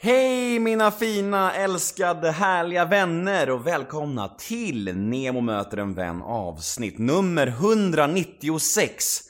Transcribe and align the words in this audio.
Hej 0.00 0.58
mina 0.58 0.90
fina, 0.90 1.54
älskade, 1.54 2.30
härliga 2.30 2.84
vänner 2.84 3.50
och 3.50 3.66
välkomna 3.66 4.28
till 4.28 4.96
Nemo 4.96 5.40
möter 5.40 5.76
en 5.76 5.94
vän 5.94 6.22
avsnitt 6.22 6.98
nummer 6.98 7.46
196. 7.46 9.20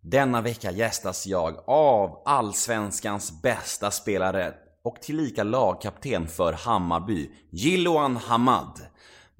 Denna 0.00 0.40
vecka 0.40 0.70
gästas 0.70 1.26
jag 1.26 1.54
av 1.66 2.22
Allsvenskans 2.24 3.42
bästa 3.42 3.90
spelare 3.90 4.54
och 4.84 5.02
tillika 5.02 5.42
lagkapten 5.42 6.28
för 6.28 6.52
Hammarby, 6.52 7.30
Jiloan 7.50 8.16
Hamad. 8.16 8.80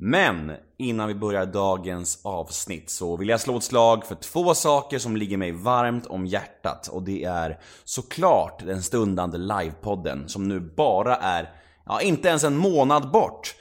Men 0.03 0.53
innan 0.77 1.09
vi 1.09 1.15
börjar 1.15 1.47
dagens 1.47 2.21
avsnitt 2.25 2.91
så 2.91 3.17
vill 3.17 3.29
jag 3.29 3.41
slå 3.41 3.57
ett 3.57 3.65
slag 3.65 4.07
för 4.07 4.15
två 4.15 4.55
saker 4.55 4.99
som 4.99 5.17
ligger 5.17 5.37
mig 5.37 5.53
varmt 5.53 6.07
om 6.07 6.27
hjärtat 6.27 6.89
och 6.89 7.03
det 7.03 7.25
är 7.25 7.59
såklart 7.85 8.67
den 8.67 8.83
stundande 8.83 9.39
livepodden 9.39 10.29
som 10.29 10.49
nu 10.49 10.61
bara 10.61 11.17
är, 11.17 11.53
ja 11.87 12.01
inte 12.01 12.29
ens 12.29 12.45
en 12.45 12.57
månad 12.57 13.11
bort. 13.11 13.55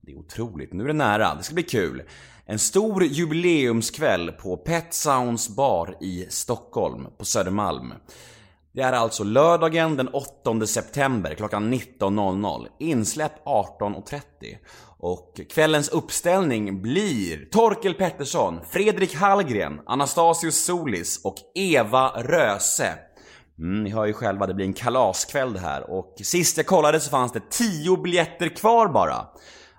Det 0.00 0.12
är 0.12 0.18
otroligt, 0.18 0.72
nu 0.72 0.84
är 0.84 0.88
det 0.88 0.92
nära, 0.92 1.34
det 1.34 1.42
ska 1.42 1.54
bli 1.54 1.62
kul. 1.62 2.02
En 2.46 2.58
stor 2.58 3.04
jubileumskväll 3.04 4.32
på 4.32 4.56
Pet 4.56 4.94
Sounds 4.94 5.48
bar 5.48 5.96
i 6.00 6.26
Stockholm, 6.28 7.06
på 7.18 7.24
Södermalm. 7.24 7.92
Det 8.74 8.82
är 8.82 8.92
alltså 8.92 9.24
lördagen 9.24 9.96
den 9.96 10.08
8 10.08 10.66
september 10.66 11.34
klockan 11.34 11.74
19.00, 11.74 12.66
insläpp 12.78 13.44
18.30. 13.44 14.20
Och 14.98 15.40
kvällens 15.50 15.88
uppställning 15.88 16.82
blir 16.82 17.50
Torkel 17.50 17.94
Pettersson, 17.94 18.60
Fredrik 18.70 19.14
Hallgren, 19.14 19.80
Anastasius 19.86 20.64
Solis 20.64 21.24
och 21.24 21.34
Eva 21.54 22.08
Röse. 22.08 22.94
Mm, 23.58 23.84
ni 23.84 23.90
hör 23.90 24.06
ju 24.06 24.12
själva, 24.12 24.46
det 24.46 24.54
blir 24.54 24.66
en 24.66 24.72
kalaskväll 24.72 25.52
det 25.52 25.60
här 25.60 25.90
och 25.90 26.14
sist 26.22 26.56
jag 26.56 26.66
kollade 26.66 27.00
så 27.00 27.10
fanns 27.10 27.32
det 27.32 27.50
10 27.50 27.96
biljetter 27.96 28.48
kvar 28.48 28.88
bara. 28.88 29.26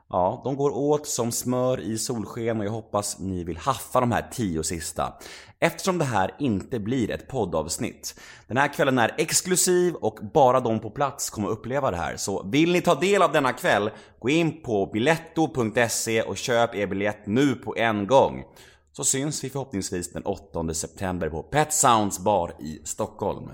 Ja, 0.09 0.41
de 0.43 0.55
går 0.55 0.77
åt 0.77 1.07
som 1.07 1.31
smör 1.31 1.79
i 1.79 1.97
solsken 1.97 2.59
och 2.59 2.65
jag 2.65 2.71
hoppas 2.71 3.19
ni 3.19 3.43
vill 3.43 3.57
haffa 3.57 3.99
de 3.99 4.11
här 4.11 4.29
tio 4.31 4.63
sista. 4.63 5.13
Eftersom 5.59 5.97
det 5.97 6.05
här 6.05 6.35
inte 6.39 6.79
blir 6.79 7.11
ett 7.11 7.27
poddavsnitt. 7.27 8.19
Den 8.47 8.57
här 8.57 8.73
kvällen 8.73 8.97
är 8.97 9.15
exklusiv 9.17 9.95
och 9.95 10.19
bara 10.33 10.59
de 10.59 10.79
på 10.79 10.89
plats 10.89 11.29
kommer 11.29 11.49
uppleva 11.49 11.91
det 11.91 11.97
här. 11.97 12.17
Så 12.17 12.43
vill 12.43 12.71
ni 12.71 12.81
ta 12.81 12.95
del 12.95 13.21
av 13.21 13.31
denna 13.31 13.53
kväll, 13.53 13.89
gå 14.19 14.29
in 14.29 14.61
på 14.61 14.85
biletto.se 14.85 16.21
och 16.21 16.37
köp 16.37 16.75
er 16.75 16.87
biljett 16.87 17.25
nu 17.27 17.55
på 17.55 17.75
en 17.77 18.07
gång. 18.07 18.43
Så 18.91 19.03
syns 19.03 19.43
vi 19.43 19.49
förhoppningsvis 19.49 20.11
den 20.11 20.23
8 20.25 20.73
september 20.73 21.29
på 21.29 21.43
Pet 21.43 21.73
Sounds 21.73 22.19
bar 22.19 22.53
i 22.59 22.81
Stockholm. 22.83 23.49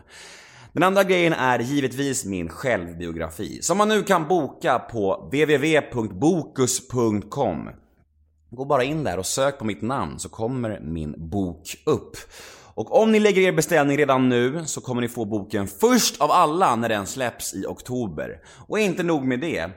Den 0.73 0.83
andra 0.83 1.03
grejen 1.03 1.33
är 1.33 1.59
givetvis 1.59 2.25
min 2.25 2.49
självbiografi, 2.49 3.61
som 3.61 3.77
man 3.77 3.89
nu 3.89 4.03
kan 4.03 4.27
boka 4.27 4.79
på 4.79 5.15
www.bokus.com. 5.15 7.69
Gå 8.49 8.65
bara 8.65 8.83
in 8.83 9.03
där 9.03 9.17
och 9.17 9.25
sök 9.25 9.59
på 9.59 9.65
mitt 9.65 9.81
namn 9.81 10.19
så 10.19 10.29
kommer 10.29 10.79
min 10.79 11.29
bok 11.29 11.75
upp. 11.85 12.17
Och 12.73 13.01
om 13.01 13.11
ni 13.11 13.19
lägger 13.19 13.41
er 13.41 13.51
beställning 13.51 13.97
redan 13.97 14.29
nu 14.29 14.63
så 14.65 14.81
kommer 14.81 15.01
ni 15.01 15.07
få 15.07 15.25
boken 15.25 15.67
först 15.67 16.21
av 16.21 16.31
alla 16.31 16.75
när 16.75 16.89
den 16.89 17.05
släpps 17.05 17.53
i 17.53 17.65
oktober. 17.65 18.39
Och 18.67 18.79
inte 18.79 19.03
nog 19.03 19.25
med 19.25 19.39
det, 19.39 19.69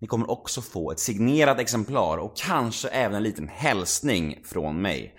ni 0.00 0.06
kommer 0.06 0.30
också 0.30 0.60
få 0.60 0.92
ett 0.92 1.00
signerat 1.00 1.60
exemplar 1.60 2.18
och 2.18 2.36
kanske 2.36 2.88
även 2.88 3.16
en 3.16 3.22
liten 3.22 3.48
hälsning 3.48 4.38
från 4.44 4.82
mig. 4.82 5.14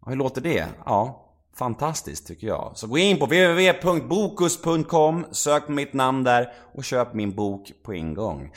Och 0.00 0.10
hur 0.10 0.16
låter 0.16 0.40
det? 0.40 0.66
Ja, 0.86 1.23
Fantastiskt 1.56 2.26
tycker 2.26 2.46
jag. 2.46 2.72
Så 2.74 2.86
gå 2.86 2.98
in 2.98 3.18
på 3.18 3.26
www.bokus.com, 3.26 5.26
sök 5.30 5.66
på 5.66 5.72
mitt 5.72 5.92
namn 5.92 6.24
där 6.24 6.52
och 6.74 6.84
köp 6.84 7.14
min 7.14 7.34
bok 7.34 7.72
på 7.82 7.92
en 7.92 8.14
gång. 8.14 8.52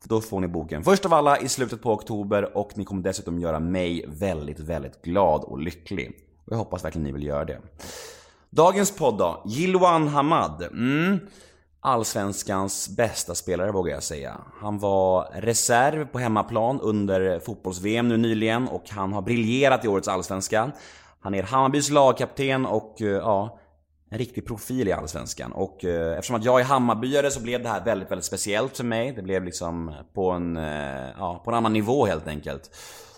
För 0.00 0.08
då 0.08 0.20
får 0.20 0.40
ni 0.40 0.48
boken 0.48 0.84
först 0.84 1.06
av 1.06 1.14
alla 1.14 1.38
i 1.38 1.48
slutet 1.48 1.82
på 1.82 1.92
oktober 1.92 2.56
och 2.56 2.78
ni 2.78 2.84
kommer 2.84 3.02
dessutom 3.02 3.38
göra 3.38 3.60
mig 3.60 4.04
väldigt, 4.08 4.60
väldigt 4.60 5.02
glad 5.02 5.44
och 5.44 5.58
lycklig. 5.58 6.12
Och 6.44 6.52
jag 6.52 6.58
hoppas 6.58 6.84
verkligen 6.84 7.04
ni 7.04 7.12
vill 7.12 7.22
göra 7.22 7.44
det. 7.44 7.60
Dagens 8.50 8.96
podd 8.96 9.18
då, 9.18 9.42
Jiloan 9.46 10.08
Hamad. 10.08 10.62
Mm. 10.62 11.18
Allsvenskans 11.80 12.96
bästa 12.96 13.34
spelare 13.34 13.72
vågar 13.72 13.94
jag 13.94 14.02
säga. 14.02 14.36
Han 14.60 14.78
var 14.78 15.28
reserv 15.34 16.06
på 16.06 16.18
hemmaplan 16.18 16.80
under 16.80 17.40
fotbolls-VM 17.40 18.08
nu 18.08 18.16
nyligen 18.16 18.68
och 18.68 18.90
han 18.90 19.12
har 19.12 19.22
briljerat 19.22 19.84
i 19.84 19.88
årets 19.88 20.08
Allsvenska. 20.08 20.70
Han 21.20 21.34
är 21.34 21.42
Hammarbys 21.42 21.90
lagkapten 21.90 22.66
och 22.66 23.02
eh, 23.02 23.08
ja, 23.08 23.58
en 24.10 24.18
riktig 24.18 24.46
profil 24.46 24.88
i 24.88 24.92
Allsvenskan. 24.92 25.52
Och 25.52 25.84
eh, 25.84 26.12
eftersom 26.12 26.36
att 26.36 26.44
jag 26.44 26.60
är 26.60 26.64
Hammarbyare 26.64 27.30
så 27.30 27.40
blev 27.40 27.62
det 27.62 27.68
här 27.68 27.84
väldigt, 27.84 28.10
väldigt 28.10 28.24
speciellt 28.24 28.76
för 28.76 28.84
mig. 28.84 29.12
Det 29.12 29.22
blev 29.22 29.44
liksom 29.44 29.94
på 30.14 30.30
en, 30.30 30.56
eh, 30.56 31.08
ja, 31.18 31.42
på 31.44 31.50
en 31.50 31.56
annan 31.56 31.72
nivå 31.72 32.06
helt 32.06 32.28
enkelt. 32.28 32.70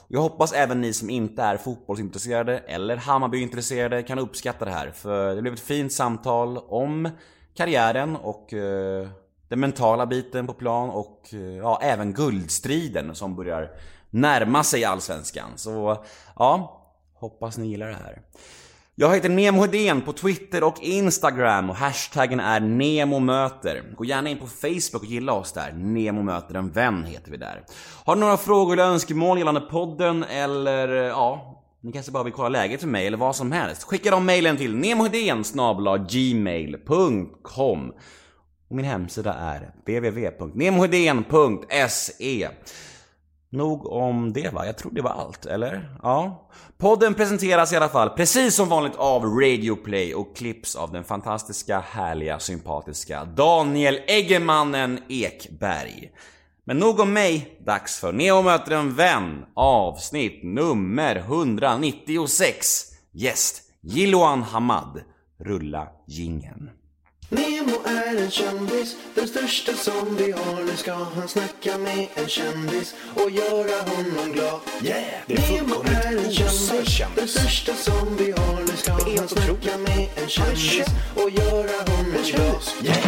Jag 0.09 0.21
hoppas 0.21 0.53
även 0.53 0.81
ni 0.81 0.93
som 0.93 1.11
inte 1.11 1.43
är 1.43 1.57
fotbollsintresserade 1.57 2.59
eller 2.59 2.97
Hammarbyintresserade 2.97 4.03
kan 4.03 4.19
uppskatta 4.19 4.65
det 4.65 4.71
här. 4.71 4.91
För 4.91 5.35
det 5.35 5.43
blev 5.43 5.55
ett 5.55 5.61
fint 5.61 5.93
samtal 5.93 6.59
om 6.59 7.09
karriären 7.55 8.17
och 8.17 8.53
eh, 8.53 9.09
den 9.49 9.61
mentala 9.61 10.07
biten 10.07 10.47
på 10.47 10.53
plan 10.53 10.91
och 10.91 11.29
eh, 11.33 11.41
ja, 11.41 11.81
även 11.83 12.13
guldstriden 12.13 13.15
som 13.15 13.37
börjar 13.37 13.71
närma 14.11 14.65
sig 14.65 14.85
Allsvenskan. 14.85 15.51
Så 15.57 16.05
ja, 16.37 16.80
Hoppas 17.21 17.59
ni 17.59 17.67
gillar 17.67 17.87
det 17.87 17.95
här. 17.95 18.23
Jag 18.95 19.15
heter 19.15 19.29
Nemo 19.29 19.61
Hedén 19.61 20.03
på 20.03 20.13
Twitter 20.13 20.65
och 20.65 20.81
Instagram 20.81 21.71
och 21.71 21.77
hashtaggen 21.77 22.41
är 22.41 22.61
NEMOMÖTER. 22.61 23.83
Gå 23.97 24.05
gärna 24.05 24.31
in 24.31 24.39
på 24.39 24.47
Facebook 24.47 25.03
och 25.03 25.05
gilla 25.05 25.33
oss 25.33 25.53
där. 25.53 25.73
Nemo 25.73 26.23
möter 26.23 26.55
en 26.55 26.71
vän 26.71 27.05
heter 27.05 27.31
vi 27.31 27.37
där. 27.37 27.65
Har 28.05 28.15
du 28.15 28.21
några 28.21 28.37
frågor 28.37 28.73
eller 28.73 28.85
önskemål 28.85 29.39
gällande 29.39 29.61
podden 29.61 30.25
eller 30.25 30.89
eh, 30.89 31.05
ja, 31.05 31.63
ni 31.83 31.93
kanske 31.93 32.13
bara 32.13 32.25
vill 32.25 32.33
kolla 32.33 32.49
läget 32.49 32.81
för 32.81 32.89
mig 32.89 33.07
eller 33.07 33.19
vad 33.19 33.37
som 33.37 33.53
helst. 33.53 33.83
Skicka 33.83 34.11
de 34.11 34.27
mejlen 34.27 34.57
till 34.57 34.77
nemohedén 34.77 35.45
gmail.com 36.11 37.93
och 38.71 38.77
min 38.77 38.85
hemsida 38.85 39.35
är 39.35 39.73
www.nemohedén.se 39.87 42.49
Nog 43.53 43.87
om 43.87 44.33
det 44.33 44.55
va? 44.55 44.67
Jag 44.67 44.79
tror 44.79 44.93
det 44.93 45.03
var 45.03 45.11
allt, 45.11 45.47
eller? 45.47 45.97
Ja. 46.03 46.49
Podden 46.79 47.15
presenteras 47.15 47.73
i 47.73 47.77
alla 47.77 47.89
fall, 47.89 48.11
precis 48.11 48.55
som 48.55 48.69
vanligt, 48.69 48.97
av 48.97 49.25
Radio 49.25 49.77
Play 49.77 50.15
och 50.15 50.37
klipps 50.37 50.77
av 50.77 50.93
den 50.93 51.05
fantastiska, 51.05 51.81
härliga, 51.81 52.39
sympatiska 52.39 53.25
Daniel 53.25 54.01
Eggemannen 54.07 54.99
Ekberg. 55.09 56.11
Men 56.65 56.79
nog 56.79 57.01
om 57.01 57.13
mig, 57.13 57.59
dags 57.67 58.01
för 58.01 58.13
Neo 58.13 58.43
möter 58.43 58.73
en 58.73 58.95
vän, 58.95 59.45
avsnitt 59.55 60.41
nummer 60.43 61.17
196. 61.17 62.67
Gäst, 63.13 63.63
Jiloan 63.81 64.43
Hamad. 64.43 65.01
Rulla 65.39 65.89
gingen. 66.07 66.71
Nemo 67.33 67.77
är 67.85 68.23
en 68.25 68.31
kändis, 68.31 68.97
den 69.15 69.29
största 69.29 69.73
som 69.73 70.17
vi 70.17 70.33
har. 70.33 70.65
Nu 70.65 70.77
ska 70.77 70.95
han 70.95 71.29
snacka 71.29 71.79
med 71.79 72.09
en 72.15 72.29
kändis 72.29 72.95
och 73.15 73.31
göra 73.31 73.83
honom 73.91 74.33
glad. 74.33 74.61
Yeah! 74.83 75.05
Det 75.27 75.35
är 75.35 75.63
Nemo 75.63 75.75
är 75.85 76.27
en 76.27 76.33
kändis, 76.33 77.03
den 77.17 77.29
största 77.29 77.75
som 77.75 78.17
vi 78.17 78.31
har. 78.33 78.61
Nu 78.61 78.77
ska 78.77 78.93
är 78.93 79.19
han 79.19 79.29
snacka 79.29 79.79
med 79.79 80.09
en 80.23 80.29
kändis 80.29 80.87
och 81.15 81.31
göra 81.31 81.91
honom 81.91 82.13
glad. 82.31 82.63
Yeah! 82.83 82.99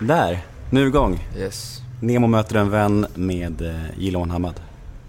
Där, 0.00 0.38
nu 0.70 0.86
igång. 0.86 1.20
Yes. 1.36 1.78
Nemo 2.02 2.26
möter 2.26 2.56
en 2.56 2.70
vän 2.70 3.06
med 3.14 3.62
eh, 3.62 3.98
Jiloan 3.98 4.30
Hamad. 4.30 4.60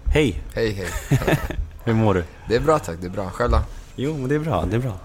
Hej, 0.04 0.42
Hej 0.54 0.70
hej. 0.72 0.88
hur 1.84 1.94
mår 1.94 2.14
du? 2.14 2.24
Det 2.48 2.56
är 2.56 2.60
bra 2.60 2.78
tack, 2.78 2.96
det 3.00 3.06
är 3.06 3.10
bra. 3.10 3.30
Själv 3.30 3.50
då? 3.50 3.60
Jo, 3.96 4.16
men 4.16 4.28
det 4.28 4.34
är 4.34 4.38
bra, 4.38 4.64
det 4.70 4.76
är 4.76 4.80
bra. 4.80 4.98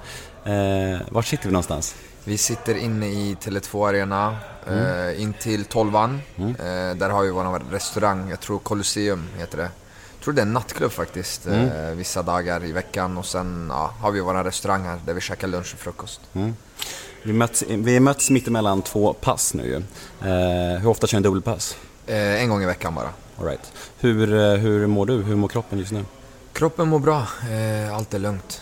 Eh, 0.53 1.01
var 1.09 1.21
sitter 1.21 1.45
vi 1.45 1.51
någonstans? 1.51 1.95
Vi 2.27 2.37
sitter 2.37 2.75
inne 2.75 3.07
i 3.07 3.35
Tele2 3.41 3.87
Arena, 3.89 4.37
eh, 4.67 5.21
in 5.21 5.33
till 5.33 5.65
tolvan. 5.65 6.21
Eh, 6.37 6.95
där 6.97 7.09
har 7.09 7.23
vi 7.23 7.29
vår 7.29 7.71
restaurang, 7.71 8.29
jag 8.29 8.39
tror 8.39 8.59
Colosseum 8.59 9.27
heter 9.37 9.57
det. 9.57 9.69
Jag 10.17 10.23
tror 10.23 10.33
det 10.33 10.41
är 10.41 10.45
en 10.45 10.53
nattklubb 10.53 10.91
faktiskt, 10.91 11.47
eh, 11.47 11.89
vissa 11.95 12.21
dagar 12.23 12.65
i 12.65 12.71
veckan. 12.71 13.17
Och 13.17 13.25
sen 13.25 13.67
ja, 13.69 13.93
har 13.99 14.11
vi 14.11 14.19
vår 14.19 14.43
restaurang 14.43 14.83
här 14.83 14.99
där 15.05 15.13
vi 15.13 15.21
käkar 15.21 15.47
lunch 15.47 15.73
och 15.73 15.79
frukost. 15.79 16.21
Vi 17.23 17.33
möts, 17.33 17.63
vi 17.67 17.99
möts 17.99 18.29
mittemellan 18.29 18.81
två 18.81 19.13
pass 19.13 19.53
nu. 19.53 19.75
Eh, 20.21 20.81
hur 20.81 20.87
ofta 20.87 21.07
kör 21.07 21.17
ni 21.17 21.23
dubbelpass? 21.23 21.77
Eh, 22.07 22.41
en 22.41 22.49
gång 22.49 22.63
i 22.63 22.65
veckan 22.65 22.95
bara. 22.95 23.09
All 23.39 23.45
right. 23.45 23.71
hur, 23.99 24.33
eh, 24.33 24.53
hur 24.53 24.87
mår 24.87 25.05
du? 25.05 25.23
Hur 25.23 25.35
mår 25.35 25.47
kroppen 25.47 25.79
just 25.79 25.91
nu? 25.91 26.05
Kroppen 26.53 26.87
mår 26.87 26.99
bra, 26.99 27.27
allt 27.93 28.13
är 28.13 28.19
lugnt. 28.19 28.61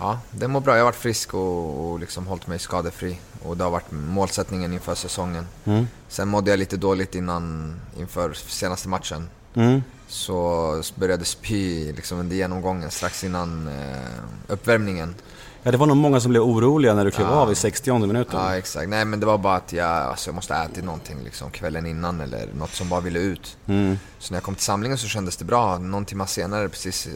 Ja, 0.00 0.18
det 0.30 0.48
mår 0.48 0.60
bra. 0.60 0.72
Jag 0.72 0.80
har 0.80 0.84
varit 0.84 0.96
frisk 0.96 1.34
och, 1.34 1.90
och 1.90 2.00
liksom 2.00 2.26
hållit 2.26 2.46
mig 2.46 2.58
skadefri. 2.58 3.18
Och 3.42 3.56
det 3.56 3.64
har 3.64 3.70
varit 3.70 3.90
målsättningen 3.90 4.72
inför 4.72 4.94
säsongen. 4.94 5.46
Mm. 5.64 5.86
Sen 6.08 6.28
mådde 6.28 6.50
jag 6.50 6.58
lite 6.58 6.76
dåligt 6.76 7.14
innan, 7.14 7.74
inför 7.98 8.32
senaste 8.32 8.88
matchen. 8.88 9.28
Mm. 9.54 9.82
Så 10.08 10.82
började 10.94 11.24
spy 11.24 11.92
liksom 11.92 12.18
under 12.18 12.36
genomgången 12.36 12.90
strax 12.90 13.24
innan 13.24 13.68
eh, 13.68 14.52
uppvärmningen. 14.52 15.14
Ja, 15.62 15.70
det 15.70 15.76
var 15.76 15.86
nog 15.86 15.96
många 15.96 16.20
som 16.20 16.30
blev 16.30 16.42
oroliga 16.42 16.94
när 16.94 17.04
du 17.04 17.10
klev 17.10 17.28
av 17.28 17.52
i 17.52 17.54
60 17.54 18.06
minuten. 18.06 18.40
Ja, 18.40 18.56
exakt. 18.56 18.88
Nej, 18.88 19.04
men 19.04 19.20
det 19.20 19.26
var 19.26 19.38
bara 19.38 19.56
att 19.56 19.72
jag, 19.72 19.88
alltså, 19.88 20.28
jag 20.28 20.34
måste 20.34 20.54
ha 20.54 20.64
ätit 20.64 20.84
någonting 20.84 21.24
liksom, 21.24 21.50
kvällen 21.50 21.86
innan 21.86 22.20
eller 22.20 22.48
något 22.54 22.74
som 22.74 22.88
bara 22.88 23.00
ville 23.00 23.18
ut. 23.18 23.56
Mm. 23.66 23.98
Så 24.18 24.32
när 24.32 24.36
jag 24.36 24.44
kom 24.44 24.54
till 24.54 24.64
samlingen 24.64 24.98
så 24.98 25.08
kändes 25.08 25.36
det 25.36 25.44
bra. 25.44 25.78
Någon 25.78 26.04
timme 26.04 26.26
senare, 26.26 26.68
precis 26.68 27.08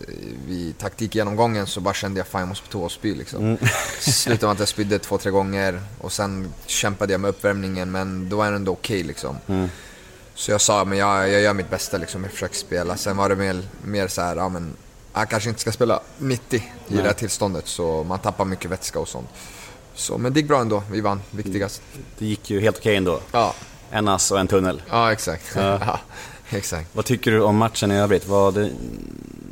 vid 0.47 0.79
taktikgenomgången, 0.79 1.67
så 1.67 1.81
bara 1.81 1.95
kände 1.95 2.21
jag 2.21 2.27
fan 2.27 2.41
jag 2.41 2.49
måste 2.49 2.67
på 2.67 2.73
toa 2.73 2.85
och 2.85 2.93
spy 2.93 3.15
liksom. 3.15 3.45
Mm. 3.45 3.59
Slutade 4.01 4.47
med 4.47 4.53
att 4.53 4.59
jag 4.59 4.69
spydde 4.69 4.99
två, 4.99 5.19
tre 5.19 5.31
gånger 5.31 5.81
och 6.01 6.13
sen 6.13 6.53
kämpade 6.67 7.13
jag 7.13 7.21
med 7.21 7.29
uppvärmningen 7.29 7.91
men 7.91 8.29
då 8.29 8.37
var 8.37 8.51
det 8.51 8.57
ändå 8.57 8.73
okej 8.73 9.03
liksom. 9.03 9.37
Mm. 9.47 9.69
Så 10.35 10.51
jag 10.51 10.61
sa, 10.61 10.85
men 10.85 10.99
jag, 10.99 11.31
jag 11.31 11.41
gör 11.41 11.55
mitt 11.55 11.71
bästa 11.71 11.99
liksom, 11.99 12.23
jag 12.23 12.33
försöker 12.33 12.57
spela. 12.57 12.97
Sen 12.97 13.17
var 13.17 13.29
det 13.29 13.37
mer, 13.37 13.63
mer 13.85 14.09
så 14.09 14.23
här, 14.23 14.37
ja 14.37 14.49
men 14.49 14.77
jag 15.15 15.31
kanske 15.31 15.49
inte 15.49 15.61
ska 15.61 15.73
spela 15.73 16.01
90 16.19 16.57
i 16.57 16.63
Nej. 16.89 17.03
det 17.03 17.09
här 17.09 17.13
tillståndet 17.13 17.67
så 17.67 18.05
man 18.05 18.19
tappar 18.19 18.45
mycket 18.45 18.71
vätska 18.71 18.99
och 18.99 19.09
sånt. 19.09 19.29
Så, 19.95 20.19
men 20.19 20.33
det 20.33 20.41
gick 20.41 20.49
bra 20.49 20.61
ändå, 20.61 20.83
vi 20.91 21.01
vann, 21.01 21.23
viktigast. 21.31 21.83
Det 22.19 22.27
gick 22.27 22.51
ju 22.51 22.61
helt 22.61 22.79
okej 22.79 22.97
ändå. 22.97 23.21
Ja, 23.33 23.55
En 23.91 24.09
ass 24.09 24.31
och 24.31 24.41
en 24.41 24.47
tunnel. 24.49 24.83
ja 24.91 25.13
exakt. 25.13 25.53
Ja. 25.57 25.79
Ja. 26.51 26.57
exakt. 26.59 26.89
Vad 26.93 27.05
tycker 27.05 27.31
du 27.31 27.43
om 27.43 27.57
matchen 27.57 27.91
i 27.93 27.97
övrigt? 27.97 28.29
Var 28.29 28.53
det, 28.53 28.71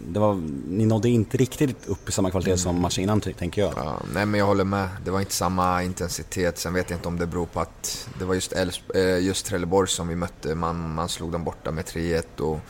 det 0.09 0.21
var, 0.21 0.35
ni 0.69 0.87
nådde 0.87 1.09
inte 1.09 1.37
riktigt 1.37 1.87
upp 1.87 2.09
i 2.09 2.13
samma 2.13 2.31
kvalitet 2.31 2.57
som 2.59 2.81
matchen 2.81 3.03
innan, 3.03 3.21
tänker 3.21 3.63
jag. 3.63 3.73
Ja, 3.77 3.97
nej 4.15 4.27
men 4.27 4.39
jag 4.41 4.47
håller 4.47 4.65
med. 4.65 4.89
Det 5.05 5.11
var 5.11 5.21
inte 5.21 5.35
samma 5.35 5.83
intensitet. 5.83 6.59
Sen 6.59 6.75
vet 6.75 6.91
jag 6.91 6.97
inte 6.97 7.09
om 7.09 7.19
det 7.19 7.27
beror 7.27 7.47
på 7.47 7.61
att 7.61 8.09
det 8.19 8.25
var 8.25 8.35
just, 8.35 8.53
Älvs- 8.53 8.95
eh, 8.97 9.25
just 9.27 9.47
Trelleborg 9.47 9.89
som 9.89 10.09
vi 10.09 10.15
mötte. 10.17 10.55
Man, 10.55 10.95
man 10.95 11.09
slog 11.09 11.33
dem 11.33 11.45
borta 11.45 11.71
med 11.71 11.85
3-1 11.85 12.41
och 12.41 12.61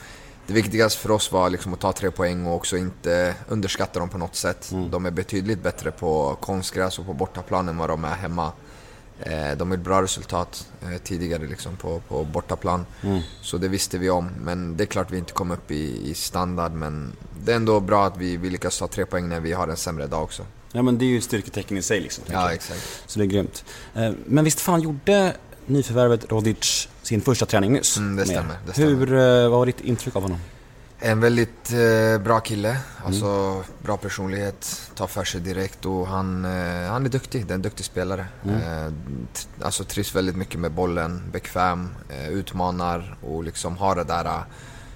det 0.47 0.53
viktigaste 0.53 1.01
för 1.01 1.11
oss 1.11 1.33
var 1.33 1.51
liksom 1.51 1.75
att 1.75 1.81
ta 1.81 1.93
tre 1.93 2.11
poäng 2.11 2.47
och 2.47 2.55
också 2.55 2.77
inte 2.77 3.35
underskatta 3.49 3.99
dem 4.01 4.09
på 4.09 4.19
något 4.19 4.37
sätt. 4.37 4.73
De 4.91 5.07
är 5.07 5.11
betydligt 5.11 5.63
bättre 5.63 5.91
på 5.91 6.37
konstgräs 6.41 6.99
och 6.99 7.07
på 7.07 7.13
bortaplan 7.15 7.69
än 7.69 7.77
vad 7.77 7.89
de 7.91 8.05
är 8.05 8.15
hemma. 8.15 8.53
Eh, 9.21 9.57
De 9.57 9.71
har 9.71 9.79
ett 9.79 9.85
bra 9.85 10.03
resultat 10.03 10.67
eh, 10.83 10.99
tidigare 11.05 11.47
liksom 11.47 11.77
på, 11.77 12.01
på 12.09 12.25
bortaplan. 12.25 12.87
Så 13.43 13.59
det 13.59 13.69
visste 13.69 13.99
vi 13.99 14.11
om. 14.11 14.31
Men 14.41 14.77
det 14.77 14.85
är 14.85 14.87
klart 14.87 15.11
vi 15.11 15.19
inte 15.19 15.33
kom 15.33 15.51
upp 15.51 15.71
i, 15.71 16.11
i 16.11 16.15
standard. 16.15 16.73
Men 16.73 17.13
det 17.45 17.53
är 17.53 17.57
ändå 17.57 17.81
bra 17.81 18.07
att 18.07 18.17
vi, 18.17 18.37
vi 18.37 18.51
lyckas 18.51 18.79
ta 18.79 18.89
tre 18.89 19.07
poäng 19.07 19.29
när 19.29 19.41
vi 19.41 19.53
har 19.53 19.69
en 19.69 19.77
sämre 19.77 20.07
dag 20.07 20.23
också. 20.23 20.47
Ja 20.73 20.83
men 20.83 20.99
det 20.99 21.05
är 21.05 21.07
ju 21.07 21.19
ett 21.19 21.25
styrketecken 21.25 21.77
i 21.77 21.83
sig 21.83 22.01
liksom. 22.01 22.25
Ja, 22.31 22.53
exakt. 22.53 23.03
Så 23.07 23.19
det 23.19 23.25
är 23.25 23.27
grymt. 23.27 23.65
Eh, 23.95 24.11
Men 24.27 24.45
visst 24.45 24.61
fan 24.61 24.81
gjorde 24.81 25.37
nyförvärvet 25.67 26.33
Rodic 26.33 26.89
sin 27.03 27.21
första 27.21 27.47
träning 27.47 27.73
nyss? 27.73 27.97
Mm, 27.97 28.17
det 28.17 28.23
er? 28.23 28.27
stämmer, 28.27 28.57
det 28.67 28.73
stämmer. 28.73 28.89
Hur, 28.91 29.13
eh, 29.15 29.49
vad 29.51 29.59
var 29.59 29.67
ditt 29.67 29.81
intryck 29.81 30.17
av 30.17 30.23
honom? 30.23 30.39
En 31.05 31.21
väldigt 31.21 31.73
eh, 31.73 32.23
bra 32.23 32.41
kille, 32.41 32.77
alltså 33.05 33.63
bra 33.83 33.97
personlighet, 33.97 34.91
tar 34.95 35.07
för 35.07 35.25
sig 35.25 35.41
direkt 35.41 35.85
och 35.87 36.07
han, 36.07 36.45
eh, 36.45 36.91
han 36.91 37.05
är 37.05 37.09
duktig, 37.09 37.47
det 37.47 37.53
är 37.53 37.55
en 37.55 37.63
duktig 37.63 37.87
spelare. 37.87 38.27
Eh, 38.45 38.93
t- 39.33 39.49
alltså 39.63 39.85
trivs 39.85 40.15
väldigt 40.15 40.37
mycket 40.37 40.61
med 40.61 40.73
bollen, 40.73 41.23
bekväm, 41.33 41.89
eh, 42.09 42.29
utmanar 42.29 43.17
och 43.23 43.45
liksom 43.45 43.77
har 43.77 43.97
det 43.97 44.05
där 44.05 44.25
eh, 44.25 44.41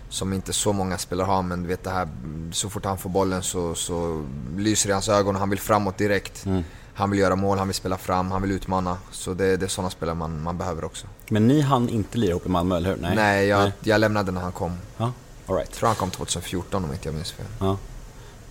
som 0.08 0.32
inte 0.32 0.52
så 0.52 0.72
många 0.72 0.98
spelare 0.98 1.26
har 1.26 1.42
men 1.42 1.66
vet 1.66 1.84
det 1.84 1.90
här, 1.90 2.08
så 2.52 2.70
fort 2.70 2.84
han 2.84 2.98
får 2.98 3.10
bollen 3.10 3.42
så, 3.42 3.74
så 3.74 4.24
lyser 4.56 4.88
det 4.88 4.90
i 4.90 4.92
hans 4.92 5.08
ögon 5.08 5.34
och 5.34 5.40
han 5.40 5.50
vill 5.50 5.60
framåt 5.60 5.98
direkt. 5.98 6.44
Han 6.96 7.10
vill 7.10 7.20
göra 7.20 7.36
mål, 7.36 7.58
han 7.58 7.68
vill 7.68 7.74
spela 7.74 7.98
fram, 7.98 8.30
han 8.30 8.42
vill 8.42 8.50
utmana. 8.52 8.98
Så 9.10 9.34
det, 9.34 9.56
det 9.56 9.66
är 9.66 9.68
sådana 9.68 9.90
spelare 9.90 10.14
man, 10.14 10.42
man 10.42 10.58
behöver 10.58 10.84
också. 10.84 11.06
Men 11.28 11.48
ni 11.48 11.60
hann 11.60 11.88
inte 11.88 12.18
lira 12.18 12.30
ihop 12.30 12.46
i 12.46 12.48
Malmö, 12.48 12.76
eller 12.76 12.88
hur? 12.90 13.14
Nej, 13.14 13.46
jag, 13.46 13.72
jag 13.80 14.00
lämnade 14.00 14.32
när 14.32 14.40
han 14.40 14.52
kom. 14.52 14.72
Ja, 14.96 15.12
all 15.46 15.54
right. 15.56 15.68
Jag 15.70 15.78
tror 15.78 15.86
han 15.86 15.96
kom 15.96 16.10
2014 16.10 16.84
om 16.84 16.92
inte 16.92 17.08
jag 17.08 17.14
minns 17.14 17.32
fel. 17.32 17.46
Ja. 17.60 17.76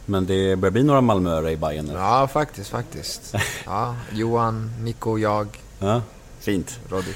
Men 0.05 0.25
det 0.25 0.55
börjar 0.55 0.71
bli 0.71 0.83
några 0.83 1.01
Malmöare 1.01 1.51
i 1.51 1.57
Bayern 1.57 1.89
eller? 1.89 1.99
Ja, 1.99 2.27
faktiskt, 2.27 2.69
faktiskt. 2.69 3.35
Ja, 3.65 3.95
Johan, 4.13 4.71
Nico, 4.79 5.17
jag, 5.17 5.47
Ja. 5.79 6.01
Fint. 6.39 6.79
Rodic. 6.89 7.15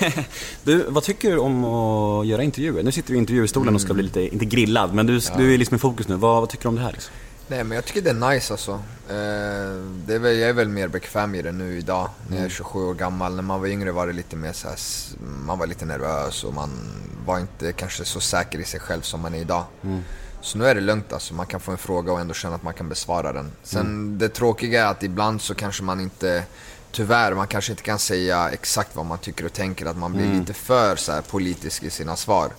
Du, 0.64 0.84
vad 0.88 1.02
tycker 1.02 1.30
du 1.30 1.38
om 1.38 1.64
att 1.64 2.26
göra 2.26 2.42
intervjuer? 2.42 2.82
Nu 2.82 2.92
sitter 2.92 3.10
du 3.10 3.16
i 3.16 3.18
intervjustolen 3.18 3.74
och 3.74 3.80
ska 3.80 3.94
bli 3.94 4.02
lite, 4.02 4.20
inte 4.34 4.44
grillad, 4.44 4.94
men 4.94 5.06
du, 5.06 5.20
du 5.36 5.54
är 5.54 5.58
liksom 5.58 5.74
i 5.76 5.78
fokus 5.78 6.08
nu. 6.08 6.14
Vad, 6.16 6.40
vad 6.40 6.48
tycker 6.48 6.62
du 6.62 6.68
om 6.68 6.74
det 6.74 6.80
här 6.80 6.92
liksom? 6.92 7.14
Nej, 7.48 7.64
men 7.64 7.76
jag 7.76 7.84
tycker 7.84 8.02
det 8.02 8.10
är 8.10 8.30
nice 8.34 8.52
alltså. 8.54 8.72
Eh, 9.08 9.82
det 10.06 10.14
är 10.14 10.18
väl, 10.18 10.36
jag 10.38 10.48
är 10.48 10.52
väl 10.52 10.68
mer 10.68 10.88
bekväm 10.88 11.34
i 11.34 11.42
det 11.42 11.52
nu 11.52 11.78
idag, 11.78 12.10
när 12.28 12.36
jag 12.36 12.44
är 12.46 12.48
27 12.50 12.78
år 12.78 12.94
gammal. 12.94 13.34
När 13.34 13.42
man 13.42 13.60
var 13.60 13.66
yngre 13.66 13.92
var 13.92 14.06
det 14.06 14.12
lite 14.12 14.36
mer 14.36 14.52
så 14.52 14.68
här, 14.68 14.74
s- 14.74 15.14
man 15.46 15.58
var 15.58 15.66
lite 15.66 15.84
nervös 15.84 16.44
och 16.44 16.54
man 16.54 16.70
var 17.26 17.38
inte 17.38 17.72
kanske 17.72 18.04
så 18.04 18.20
säker 18.20 18.58
i 18.58 18.64
sig 18.64 18.80
själv 18.80 19.00
som 19.00 19.20
man 19.20 19.34
är 19.34 19.38
idag. 19.38 19.64
Så 20.40 20.58
nu 20.58 20.66
är 20.66 20.74
det 20.74 20.80
lugnt 20.80 21.12
alltså, 21.12 21.34
man 21.34 21.46
kan 21.46 21.60
få 21.60 21.72
en 21.72 21.78
fråga 21.78 22.12
och 22.12 22.20
ändå 22.20 22.34
känna 22.34 22.54
att 22.54 22.62
man 22.62 22.74
kan 22.74 22.88
besvara 22.88 23.32
den. 23.32 23.52
Sen 23.62 24.18
det 24.18 24.28
tråkiga 24.28 24.86
är 24.86 24.90
att 24.90 25.02
ibland 25.02 25.42
så 25.42 25.54
kanske 25.54 25.82
man 25.82 26.00
inte, 26.00 26.44
tyvärr, 26.92 27.34
man 27.34 27.46
kanske 27.46 27.72
inte 27.72 27.82
kan 27.82 27.98
säga 27.98 28.50
exakt 28.50 28.96
vad 28.96 29.06
man 29.06 29.18
tycker 29.18 29.44
och 29.46 29.52
tänker. 29.52 29.86
Att 29.86 29.96
man 29.96 30.12
blir 30.12 30.26
lite 30.40 30.52
för 30.54 30.96
så 30.96 31.12
här, 31.12 31.22
politisk 31.22 31.82
i 31.82 31.90
sina 31.90 32.16
svar. 32.16 32.50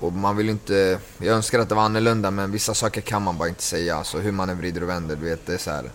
Och 0.00 0.12
man 0.12 0.36
vill 0.36 0.48
inte, 0.48 0.98
jag 1.18 1.36
önskar 1.36 1.58
att 1.58 1.68
det 1.68 1.74
var 1.74 1.82
annorlunda 1.82 2.30
men 2.30 2.52
vissa 2.52 2.74
saker 2.74 3.00
kan 3.00 3.22
man 3.22 3.38
bara 3.38 3.48
inte 3.48 3.62
säga. 3.62 3.96
Alltså 3.96 4.18
hur 4.18 4.32
man 4.32 4.50
än 4.50 4.58
vrider 4.58 4.82
och 4.82 4.88
vänder, 4.88 5.16
du 5.16 5.24
vet. 5.24 5.46
Det 5.46 5.54
är 5.54 5.58
så 5.58 5.70
här, 5.70 5.90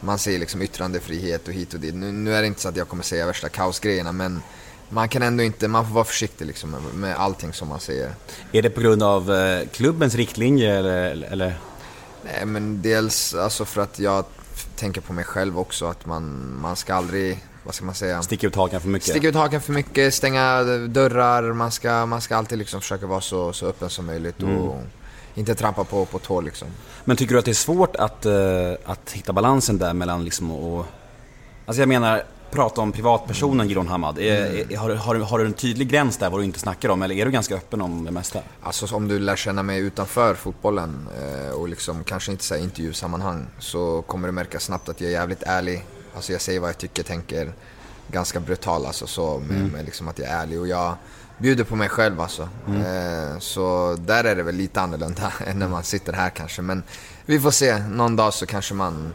man 0.00 0.18
säger 0.18 0.38
liksom 0.38 0.62
yttrandefrihet 0.62 1.48
och 1.48 1.54
hit 1.54 1.74
och 1.74 1.80
dit. 1.80 1.94
Nu, 1.94 2.12
nu 2.12 2.34
är 2.34 2.40
det 2.40 2.46
inte 2.46 2.60
så 2.60 2.68
att 2.68 2.76
jag 2.76 2.88
kommer 2.88 3.02
säga 3.02 3.26
värsta 3.26 3.48
kaosgrejerna 3.48 4.12
men 4.12 4.42
man 4.88 5.08
kan 5.08 5.22
ändå 5.22 5.42
inte, 5.42 5.68
man 5.68 5.86
får 5.86 5.94
vara 5.94 6.04
försiktig 6.04 6.46
liksom 6.46 6.76
med, 6.94 7.16
allting 7.16 7.52
som 7.52 7.68
man 7.68 7.80
säger. 7.80 8.14
Är 8.52 8.62
det 8.62 8.70
på 8.70 8.80
grund 8.80 9.02
av 9.02 9.32
eh, 9.32 9.68
klubbens 9.68 10.14
riktlinje 10.14 10.78
eller? 10.78 11.14
eller? 11.32 11.60
Nej 12.24 12.46
men 12.46 12.82
dels 12.82 13.34
alltså 13.34 13.64
för 13.64 13.80
att 13.80 13.98
jag 13.98 14.24
tänker 14.76 15.00
på 15.00 15.12
mig 15.12 15.24
själv 15.24 15.58
också 15.58 15.86
att 15.86 16.06
man, 16.06 16.54
man 16.60 16.76
ska 16.76 16.94
aldrig, 16.94 17.44
vad 17.64 17.74
ska 17.74 17.84
man 17.84 17.94
säga? 17.94 18.22
Sticker 18.22 18.48
ut 18.48 18.56
hakan 18.56 18.80
för 18.80 18.88
mycket? 18.88 19.08
Sticka 19.10 19.28
ut 19.28 19.34
hakan 19.34 19.60
för 19.60 19.72
mycket, 19.72 20.14
stänga 20.14 20.62
dörrar, 20.88 21.52
man 21.52 21.70
ska, 21.70 22.06
man 22.06 22.20
ska 22.20 22.36
alltid 22.36 22.58
liksom 22.58 22.80
försöka 22.80 23.06
vara 23.06 23.20
så, 23.20 23.52
så 23.52 23.66
öppen 23.66 23.90
som 23.90 24.06
möjligt 24.06 24.42
och 24.42 24.82
inte 25.34 25.54
trampa 25.54 25.84
på, 25.84 26.04
på 26.04 26.18
tå 26.18 26.40
liksom. 26.40 26.68
Men 27.04 27.16
tycker 27.16 27.32
du 27.34 27.38
att 27.38 27.44
det 27.44 27.50
är 27.50 27.54
svårt 27.54 27.96
att, 27.96 28.26
eh, 28.26 28.32
att 28.84 29.10
hitta 29.12 29.32
balansen 29.32 29.78
där 29.78 29.92
mellan 29.94 30.24
liksom 30.24 30.50
och... 30.50 30.86
Alltså 31.66 31.82
jag 31.82 31.88
menar, 31.88 32.22
prata 32.50 32.80
om 32.80 32.92
privatpersonen 32.92 33.68
Giron 33.68 33.88
Hamad. 33.88 34.18
Är, 34.18 34.72
är, 34.72 34.76
har, 34.76 34.88
du- 34.88 34.94
har, 34.94 35.14
har 35.14 35.38
du 35.38 35.46
en 35.46 35.52
tydlig 35.52 35.88
gräns 35.88 36.16
där 36.16 36.30
vad 36.30 36.40
du 36.40 36.44
inte 36.44 36.58
snackar 36.58 36.88
om 36.88 37.02
eller 37.02 37.14
är 37.14 37.24
du 37.24 37.30
ganska 37.30 37.54
öppen 37.54 37.80
om 37.80 38.04
det 38.04 38.10
mesta? 38.10 38.40
Alltså 38.62 38.94
om 38.96 39.08
du 39.08 39.18
lär 39.18 39.36
känna 39.36 39.62
mig 39.62 39.80
utanför 39.80 40.34
fotbollen 40.34 41.08
eh, 41.22 41.50
och 41.54 41.68
liksom 41.68 42.04
kanske 42.04 42.32
inte 42.32 42.44
säga 42.44 42.62
intervjusammanhang 42.64 43.46
så 43.58 44.02
kommer 44.02 44.28
du 44.28 44.32
märka 44.32 44.60
snabbt 44.60 44.88
att 44.88 45.00
jag 45.00 45.08
är 45.10 45.12
jävligt 45.14 45.42
ärlig. 45.42 45.84
Alltså 46.14 46.32
jag 46.32 46.40
säger 46.40 46.60
vad 46.60 46.68
jag 46.68 46.78
tycker, 46.78 47.02
tänker. 47.02 47.52
Ganska 48.08 48.40
brutal 48.40 48.86
alltså 48.86 49.06
så 49.06 49.38
med, 49.38 49.72
med 49.72 49.84
liksom 49.84 50.08
att 50.08 50.18
jag 50.18 50.28
är 50.28 50.42
ärlig 50.42 50.60
och 50.60 50.68
jag 50.68 50.94
bjuder 51.38 51.64
på 51.64 51.76
mig 51.76 51.88
själv 51.88 52.20
alltså. 52.20 52.48
Eh, 52.68 53.38
så 53.38 53.96
där 54.00 54.24
är 54.24 54.36
det 54.36 54.42
väl 54.42 54.54
lite 54.54 54.80
annorlunda 54.80 55.32
än 55.46 55.58
när 55.58 55.68
man 55.68 55.82
sitter 55.82 56.12
här 56.12 56.30
kanske. 56.30 56.62
Men 56.62 56.82
vi 57.26 57.40
får 57.40 57.50
se, 57.50 57.78
någon 57.78 58.16
dag 58.16 58.34
så 58.34 58.46
kanske 58.46 58.74
man 58.74 59.12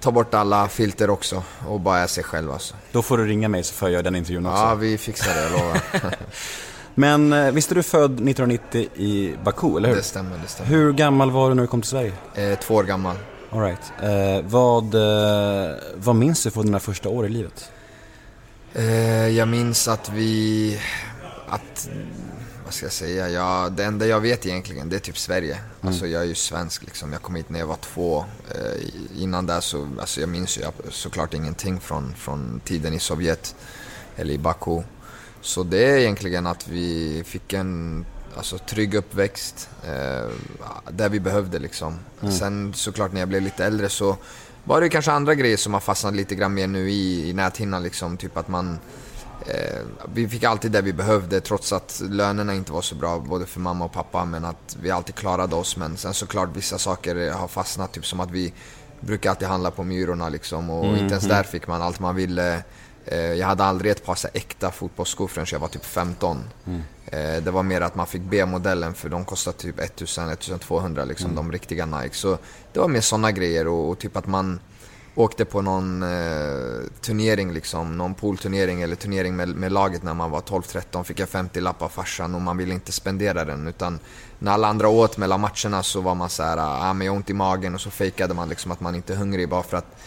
tar 0.00 0.12
bort 0.12 0.34
alla 0.34 0.68
filter 0.68 1.10
också 1.10 1.42
och 1.66 1.80
bara 1.80 1.98
är 1.98 2.06
sig 2.06 2.24
själv 2.24 2.52
alltså. 2.52 2.74
Då 2.92 3.02
får 3.02 3.18
du 3.18 3.26
ringa 3.26 3.48
mig 3.48 3.62
så 3.64 3.74
får 3.74 3.88
jag 3.88 3.92
göra 3.92 4.02
den 4.02 4.16
intervjun 4.16 4.46
också. 4.46 4.62
Ja, 4.62 4.74
vi 4.74 4.98
fixar 4.98 5.34
det, 5.34 5.42
jag 5.42 5.52
lovar. 5.52 5.80
Men 6.94 7.32
eh, 7.32 7.52
visst 7.52 7.70
är 7.70 7.74
du 7.74 7.82
född 7.82 8.12
1990 8.12 8.88
i 8.94 9.36
Baku, 9.44 9.76
eller 9.76 9.88
hur? 9.88 9.96
det 9.96 10.02
stämmer, 10.02 10.38
det 10.42 10.48
stämmer. 10.48 10.70
Hur 10.70 10.92
gammal 10.92 11.30
var 11.30 11.48
du 11.48 11.54
när 11.54 11.62
du 11.62 11.66
kom 11.66 11.80
till 11.80 11.90
Sverige? 11.90 12.12
Eh, 12.34 12.58
två 12.58 12.74
år 12.74 12.84
gammal. 12.84 13.16
All 13.54 13.60
right. 13.60 13.92
Eh, 14.02 14.50
vad, 14.50 14.94
eh, 14.94 15.76
vad 15.94 16.16
minns 16.16 16.42
du 16.42 16.50
från 16.50 16.66
dina 16.66 16.80
första 16.80 17.08
år 17.08 17.26
i 17.26 17.28
livet? 17.28 17.70
Eh, 18.72 19.28
jag 19.28 19.48
minns 19.48 19.88
att 19.88 20.08
vi... 20.08 20.80
Att, 21.48 21.88
vad 22.64 22.74
ska 22.74 22.86
jag 22.86 22.92
säga? 22.92 23.28
Jag, 23.28 23.72
det 23.72 23.84
enda 23.84 24.06
jag 24.06 24.20
vet 24.20 24.46
egentligen 24.46 24.88
det 24.88 24.96
är 24.96 25.00
typ 25.00 25.18
Sverige. 25.18 25.58
Alltså 25.80 26.06
jag 26.06 26.22
är 26.22 26.26
ju 26.26 26.34
svensk 26.34 26.82
liksom. 26.82 27.12
Jag 27.12 27.22
kom 27.22 27.34
hit 27.34 27.50
när 27.50 27.58
jag 27.58 27.66
var 27.66 27.76
två. 27.76 28.24
Eh, 28.50 29.22
innan 29.22 29.46
det 29.46 29.60
så, 29.60 29.88
alltså 30.00 30.20
jag 30.20 30.28
minns 30.28 30.58
ju 30.58 30.62
såklart 30.90 31.34
ingenting 31.34 31.80
från, 31.80 32.14
från 32.14 32.60
tiden 32.64 32.94
i 32.94 32.98
Sovjet. 32.98 33.54
Eller 34.16 34.34
i 34.34 34.38
Baku. 34.38 34.82
Så 35.40 35.62
det 35.62 35.84
är 35.84 35.98
egentligen 35.98 36.46
att 36.46 36.68
vi 36.68 37.22
fick 37.26 37.52
en 37.52 38.04
alltså, 38.36 38.58
trygg 38.58 38.94
uppväxt. 38.94 39.68
Eh, 39.84 40.30
där 40.90 41.08
vi 41.08 41.20
behövde 41.20 41.58
liksom. 41.58 41.98
Sen 42.38 42.74
såklart 42.74 43.12
när 43.12 43.20
jag 43.20 43.28
blev 43.28 43.42
lite 43.42 43.64
äldre 43.64 43.88
så 43.88 44.16
var 44.64 44.80
det 44.80 44.88
kanske 44.88 45.12
andra 45.12 45.34
grejer 45.34 45.56
som 45.56 45.74
har 45.74 45.80
fastnat 45.80 46.14
lite 46.14 46.34
grann 46.34 46.54
mer 46.54 46.66
nu 46.66 46.90
i, 46.90 47.28
i 47.28 47.32
näthinnan 47.32 47.82
liksom. 47.82 48.16
Typ 48.16 48.36
att 48.36 48.48
man 48.48 48.78
Eh, 49.46 49.80
vi 50.14 50.28
fick 50.28 50.44
alltid 50.44 50.70
det 50.70 50.82
vi 50.82 50.92
behövde 50.92 51.40
trots 51.40 51.72
att 51.72 52.02
lönerna 52.10 52.54
inte 52.54 52.72
var 52.72 52.82
så 52.82 52.94
bra 52.94 53.18
både 53.18 53.46
för 53.46 53.60
mamma 53.60 53.84
och 53.84 53.92
pappa 53.92 54.24
men 54.24 54.44
att 54.44 54.76
vi 54.80 54.90
alltid 54.90 55.14
klarade 55.14 55.56
oss. 55.56 55.76
Men 55.76 55.96
sen 55.96 56.14
såklart 56.14 56.48
vissa 56.56 56.78
saker 56.78 57.32
har 57.32 57.48
fastnat, 57.48 57.92
typ 57.92 58.06
som 58.06 58.20
att 58.20 58.30
vi 58.30 58.52
brukar 59.00 59.30
alltid 59.30 59.48
handla 59.48 59.70
på 59.70 59.84
Myrorna 59.84 60.28
liksom 60.28 60.70
och 60.70 60.96
inte 60.96 61.14
ens 61.14 61.24
där 61.24 61.42
fick 61.42 61.66
man 61.66 61.82
allt 61.82 62.00
man 62.00 62.16
ville. 62.16 62.62
Eh, 63.06 63.18
jag 63.18 63.46
hade 63.46 63.64
aldrig 63.64 63.92
ett 63.92 64.04
par 64.04 64.14
så 64.14 64.28
äkta 64.32 64.70
fotbollsskor 64.70 65.28
förrän 65.28 65.46
jag 65.52 65.58
var 65.58 65.68
typ 65.68 65.84
15. 65.84 66.44
Eh, 67.06 67.42
det 67.42 67.50
var 67.50 67.62
mer 67.62 67.80
att 67.80 67.94
man 67.94 68.06
fick 68.06 68.22
B-modellen 68.22 68.94
för 68.94 69.08
de 69.08 69.24
kostade 69.24 69.56
typ 69.58 69.80
1000-1200 69.80 71.06
liksom, 71.06 71.34
de 71.34 71.52
riktiga 71.52 71.86
Nike. 71.86 72.14
Så 72.14 72.38
det 72.72 72.80
var 72.80 72.88
mer 72.88 73.00
sådana 73.00 73.32
grejer 73.32 73.68
och, 73.68 73.88
och 73.88 73.98
typ 73.98 74.16
att 74.16 74.26
man 74.26 74.60
åkte 75.14 75.44
på 75.44 75.62
någon 75.62 76.02
eh, 76.02 76.88
turnering 77.00 77.52
liksom, 77.52 77.98
någon 77.98 78.14
poolturnering 78.14 78.82
eller 78.82 78.96
turnering 78.96 79.36
med, 79.36 79.48
med 79.48 79.72
laget 79.72 80.02
när 80.02 80.14
man 80.14 80.30
var 80.30 80.40
12-13, 80.40 81.02
fick 81.02 81.20
jag 81.20 81.28
50 81.28 81.60
lapp 81.60 81.82
av 81.82 81.88
farsan 81.88 82.34
och 82.34 82.40
man 82.42 82.56
ville 82.56 82.74
inte 82.74 82.92
spendera 82.92 83.44
den 83.44 83.66
utan 83.66 83.98
när 84.38 84.52
alla 84.52 84.68
andra 84.68 84.88
åt 84.88 85.16
mellan 85.16 85.40
matcherna 85.40 85.82
så 85.82 86.00
var 86.00 86.14
man 86.14 86.30
så 86.30 86.42
här, 86.42 86.56
ah, 86.58 86.92
men 86.92 87.06
jag 87.06 87.12
har 87.12 87.16
ont 87.16 87.30
i 87.30 87.34
magen 87.34 87.74
och 87.74 87.80
så 87.80 87.90
fejkade 87.90 88.34
man 88.34 88.48
liksom 88.48 88.72
att 88.72 88.80
man 88.80 88.94
inte 88.94 89.12
är 89.12 89.16
hungrig 89.16 89.48
bara 89.48 89.62
för 89.62 89.76
att 89.76 89.86
mm, 89.86 89.98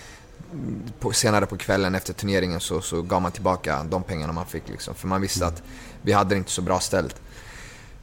på, 1.00 1.12
senare 1.14 1.46
på 1.46 1.58
kvällen 1.58 1.96
efter 1.96 2.14
turneringen 2.14 2.60
så, 2.60 2.82
så 2.82 3.02
gav 3.02 3.22
man 3.22 3.32
tillbaka 3.32 3.84
de 3.84 4.04
pengarna 4.04 4.34
man 4.34 4.46
fick 4.46 4.70
liksom, 4.70 4.96
för 4.96 5.08
man 5.08 5.22
visste 5.22 5.48
att 5.48 5.64
vi 6.02 6.12
hade 6.12 6.30
det 6.36 6.38
inte 6.38 6.52
så 6.52 6.62
bra 6.62 6.80
ställt. 6.80 7.22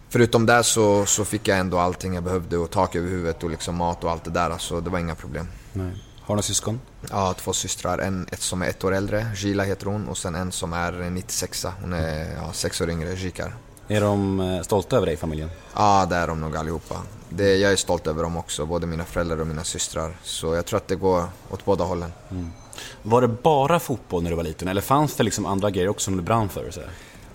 Förutom 0.08 0.46
det 0.46 0.64
så, 0.64 1.06
så 1.06 1.24
fick 1.24 1.48
jag 1.48 1.58
ändå 1.58 1.78
allting 1.78 2.14
jag 2.14 2.24
behövde 2.24 2.58
och 2.58 2.70
tak 2.70 2.96
över 2.96 3.08
huvudet 3.08 3.42
och 3.42 3.50
liksom 3.50 3.76
mat 3.76 4.04
och 4.04 4.10
allt 4.10 4.24
det 4.24 4.30
där, 4.30 4.58
så 4.58 4.80
det 4.80 4.90
var 4.90 4.98
inga 4.98 5.14
problem. 5.14 5.46
Nej. 5.72 5.86
Har 6.20 6.34
du 6.34 6.36
några 6.36 6.42
syskon? 6.42 6.80
Ja, 7.10 7.34
två 7.34 7.52
systrar. 7.52 7.98
En 7.98 8.26
ett 8.32 8.40
som 8.40 8.62
är 8.62 8.68
ett 8.68 8.84
år 8.84 8.94
äldre, 8.94 9.26
Gila 9.36 9.64
heter 9.64 9.86
hon, 9.86 10.08
och 10.08 10.18
sen 10.18 10.34
en 10.34 10.52
som 10.52 10.72
är 10.72 11.10
96 11.10 11.66
Hon 11.80 11.92
är 11.92 12.34
ja, 12.34 12.52
sex 12.52 12.80
år 12.80 12.90
yngre, 12.90 13.14
Jikar. 13.14 13.54
Är 13.88 14.00
de 14.00 14.40
eh, 14.40 14.62
stolta 14.62 14.96
över 14.96 15.06
dig, 15.06 15.16
familjen? 15.16 15.50
Ja, 15.74 16.06
det 16.10 16.16
är 16.16 16.26
de 16.26 16.40
nog 16.40 16.56
allihopa. 16.56 17.02
Det, 17.28 17.56
jag 17.56 17.72
är 17.72 17.76
stolt 17.76 18.06
över 18.06 18.22
dem 18.22 18.36
också, 18.36 18.66
både 18.66 18.86
mina 18.86 19.04
föräldrar 19.04 19.40
och 19.40 19.46
mina 19.46 19.64
systrar. 19.64 20.16
Så 20.22 20.54
jag 20.54 20.66
tror 20.66 20.76
att 20.76 20.88
det 20.88 20.96
går 20.96 21.24
åt 21.50 21.64
båda 21.64 21.84
hållen. 21.84 22.12
Mm. 22.30 22.52
Var 23.02 23.20
det 23.20 23.28
bara 23.28 23.80
fotboll 23.80 24.22
när 24.22 24.30
du 24.30 24.36
var 24.36 24.44
liten, 24.44 24.68
eller 24.68 24.80
fanns 24.80 25.16
det 25.16 25.22
liksom 25.22 25.46
andra 25.46 25.70
grejer 25.70 25.88
också 25.88 26.04
som 26.04 26.16
du 26.16 26.22
brann 26.22 26.48
för? 26.48 26.70
Så? 26.70 26.80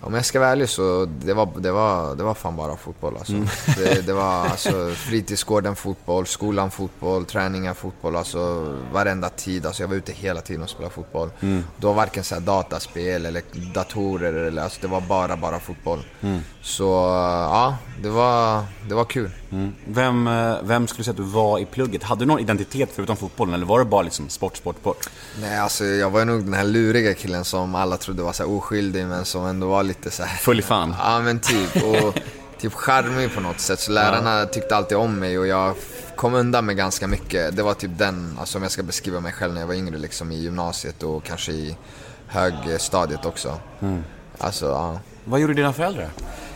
Om 0.02 0.14
jag 0.14 0.24
ska 0.24 0.40
vara 0.40 0.50
ärlig 0.50 0.68
så 0.68 1.08
det 1.24 1.34
var 1.34 1.48
det 1.56 1.72
var, 1.72 2.16
det 2.16 2.22
var 2.22 2.34
fan 2.34 2.56
bara 2.56 2.76
fotboll 2.76 3.16
alltså. 3.16 3.32
Mm. 3.32 3.46
Det, 3.76 4.06
det, 4.06 4.12
var 4.12 4.46
alltså 4.46 4.90
fritidsgården 4.94 5.76
fotboll, 5.76 6.26
skolan 6.26 6.70
fotboll, 6.70 7.24
träningar 7.24 7.74
fotboll. 7.74 8.16
Alltså 8.16 8.72
varenda 8.92 9.28
tid. 9.28 9.66
Alltså 9.66 9.82
jag 9.82 9.88
var 9.88 9.96
ute 9.96 10.12
hela 10.12 10.40
tiden 10.40 10.62
och 10.62 10.70
spelade 10.70 10.94
fotboll. 10.94 11.30
Mm. 11.40 11.64
Det 11.76 11.86
var 11.86 11.94
varken 11.94 12.24
så 12.24 12.40
dataspel 12.40 13.26
eller 13.26 13.42
datorer. 13.74 14.32
Eller, 14.32 14.62
alltså 14.62 14.78
det 14.80 14.88
var 14.88 15.00
bara, 15.00 15.36
bara 15.36 15.58
fotboll. 15.58 16.00
Mm. 16.20 16.40
Så 16.62 16.84
ja, 16.84 17.76
det 18.02 18.08
var, 18.08 18.64
det 18.88 18.94
var 18.94 19.04
kul. 19.04 19.30
Mm. 19.50 19.72
Vem, 19.86 20.26
eh, 20.26 20.56
vem 20.62 20.86
skulle 20.86 21.00
du 21.00 21.04
säga 21.04 21.12
att 21.12 21.16
du 21.16 21.22
var 21.22 21.58
i 21.58 21.66
plugget? 21.66 22.02
Hade 22.02 22.22
du 22.22 22.26
någon 22.26 22.40
identitet 22.40 22.90
förutom 22.94 23.16
fotbollen 23.16 23.54
eller 23.54 23.66
var 23.66 23.78
det 23.78 23.84
bara 23.84 24.02
liksom 24.02 24.28
sport, 24.28 24.56
sport, 24.56 24.76
sport? 24.80 25.10
Nej, 25.40 25.58
alltså 25.58 25.84
jag 25.84 26.10
var 26.10 26.24
nog 26.24 26.44
den 26.44 26.54
här 26.54 26.64
luriga 26.64 27.14
killen 27.14 27.44
som 27.44 27.74
alla 27.74 27.96
trodde 27.96 28.22
var 28.22 28.32
så 28.32 28.44
oskyldig 28.44 29.06
men 29.06 29.24
som 29.24 29.46
ändå 29.46 29.66
var 29.68 29.82
lite 29.90 30.10
så 30.10 30.22
här... 30.22 30.36
Full 30.36 30.58
i 30.58 30.62
fan? 30.62 30.94
Ja, 30.98 31.20
men 31.20 31.40
typ. 31.40 31.84
Och 31.84 32.18
typ 32.58 32.72
charmig 32.72 33.34
på 33.34 33.40
något 33.40 33.60
sätt. 33.60 33.80
Så 33.80 33.92
lärarna 33.92 34.38
ja. 34.38 34.46
tyckte 34.46 34.76
alltid 34.76 34.96
om 34.96 35.18
mig 35.18 35.38
och 35.38 35.46
jag 35.46 35.74
kom 36.16 36.34
undan 36.34 36.66
med 36.66 36.76
ganska 36.76 37.06
mycket. 37.06 37.56
Det 37.56 37.62
var 37.62 37.74
typ 37.74 37.90
den, 37.98 38.36
alltså 38.40 38.58
om 38.58 38.62
jag 38.62 38.72
ska 38.72 38.82
beskriva 38.82 39.20
mig 39.20 39.32
själv 39.32 39.54
när 39.54 39.60
jag 39.60 39.66
var 39.66 39.74
yngre 39.74 39.98
liksom 39.98 40.32
i 40.32 40.36
gymnasiet 40.36 41.02
och 41.02 41.24
kanske 41.24 41.52
i 41.52 41.76
högstadiet 42.26 43.26
också. 43.26 43.58
Mm. 43.80 44.04
Alltså, 44.38 44.66
ja. 44.66 45.00
Vad 45.24 45.40
gjorde 45.40 45.54
dina 45.54 45.72
föräldrar? 45.72 46.08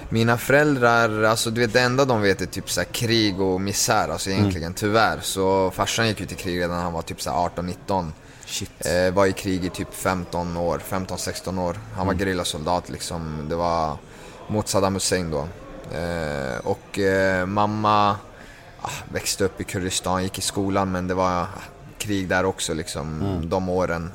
Mina 0.08 0.38
föräldrar, 0.38 1.22
alltså 1.22 1.50
du 1.50 1.60
vet 1.60 1.72
det 1.72 1.80
enda 1.80 2.04
de 2.04 2.22
vet 2.22 2.40
är 2.40 2.46
typ 2.46 2.70
så 2.70 2.84
krig 2.84 3.40
och 3.40 3.60
misär, 3.60 4.08
alltså 4.08 4.30
egentligen 4.30 4.66
mm. 4.66 4.74
tyvärr. 4.74 5.18
Så 5.22 5.70
farsan 5.70 6.08
gick 6.08 6.20
ut 6.20 6.32
i 6.32 6.34
krig 6.34 6.58
redan 6.58 6.76
när 6.76 6.82
han 6.82 6.92
var 6.92 7.02
typ 7.02 7.18
18-19. 7.18 8.10
Eh, 8.78 9.14
var 9.14 9.26
i 9.26 9.32
krig 9.32 9.64
i 9.64 9.70
typ 9.70 9.94
15 9.94 10.56
år, 10.56 10.82
15-16 10.88 11.60
år. 11.60 11.76
Han 11.94 12.02
mm. 12.02 12.06
var 12.06 12.14
gerillasoldat 12.14 12.88
liksom. 12.88 13.46
Det 13.48 13.56
var 13.56 13.96
mot 14.48 14.68
Saddam 14.68 14.94
Hussein 14.94 15.30
då. 15.30 15.48
Eh, 15.96 16.58
och 16.64 16.98
eh, 16.98 17.46
mamma 17.46 18.16
ah, 18.80 18.90
växte 19.12 19.44
upp 19.44 19.60
i 19.60 19.64
Kurdistan, 19.64 20.22
gick 20.22 20.38
i 20.38 20.40
skolan 20.40 20.92
men 20.92 21.08
det 21.08 21.14
var 21.14 21.40
ah, 21.42 21.46
krig 21.98 22.28
där 22.28 22.44
också 22.44 22.74
liksom, 22.74 23.22
mm. 23.22 23.48
de 23.48 23.68
åren. 23.68 24.12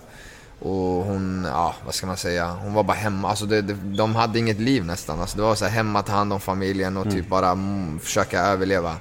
Och 0.59 1.05
hon, 1.05 1.47
ja 1.53 1.75
vad 1.85 1.93
ska 1.93 2.07
man 2.07 2.17
säga, 2.17 2.51
hon 2.51 2.73
var 2.73 2.83
bara 2.83 2.97
hemma. 2.97 3.29
Alltså 3.29 3.45
det, 3.45 3.61
det, 3.61 3.73
de 3.73 4.15
hade 4.15 4.39
inget 4.39 4.59
liv 4.59 4.85
nästan. 4.85 5.21
Alltså 5.21 5.37
det 5.37 5.43
var 5.43 5.55
så 5.55 5.65
här, 5.65 5.71
hemma, 5.71 6.01
ta 6.01 6.11
hand 6.11 6.33
om 6.33 6.39
familjen 6.39 6.97
och 6.97 7.03
typ 7.03 7.13
mm. 7.13 7.29
bara 7.29 7.49
mm, 7.49 7.99
försöka 7.99 8.39
överleva. 8.41 8.95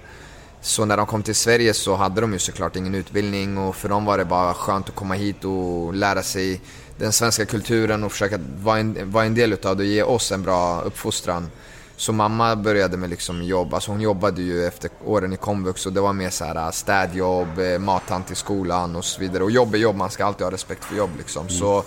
Så 0.68 0.84
när 0.84 0.96
de 0.96 1.06
kom 1.06 1.22
till 1.22 1.34
Sverige 1.34 1.75
så 1.75 1.94
hade 1.94 2.20
de 2.20 2.32
ju 2.32 2.38
såklart 2.38 2.76
ingen 2.76 2.94
utbildning 2.94 3.58
och 3.58 3.76
för 3.76 3.88
dem 3.88 4.04
var 4.04 4.18
det 4.18 4.25
bara 4.25 4.54
skönt 4.54 4.88
att 4.88 4.94
komma 4.94 5.14
hit 5.14 5.44
och 5.44 5.94
lära 5.94 6.22
sig 6.22 6.60
den 6.96 7.12
svenska 7.12 7.46
kulturen 7.46 8.04
och 8.04 8.12
försöka 8.12 8.38
vara 8.62 8.78
en, 8.78 9.10
vara 9.10 9.25
en 9.25 9.34
del 9.34 9.52
utav 9.52 9.76
det 9.76 9.82
och 9.82 9.88
ge 9.88 10.02
oss 10.02 10.32
en 10.32 10.42
bra 10.42 10.80
uppfostran. 10.80 11.50
Så 11.96 12.12
mamma 12.12 12.56
började 12.56 12.96
med 12.96 13.10
liksom 13.10 13.42
jobb, 13.42 13.75
alltså 13.75 13.90
hon 13.90 14.00
jobbade 14.00 14.42
ju 14.42 14.66
efter 14.66 14.90
åren 15.04 15.32
i 15.32 15.37
komvux 15.37 15.87
och 15.87 15.92
det 15.92 16.00
var 16.00 16.12
mer 16.12 16.30
så 16.30 16.44
här 16.44 16.56
äh, 16.56 16.70
städjobb, 16.70 17.58
äh, 17.58 17.78
mattant 17.78 18.30
i 18.30 18.34
skolan 18.34 18.96
och 18.96 19.04
så 19.04 19.20
vidare. 19.20 19.44
Och 19.44 19.50
jobb 19.50 19.75
är 19.75 19.78
jobb, 19.78 19.96
man 19.96 20.10
ska 20.10 20.25
alltid 20.25 20.44
ha 20.44 20.52
respekt 20.52 20.84
för 20.84 20.96
jobb 20.96 21.10
liksom. 21.18 21.48
Så 21.48 21.72
mm 21.72 21.84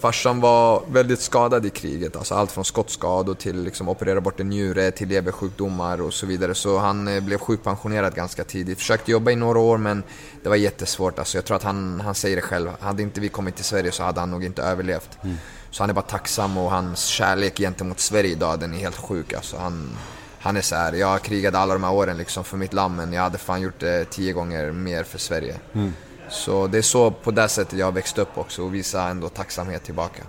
farsan 0.00 0.40
var 0.40 0.82
väldigt 0.88 1.20
skadad 1.20 1.66
i 1.66 1.70
kriget, 1.70 2.16
alltså 2.16 2.34
allt 2.34 2.52
från 2.52 2.64
skottskador 2.64 3.34
till 3.34 3.62
liksom 3.62 3.88
operera 3.88 4.20
bort 4.20 4.40
en 4.40 4.48
njure, 4.48 4.90
till 4.90 5.08
leversjukdomar 5.08 6.00
och 6.00 6.14
så 6.14 6.26
vidare. 6.26 6.54
Så 6.54 6.78
han 6.78 7.08
äh, 7.08 7.20
blev 7.20 7.38
sjukpensionerad 7.38 8.14
ganska 8.14 8.44
tidigt. 8.44 8.78
Försökte 8.78 9.10
jobba 9.10 9.30
i 9.30 9.36
några 9.36 9.58
år 9.58 9.78
men 9.78 10.02
det 10.42 10.48
var 10.48 10.56
jättesvårt. 10.56 11.18
Alltså 11.18 11.38
jag 11.38 11.44
tror 11.44 11.56
att 11.56 11.62
han, 11.62 12.00
han 12.00 12.14
säger 12.14 12.36
det 12.36 12.42
själv, 12.42 12.70
hade 12.80 13.02
inte 13.02 13.20
vi 13.20 13.28
kommit 13.28 13.56
till 13.56 13.64
Sverige 13.64 13.92
så 13.92 14.02
hade 14.02 14.20
han 14.20 14.30
nog 14.30 14.44
inte 14.44 14.62
överlevt. 14.62 15.18
Mm. 15.22 15.36
Så 15.70 15.82
han 15.82 15.90
är 15.90 15.94
bara 15.94 16.02
tacksam 16.02 16.58
och 16.58 16.70
hans 16.70 17.04
kärlek 17.04 17.58
gentemot 17.58 18.00
Sverige 18.00 18.30
idag, 18.30 18.60
den 18.60 18.74
är 18.74 18.78
helt 18.78 18.96
sjuk 18.96 19.32
alltså. 19.32 19.56
Han, 19.56 19.96
han 20.38 20.56
är 20.56 20.60
så 20.60 20.76
här, 20.76 20.92
jag 20.92 21.22
krigade 21.22 21.58
alla 21.58 21.74
de 21.74 21.84
här 21.84 21.92
åren 21.92 22.16
liksom 22.16 22.44
för 22.44 22.56
mitt 22.56 22.72
land 22.72 22.96
men 22.96 23.12
jag 23.12 23.22
hade 23.22 23.38
fan 23.38 23.60
gjort 23.60 23.80
det 23.80 24.04
tio 24.04 24.32
gånger 24.32 24.72
mer 24.72 25.04
för 25.04 25.18
Sverige. 25.18 25.56
Mm. 25.72 25.92
Så 26.34 26.66
det 26.66 26.78
är 26.78 26.82
så 26.82 27.10
på 27.10 27.30
det 27.30 27.48
sättet 27.48 27.78
jag 27.78 27.86
har 27.86 27.92
växt 27.92 28.18
upp 28.18 28.38
också 28.38 28.62
och 28.62 28.74
visa 28.74 29.08
ändå 29.08 29.28
tacksamhet 29.28 29.84
tillbaka. 29.84 30.22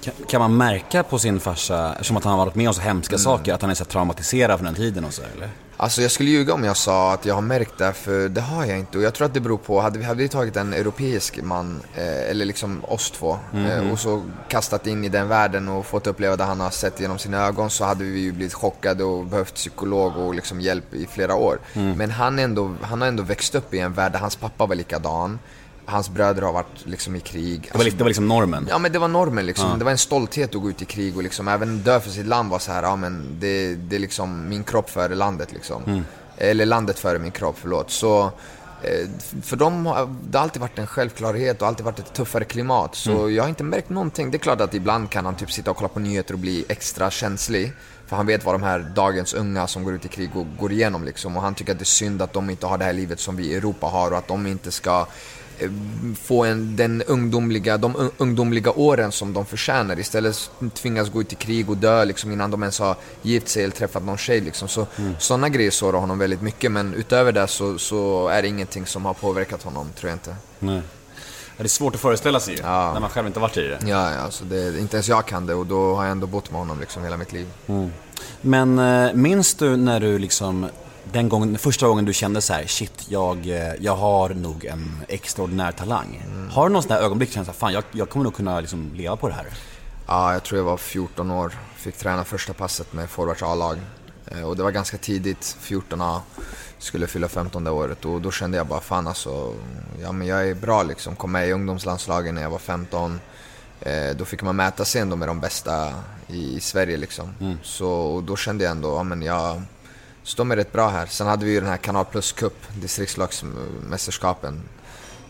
Kan, 0.00 0.14
kan 0.28 0.40
man 0.40 0.56
märka 0.56 1.02
på 1.02 1.18
sin 1.18 1.40
farsa, 1.40 1.92
eftersom 1.92 2.16
att 2.16 2.24
han 2.24 2.38
har 2.38 2.44
varit 2.44 2.54
med 2.54 2.68
om 2.68 2.74
så 2.74 2.80
hemska 2.80 3.14
mm. 3.14 3.24
saker, 3.24 3.54
att 3.54 3.62
han 3.62 3.70
är 3.70 3.74
så 3.74 3.84
traumatiserad 3.84 4.58
från 4.58 4.66
den 4.66 4.74
tiden 4.74 5.04
och 5.04 5.14
så 5.14 5.22
eller? 5.22 5.50
Alltså 5.82 6.02
jag 6.02 6.10
skulle 6.10 6.30
ljuga 6.30 6.54
om 6.54 6.64
jag 6.64 6.76
sa 6.76 7.12
att 7.12 7.26
jag 7.26 7.34
har 7.34 7.42
märkt 7.42 7.78
det, 7.78 7.92
för 7.92 8.28
det 8.28 8.40
har 8.40 8.64
jag 8.64 8.78
inte. 8.78 8.98
Och 8.98 9.04
jag 9.04 9.14
tror 9.14 9.26
att 9.26 9.34
det 9.34 9.40
beror 9.40 9.58
på, 9.58 9.80
hade 9.80 9.98
vi, 9.98 10.04
hade 10.04 10.22
vi 10.22 10.28
tagit 10.28 10.56
en 10.56 10.72
europeisk 10.72 11.42
man, 11.42 11.82
eh, 11.94 12.30
eller 12.30 12.44
liksom 12.44 12.84
oss 12.84 13.10
två, 13.10 13.38
mm 13.52 13.66
-hmm. 13.66 13.76
eh, 13.76 13.82
mhm. 13.82 13.92
och 13.92 13.98
så 13.98 14.22
kastat 14.48 14.86
in 14.86 15.04
i 15.04 15.08
den 15.08 15.28
världen 15.28 15.68
och 15.68 15.86
fått 15.86 16.06
uppleva 16.06 16.36
det 16.36 16.44
han 16.44 16.60
har 16.60 16.70
sett 16.70 17.00
genom 17.00 17.18
sina 17.18 17.46
ögon, 17.46 17.70
så 17.70 17.84
hade 17.84 18.04
vi 18.04 18.20
ju 18.20 18.32
blivit 18.32 18.54
chockade 18.54 19.04
och 19.04 19.26
behövt 19.26 19.54
psykolog 19.54 20.16
och 20.16 20.34
liksom 20.34 20.60
hjälp 20.60 20.94
i 20.94 21.06
flera 21.06 21.34
år. 21.34 21.58
Mm. 21.72 21.98
Men 21.98 22.10
han, 22.10 22.38
ändå, 22.38 22.74
han 22.82 23.00
har 23.00 23.08
ändå 23.08 23.22
växt 23.22 23.54
upp 23.54 23.74
i 23.74 23.78
en 23.78 23.92
värld 23.92 24.12
där 24.12 24.18
hans 24.18 24.36
pappa 24.36 24.66
var 24.66 24.74
likadan 24.74 25.38
hans 25.90 26.10
bröder 26.10 26.42
har 26.42 26.52
varit 26.52 26.86
liksom 26.86 27.16
i 27.16 27.20
krig. 27.20 27.62
Det 27.62 27.78
var, 27.78 27.84
alltså, 27.84 27.96
det 27.96 28.04
var 28.04 28.08
liksom 28.08 28.28
normen? 28.28 28.66
Ja 28.70 28.78
men 28.78 28.92
det 28.92 28.98
var 28.98 29.08
normen 29.08 29.46
liksom. 29.46 29.70
Ja. 29.70 29.76
Det 29.76 29.84
var 29.84 29.92
en 29.92 29.98
stolthet 29.98 30.54
att 30.54 30.62
gå 30.62 30.70
ut 30.70 30.82
i 30.82 30.84
krig 30.84 31.16
och 31.16 31.22
liksom 31.22 31.48
även 31.48 31.78
dö 31.78 32.00
för 32.00 32.10
sitt 32.10 32.26
land 32.26 32.50
var 32.50 32.58
så 32.58 32.72
här, 32.72 32.82
ja 32.82 32.96
men 32.96 33.36
det, 33.40 33.74
det 33.74 33.96
är 33.96 34.00
liksom 34.00 34.48
min 34.48 34.64
kropp 34.64 34.90
före 34.90 35.14
landet 35.14 35.52
liksom. 35.52 35.82
Mm. 35.84 36.04
Eller 36.36 36.66
landet 36.66 36.98
före 36.98 37.18
min 37.18 37.30
kropp, 37.30 37.56
förlåt. 37.60 37.90
Så 37.90 38.24
eh, 38.82 39.08
för 39.42 39.56
dem 39.56 39.86
har 39.86 40.14
det 40.30 40.40
alltid 40.40 40.60
varit 40.60 40.78
en 40.78 40.86
självklarhet 40.86 41.62
och 41.62 41.68
alltid 41.68 41.84
varit 41.84 41.98
ett 41.98 42.14
tuffare 42.14 42.44
klimat. 42.44 42.94
Så 42.94 43.18
mm. 43.18 43.34
jag 43.34 43.42
har 43.42 43.48
inte 43.48 43.64
märkt 43.64 43.90
någonting. 43.90 44.30
Det 44.30 44.36
är 44.36 44.38
klart 44.38 44.60
att 44.60 44.74
ibland 44.74 45.10
kan 45.10 45.24
han 45.24 45.34
typ 45.34 45.52
sitta 45.52 45.70
och 45.70 45.76
kolla 45.76 45.88
på 45.88 46.00
nyheter 46.00 46.34
och 46.34 46.40
bli 46.40 46.64
extra 46.68 47.10
känslig. 47.10 47.72
För 48.06 48.16
han 48.16 48.26
vet 48.26 48.44
vad 48.44 48.54
de 48.54 48.62
här 48.62 48.78
dagens 48.94 49.34
unga 49.34 49.66
som 49.66 49.84
går 49.84 49.94
ut 49.94 50.04
i 50.04 50.08
krig 50.08 50.30
går 50.58 50.72
igenom 50.72 51.04
liksom. 51.04 51.36
Och 51.36 51.42
han 51.42 51.54
tycker 51.54 51.72
att 51.72 51.78
det 51.78 51.82
är 51.82 51.84
synd 51.84 52.22
att 52.22 52.32
de 52.32 52.50
inte 52.50 52.66
har 52.66 52.78
det 52.78 52.84
här 52.84 52.92
livet 52.92 53.20
som 53.20 53.36
vi 53.36 53.46
i 53.46 53.54
Europa 53.54 53.86
har 53.86 54.10
och 54.10 54.18
att 54.18 54.28
de 54.28 54.46
inte 54.46 54.70
ska 54.70 55.06
få 56.22 56.44
en, 56.44 56.76
den 56.76 57.02
ungdomliga, 57.02 57.78
de 57.78 58.10
ungdomliga 58.16 58.70
åren 58.70 59.12
som 59.12 59.32
de 59.32 59.46
förtjänar. 59.46 59.98
Istället 59.98 60.50
tvingas 60.74 61.08
gå 61.08 61.20
ut 61.20 61.32
i 61.32 61.36
krig 61.36 61.70
och 61.70 61.76
dö 61.76 62.04
liksom, 62.04 62.32
innan 62.32 62.50
de 62.50 62.62
ens 62.62 62.78
har 62.78 62.96
gift 63.22 63.48
sig 63.48 63.62
eller 63.64 63.74
träffat 63.74 64.04
någon 64.04 64.18
tjej. 64.18 64.40
Liksom. 64.40 64.68
Så, 64.68 64.86
mm. 64.96 65.14
Sådana 65.18 65.48
grejer 65.48 65.70
sårar 65.70 65.98
honom 65.98 66.18
väldigt 66.18 66.42
mycket, 66.42 66.72
men 66.72 66.94
utöver 66.94 67.32
det 67.32 67.46
så, 67.46 67.78
så, 67.78 68.28
är 68.28 68.42
det 68.42 68.48
ingenting 68.48 68.86
som 68.86 69.04
har 69.04 69.14
påverkat 69.14 69.62
honom, 69.62 69.88
tror 69.98 70.10
jag 70.10 70.14
inte. 70.14 70.36
Nej. 70.58 70.82
Det 71.56 71.64
är 71.64 71.68
svårt 71.68 71.94
att 71.94 72.00
föreställa 72.00 72.40
sig 72.40 72.58
ja. 72.62 72.92
när 72.92 73.00
man 73.00 73.10
själv 73.10 73.26
inte 73.26 73.40
varit 73.40 73.56
i 73.56 73.68
det. 73.68 73.78
Ja, 73.80 74.12
ja 74.12 74.20
alltså 74.20 74.44
det, 74.44 74.78
inte 74.78 74.96
ens 74.96 75.08
jag 75.08 75.26
kan 75.26 75.46
det 75.46 75.54
och 75.54 75.66
då 75.66 75.94
har 75.94 76.04
jag 76.04 76.10
ändå 76.10 76.26
bott 76.26 76.50
med 76.50 76.60
honom 76.60 76.80
liksom 76.80 77.04
hela 77.04 77.16
mitt 77.16 77.32
liv. 77.32 77.46
Mm. 77.66 77.92
Men 78.40 78.78
äh, 78.78 79.14
minns 79.14 79.54
du 79.54 79.76
när 79.76 80.00
du 80.00 80.18
liksom 80.18 80.66
den 81.12 81.28
gången, 81.28 81.58
första 81.58 81.86
gången 81.88 82.04
du 82.04 82.12
kände 82.12 82.40
så 82.40 82.52
här, 82.52 82.66
shit, 82.66 83.06
jag, 83.08 83.48
eh, 83.48 83.74
jag 83.80 83.96
har 83.96 84.28
nog 84.28 84.64
en 84.64 85.02
extraordinär 85.08 85.72
talang. 85.72 86.22
Mm. 86.26 86.50
Har 86.50 86.68
du 86.68 86.72
någon 86.72 86.82
sån 86.82 86.88
där 86.88 87.02
ögonblick 87.02 87.32
känns 87.32 87.48
fan 87.48 87.72
jag, 87.72 87.84
jag 87.92 88.10
kommer 88.10 88.24
nog 88.24 88.34
kunna 88.34 88.60
liksom 88.60 88.90
leva 88.94 89.16
på 89.16 89.28
det 89.28 89.34
här? 89.34 89.46
Ja, 90.06 90.32
jag 90.32 90.42
tror 90.42 90.58
jag 90.58 90.64
var 90.64 90.76
14 90.76 91.30
år. 91.30 91.58
Fick 91.76 91.96
träna 91.96 92.24
första 92.24 92.52
passet 92.52 92.92
med 92.92 93.10
forwards 93.10 93.42
A-lag. 93.42 93.78
Eh, 94.26 94.42
och 94.42 94.56
det 94.56 94.62
var 94.62 94.70
ganska 94.70 94.96
tidigt, 94.96 95.56
14 95.60 96.00
A. 96.00 96.22
Skulle 96.78 97.06
fylla 97.06 97.28
15 97.28 97.64
det 97.64 97.70
året 97.70 98.04
och 98.04 98.20
då 98.20 98.30
kände 98.30 98.56
jag 98.56 98.66
bara 98.66 98.80
fan 98.80 99.06
alltså, 99.06 99.54
ja 100.02 100.12
men 100.12 100.26
jag 100.26 100.48
är 100.48 100.54
bra 100.54 100.82
liksom. 100.82 101.16
Kom 101.16 101.32
med 101.32 101.48
i 101.48 101.52
ungdomslandslagen 101.52 102.34
när 102.34 102.42
jag 102.42 102.50
var 102.50 102.58
15. 102.58 103.20
Eh, 103.80 104.16
då 104.16 104.24
fick 104.24 104.42
man 104.42 104.56
mäta 104.56 104.84
sig 104.84 105.00
ändå 105.00 105.16
med 105.16 105.28
de 105.28 105.40
bästa 105.40 105.94
i, 106.26 106.56
i 106.56 106.60
Sverige 106.60 106.96
liksom. 106.96 107.34
Mm. 107.40 107.58
Så 107.62 108.20
då 108.26 108.36
kände 108.36 108.64
jag 108.64 108.70
ändå, 108.70 108.96
ja 108.96 109.02
men 109.02 109.22
jag 109.22 109.62
står 110.22 110.44
mig 110.44 110.56
rätt 110.56 110.72
bra 110.72 110.88
här. 110.88 111.06
Sen 111.06 111.26
hade 111.26 111.44
vi 111.44 111.52
ju 111.52 111.60
den 111.60 111.68
här 111.68 111.76
Kanal 111.76 112.04
Plus 112.04 112.32
Cup, 112.32 112.66
distriktslagsmästerskapen. 112.80 114.62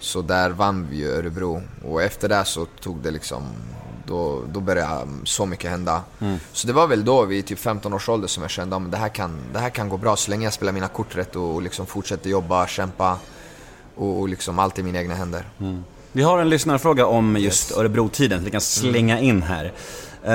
Så 0.00 0.22
där 0.22 0.50
vann 0.50 0.86
vi 0.90 0.96
ju 0.96 1.10
Örebro. 1.10 1.62
Och 1.84 2.02
efter 2.02 2.28
det 2.28 2.44
så 2.44 2.66
tog 2.80 2.98
det 2.98 3.10
liksom... 3.10 3.44
Då, 4.06 4.42
då 4.52 4.60
började 4.60 5.08
så 5.24 5.46
mycket 5.46 5.70
hända. 5.70 6.02
Så 6.52 6.66
det 6.66 6.72
var 6.72 6.86
väl 6.86 7.04
då, 7.04 7.24
vid 7.24 7.46
typ 7.46 7.58
15 7.58 7.92
års 7.92 8.08
ålder, 8.08 8.28
som 8.28 8.42
jag 8.42 8.50
kände 8.50 8.76
att 8.76 8.90
det, 8.90 8.96
här 8.96 9.08
kan, 9.08 9.38
det 9.52 9.58
här 9.58 9.70
kan 9.70 9.88
gå 9.88 9.96
bra 9.96 10.16
så 10.16 10.30
länge 10.30 10.44
jag 10.46 10.52
spelar 10.52 10.72
mina 10.72 10.88
kort 10.88 11.16
rätt 11.16 11.36
och, 11.36 11.54
och 11.54 11.62
liksom 11.62 11.86
fortsätter 11.86 12.30
jobba, 12.30 12.66
kämpa. 12.66 13.18
Och, 13.94 14.20
och 14.20 14.28
liksom 14.28 14.58
allt 14.58 14.78
i 14.78 14.82
mina 14.82 14.98
egna 14.98 15.14
händer. 15.14 15.44
Vi 16.12 16.22
har 16.22 16.38
en 16.38 16.48
lyssnarfråga 16.48 17.06
om 17.06 17.36
just 17.36 17.72
Örebro-tiden, 17.72 18.38
så 18.38 18.44
vi 18.44 18.50
kan 18.50 18.60
slänga 18.60 19.20
in 19.20 19.42
här. 19.42 19.72
Uh, 20.24 20.30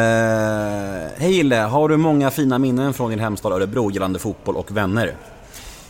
Hej 1.17 1.31
Gille, 1.31 1.55
har 1.55 1.89
du 1.89 1.97
många 1.97 2.31
fina 2.31 2.59
minnen 2.59 2.93
från 2.93 3.09
din 3.09 3.19
hemstad 3.19 3.53
Örebro 3.53 3.91
gällande 3.91 4.19
fotboll 4.19 4.55
och 4.55 4.71
vänner? 4.71 5.15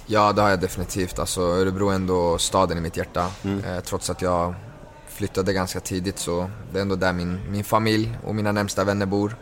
Ja, 0.06 0.34
det 0.34 0.42
har 0.42 0.50
jag 0.50 0.60
definitivt. 0.60 1.20
Alltså, 1.20 1.42
Örebro 1.42 1.90
är 1.90 1.96
ändå 1.96 2.38
staden 2.38 2.78
i 2.78 2.82
mitt 2.82 2.98
hjärta. 2.98 3.28
Eh, 3.44 3.84
trots 3.84 4.10
att 4.10 4.22
jag 4.22 4.56
flyttade 5.08 5.54
ganska 5.54 5.80
tidigt 5.80 6.20
så 6.20 6.50
det 6.72 6.78
är 6.78 6.82
ändå 6.82 6.96
där 6.96 7.14
min, 7.14 7.40
min 7.50 7.64
familj 7.64 8.18
och 8.26 8.36
mina 8.36 8.52
närmsta 8.52 8.84
vänner 8.84 9.06
bor. 9.06 9.36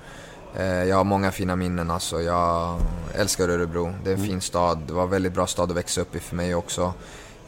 Eh, 0.56 0.66
jag 0.66 0.98
har 0.98 1.04
många 1.04 1.32
fina 1.32 1.56
minnen 1.56 1.92
alltså. 1.92 2.22
Jag 2.22 2.80
älskar 3.16 3.50
Örebro. 3.50 3.94
Det 4.04 4.10
är 4.10 4.16
en 4.16 4.26
fin 4.26 4.42
stad. 4.42 4.80
Det 4.88 4.94
var 4.94 5.04
en 5.04 5.10
väldigt 5.10 5.34
bra 5.34 5.48
stad 5.48 5.72
att 5.72 5.78
växa 5.78 6.02
upp 6.02 6.16
i 6.16 6.20
för 6.20 6.36
mig 6.36 6.56
också. 6.56 6.94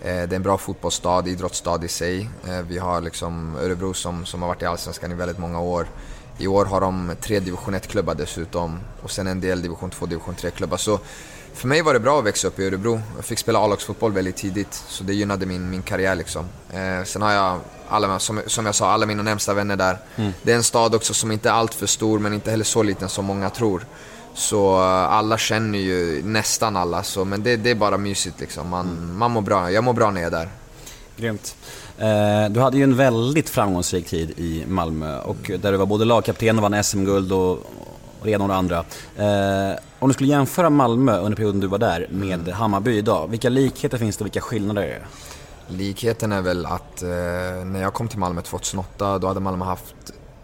Eh, 0.01 0.05
det 0.05 0.11
är 0.11 0.33
en 0.33 0.43
bra 0.43 0.57
fotbollsstad, 0.57 1.27
idrottsstad 1.27 1.85
i 1.85 1.87
sig. 1.87 2.29
Eh, 2.47 2.61
vi 2.67 2.77
har 2.77 3.01
liksom 3.01 3.55
Örebro 3.55 3.93
som, 3.93 4.25
som 4.25 4.41
har 4.41 4.49
varit 4.49 4.61
i 4.61 4.65
Allsvenskan 4.65 5.11
i 5.11 5.15
väldigt 5.15 5.39
många 5.39 5.59
år. 5.59 5.87
I 6.37 6.47
år 6.47 6.65
har 6.65 6.81
de 6.81 7.15
tre 7.21 7.39
division 7.39 7.75
1-klubbar 7.75 8.15
dessutom 8.15 8.79
och 9.01 9.11
sen 9.11 9.27
en 9.27 9.41
del 9.41 9.61
division 9.61 9.89
2, 9.89 10.05
division 10.05 10.35
3-klubbar. 10.35 10.77
Så 10.77 10.99
för 11.53 11.67
mig 11.67 11.81
var 11.81 11.93
det 11.93 11.99
bra 11.99 12.19
att 12.19 12.25
växa 12.25 12.47
upp 12.47 12.59
i 12.59 12.65
Örebro. 12.65 13.01
Jag 13.15 13.25
fick 13.25 13.39
spela 13.39 13.59
A-lagsfotboll 13.59 14.11
väldigt 14.11 14.35
tidigt, 14.35 14.73
så 14.73 15.03
det 15.03 15.13
gynnade 15.13 15.45
min, 15.45 15.69
min 15.69 15.81
karriär 15.81 16.15
liksom. 16.15 16.45
Eh, 16.73 17.03
sen 17.03 17.21
har 17.21 17.31
jag, 17.31 17.59
alla, 17.89 18.19
som, 18.19 18.41
som 18.47 18.65
jag 18.65 18.75
sa, 18.75 18.91
alla 18.91 19.05
mina 19.05 19.23
närmsta 19.23 19.53
vänner 19.53 19.75
där. 19.75 19.97
Det 20.43 20.51
är 20.51 20.55
en 20.55 20.63
stad 20.63 20.95
också 20.95 21.13
som 21.13 21.31
inte 21.31 21.49
är 21.49 21.53
allt 21.53 21.73
för 21.73 21.87
stor, 21.87 22.19
men 22.19 22.33
inte 22.33 22.51
heller 22.51 22.63
så 22.63 22.83
liten 22.83 23.09
som 23.09 23.25
många 23.25 23.49
tror. 23.49 23.85
Så 24.33 24.75
eh, 24.75 25.13
alla 25.13 25.37
känner 25.37 25.79
ju 25.79 26.23
nästan 26.23 26.75
alla, 26.75 27.03
så, 27.03 27.25
men 27.25 27.43
det, 27.43 27.55
det 27.55 27.69
är 27.69 27.75
bara 27.75 27.97
mysigt 27.97 28.39
liksom. 28.39 28.69
Man, 28.69 29.15
man 29.17 29.31
mår 29.31 29.41
bra. 29.41 29.71
Jag 29.71 29.83
mår 29.83 29.93
bra 29.93 30.11
när 30.11 30.21
jag 30.21 30.33
är 30.33 30.39
där. 30.39 30.49
Grymt. 31.17 31.55
Eh, 31.99 32.49
Du 32.49 32.59
hade 32.59 32.77
ju 32.77 32.83
en 32.83 32.95
väldigt 32.97 33.49
framgångsrik 33.49 34.07
tid 34.07 34.31
i 34.39 34.63
Malmö 34.67 35.19
och 35.19 35.51
där 35.59 35.71
du 35.71 35.77
var 35.77 35.85
både 35.85 36.05
lagkapten 36.05 36.57
och 36.57 36.61
vann 36.71 36.83
SM-guld 36.83 37.31
och, 37.31 37.59
det 38.23 38.31
ena 38.31 38.43
och 38.43 38.47
det 38.49 38.55
andra. 38.55 38.77
Eh, 39.17 39.77
Om 39.99 40.09
du 40.09 40.13
skulle 40.13 40.29
jämföra 40.29 40.69
Malmö 40.69 41.17
under 41.19 41.35
perioden 41.35 41.59
du 41.59 41.67
var 41.67 41.77
där 41.77 42.07
med 42.11 42.47
Hammarby 42.49 42.97
idag, 42.97 43.27
vilka 43.27 43.49
likheter 43.49 43.97
finns 43.97 44.17
det 44.17 44.21
och 44.21 44.25
vilka 44.25 44.41
skillnader 44.41 44.81
är 44.81 44.87
det? 44.87 45.05
Likheten 45.67 46.31
är 46.31 46.41
väl 46.41 46.65
att 46.65 47.01
eh, 47.03 47.09
när 47.65 47.81
jag 47.81 47.93
kom 47.93 48.07
till 48.07 48.19
Malmö 48.19 48.41
2008, 48.41 49.17
då 49.19 49.27
hade 49.27 49.39
Malmö 49.39 49.65
haft 49.65 49.95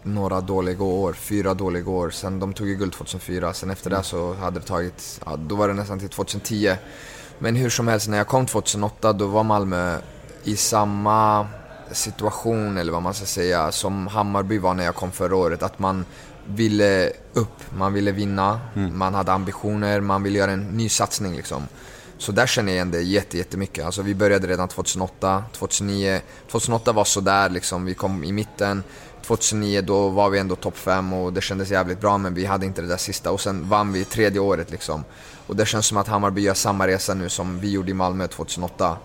några 0.02 0.40
dåliga 0.40 0.84
år, 0.84 1.12
fyra 1.12 1.54
dåliga 1.54 1.90
år. 1.90 2.10
Sen 2.10 2.40
de 2.40 2.52
tog 2.52 2.68
ju 2.68 2.74
guld 2.74 2.92
2004, 2.92 3.52
sen 3.52 3.70
efter 3.70 3.90
det 3.90 4.02
så 4.02 4.34
hade 4.34 4.60
det 4.60 4.66
tagit, 4.66 5.20
ja, 5.26 5.36
då 5.36 5.54
var 5.54 5.68
det 5.68 5.74
nästan 5.74 5.98
till 5.98 6.08
2010. 6.08 6.74
Men 7.38 7.56
hur 7.56 7.70
som 7.70 7.88
helst, 7.88 8.08
när 8.08 8.16
jag 8.18 8.26
kom 8.26 8.46
2008 8.46 9.12
då 9.12 9.26
var 9.26 9.42
Malmö 9.42 9.98
i 10.44 10.56
samma 10.56 11.46
situation, 11.92 12.76
eller 12.76 12.92
vad 12.92 13.02
man 13.02 13.14
ska 13.14 13.26
säga, 13.26 13.72
som 13.72 14.06
Hammarby 14.06 14.58
var 14.58 14.74
när 14.74 14.84
jag 14.84 14.94
kom 14.94 15.12
förra 15.12 15.36
året. 15.36 15.62
Att 15.62 15.78
man 15.78 16.04
ville 16.46 17.12
upp, 17.32 17.76
man 17.76 17.92
ville 17.92 18.12
vinna, 18.12 18.60
man 18.92 19.14
hade 19.14 19.32
ambitioner, 19.32 20.00
man 20.00 20.22
ville 20.22 20.38
göra 20.38 20.50
en 20.50 20.64
ny 20.64 20.88
satsning 20.88 21.36
liksom. 21.36 21.62
Så 22.18 22.32
där 22.32 22.46
känner 22.46 22.72
jag 22.72 22.76
igen 22.76 22.90
det 22.90 23.02
jätte, 23.02 23.38
jättemycket. 23.38 23.84
Alltså 23.84 24.02
vi 24.02 24.14
började 24.14 24.46
redan 24.46 24.68
2008, 24.68 25.44
2009. 25.52 26.20
2008 26.50 26.92
var 26.92 27.04
sådär 27.04 27.48
liksom, 27.48 27.84
vi 27.84 27.94
kom 27.94 28.24
i 28.24 28.32
mitten. 28.32 28.82
2009 29.26 29.80
då 29.80 30.08
var 30.08 30.30
vi 30.30 30.38
ändå 30.38 30.56
topp 30.56 30.76
5 30.76 31.12
och 31.12 31.32
det 31.32 31.40
kändes 31.40 31.70
jävligt 31.70 32.00
bra 32.00 32.18
men 32.18 32.34
vi 32.34 32.44
hade 32.44 32.66
inte 32.66 32.82
det 32.82 32.88
där 32.88 32.96
sista. 32.96 33.30
Och 33.30 33.40
sen 33.40 33.68
vann 33.68 33.92
vi 33.92 34.04
tredje 34.04 34.40
året 34.40 34.70
liksom. 34.70 35.04
Och 35.46 35.56
det 35.56 35.66
känns 35.66 35.86
som 35.86 35.98
att 35.98 36.08
Hammarby 36.08 36.40
gör 36.40 36.54
samma 36.54 36.86
resa 36.86 37.14
nu 37.14 37.28
som 37.28 37.60
vi 37.60 37.70
gjorde 37.70 37.90
i 37.90 37.94
Malmö 37.94 38.26
2008. 38.26 38.96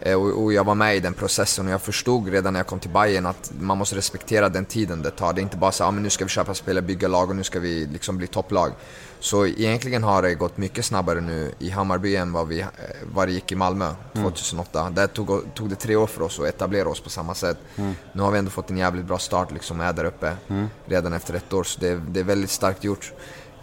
Eh, 0.00 0.14
och, 0.14 0.44
och 0.44 0.52
jag 0.52 0.64
var 0.64 0.74
med 0.74 0.96
i 0.96 1.00
den 1.00 1.14
processen 1.14 1.66
och 1.66 1.72
jag 1.72 1.82
förstod 1.82 2.28
redan 2.28 2.52
när 2.52 2.60
jag 2.60 2.66
kom 2.66 2.80
till 2.80 2.90
Bayern 2.90 3.26
att 3.26 3.52
man 3.60 3.78
måste 3.78 3.96
respektera 3.96 4.48
den 4.48 4.64
tiden 4.64 5.02
det 5.02 5.10
tar. 5.10 5.32
Det 5.32 5.40
är 5.40 5.42
inte 5.42 5.56
bara 5.56 5.72
så 5.72 5.84
ah, 5.84 5.90
men 5.90 6.02
nu 6.02 6.10
ska 6.10 6.24
vi 6.24 6.30
köpa 6.30 6.54
spelare, 6.54 6.82
bygga 6.82 7.08
lag 7.08 7.30
och 7.30 7.36
nu 7.36 7.44
ska 7.44 7.60
vi 7.60 7.86
liksom 7.86 8.18
bli 8.18 8.26
topplag. 8.26 8.72
Så 9.20 9.46
egentligen 9.46 10.02
har 10.02 10.22
det 10.22 10.34
gått 10.34 10.56
mycket 10.56 10.84
snabbare 10.84 11.20
nu 11.20 11.52
i 11.58 11.70
Hammarby 11.70 12.16
än 12.16 12.32
vad, 12.32 12.48
vi, 12.48 12.60
eh, 12.60 12.68
vad 13.14 13.28
det 13.28 13.32
gick 13.32 13.52
i 13.52 13.54
Malmö 13.54 13.94
2008. 14.14 14.90
Där 14.90 15.06
tog, 15.06 15.54
tog 15.54 15.68
det 15.68 15.76
tre 15.76 15.96
år 15.96 16.06
för 16.06 16.22
oss 16.22 16.40
att 16.40 16.46
etablera 16.46 16.88
oss 16.88 17.00
på 17.00 17.10
samma 17.10 17.34
sätt. 17.34 17.58
Nu 18.12 18.22
har 18.22 18.30
vi 18.30 18.38
ändå 18.38 18.50
fått 18.50 18.70
en 18.70 18.76
jävligt 18.76 19.04
bra 19.04 19.18
start 19.18 19.52
liksom, 19.52 19.80
är 19.80 19.92
där 19.92 20.04
uppe 20.04 20.36
redan 20.86 21.12
efter 21.12 21.34
ett 21.34 21.52
år. 21.52 21.64
Så 21.64 21.80
det, 21.80 21.94
det 22.08 22.20
är 22.20 22.24
väldigt 22.24 22.50
starkt 22.50 22.84
gjort. 22.84 23.12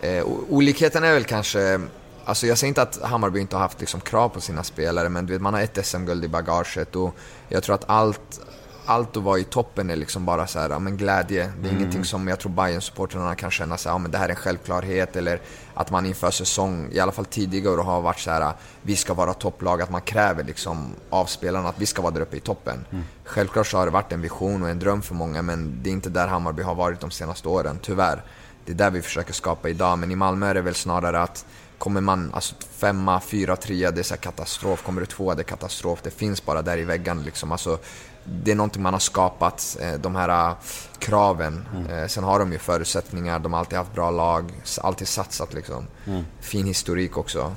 Eh, 0.02 0.26
olikheten 0.50 1.04
är 1.04 1.14
väl 1.14 1.24
kanske 1.24 1.82
Alltså 2.26 2.48
jag 2.48 2.58
säger 2.58 2.70
inte 2.70 2.82
att 2.82 3.02
Hammarby 3.02 3.40
inte 3.40 3.56
har 3.56 3.62
haft 3.62 3.80
liksom 3.80 4.02
krav 4.02 4.30
på 4.30 4.42
sina 4.42 4.64
spelare, 4.64 5.10
men 5.10 5.26
du 5.26 5.34
vet, 5.34 5.42
man 5.42 5.54
har 5.54 5.62
ett 5.62 5.86
SM-guld 5.86 6.26
i 6.26 6.28
bagaget 6.28 6.96
och 6.96 7.16
jag 7.50 7.64
tror 7.64 7.76
att 7.76 7.84
allt, 7.88 8.42
allt 8.86 9.18
att 9.18 9.24
vara 9.24 9.40
i 9.40 9.44
toppen 9.44 9.90
är 9.90 9.96
liksom 9.96 10.26
bara 10.26 10.48
så 10.48 10.60
här, 10.60 10.70
ja, 10.70 10.80
men 10.80 10.98
glädje. 10.98 11.52
Det 11.62 11.70
är 11.70 11.74
ingenting 11.74 12.06
som 12.06 12.28
jag 12.28 12.40
tror 12.40 12.52
bayern 12.52 12.82
supportrarna 12.82 13.36
kan 13.36 13.52
känna 13.52 13.78
så 13.78 13.90
här, 13.90 13.96
ja, 13.96 14.00
men 14.00 14.12
det 14.12 14.18
här 14.18 14.26
är 14.26 14.30
en 14.30 14.36
självklarhet 14.36 15.16
eller 15.16 15.42
att 15.74 15.92
man 15.92 16.06
inför 16.06 16.32
säsong, 16.32 16.90
i 16.92 17.00
alla 17.00 17.12
fall 17.12 17.26
tidigare, 17.26 17.82
har 17.82 18.02
varit 18.02 18.20
så 18.20 18.32
här, 18.32 18.54
vi 18.82 18.96
ska 18.96 19.14
vara 19.14 19.34
topplag, 19.34 19.82
att 19.82 19.90
man 19.90 20.02
kräver 20.02 20.44
liksom 20.44 20.94
av 21.10 21.26
spelarna 21.26 21.70
att 21.70 21.80
vi 21.80 21.86
ska 21.86 22.02
vara 22.02 22.14
där 22.14 22.22
uppe 22.22 22.38
i 22.38 22.40
toppen. 22.40 22.86
Självklart 23.24 23.68
så 23.68 23.78
har 23.78 23.86
det 23.86 23.92
varit 23.92 24.12
en 24.12 24.22
vision 24.22 24.64
och 24.64 24.70
en 24.70 24.80
dröm 24.80 25.02
för 25.02 25.16
många, 25.16 25.42
men 25.42 25.80
det 25.84 25.90
är 25.90 25.92
inte 25.92 26.10
där 26.10 26.28
Hammarby 26.28 26.64
har 26.64 26.76
varit 26.76 27.00
de 27.00 27.12
senaste 27.12 27.48
åren, 27.48 27.80
tyvärr. 27.82 28.24
Det 28.66 28.72
är 28.72 28.76
där 28.76 28.92
vi 28.92 29.02
försöker 29.02 29.34
skapa 29.34 29.70
idag, 29.70 30.00
men 30.00 30.12
i 30.12 30.16
Malmö 30.16 30.48
är 30.48 30.54
det 30.54 30.62
väl 30.62 30.76
snarare 30.76 31.22
att 31.22 31.46
Kommer 31.84 32.02
man 32.02 32.32
alltså 32.34 32.56
femma, 32.70 33.20
fyra, 33.20 33.56
trea, 33.56 33.92
det 33.92 34.02
är 34.02 34.04
så 34.04 34.18
katastrof. 34.18 34.84
Kommer 34.84 35.02
du 35.02 35.06
tvåa, 35.08 35.36
det 35.36 35.42
är 35.42 35.44
katastrof. 35.44 36.00
Det 36.04 36.10
finns 36.10 36.46
bara 36.46 36.62
där 36.62 36.78
i 36.78 36.84
väggen 36.84 37.24
liksom. 37.24 37.52
Alltså, 37.52 37.80
det 38.26 38.52
är 38.52 38.56
någonting 38.56 38.84
man 38.84 38.94
har 38.94 39.00
skapat, 39.00 39.78
eh, 39.82 39.94
de 39.94 40.16
här 40.16 40.30
eh, 40.30 40.56
kraven. 41.00 41.66
Eh, 41.90 42.08
sen 42.08 42.24
har 42.24 42.40
de 42.40 42.52
ju 42.52 42.58
förutsättningar, 42.58 43.40
de 43.40 43.54
har 43.54 43.60
alltid 43.60 43.78
haft 43.78 43.94
bra 43.94 44.12
lag, 44.12 44.52
alltid 44.82 45.08
satsat 45.08 45.54
liksom. 45.54 45.88
Fin 46.40 46.66
historik 46.66 47.18
också. 47.18 47.56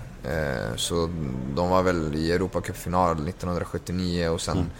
Så 0.77 1.11
de 1.55 1.69
var 1.69 1.83
väl 1.83 2.15
i 2.15 2.33
Europacupfinal 2.33 3.13
1979 3.13 4.29
och 4.29 4.41
sen 4.41 4.71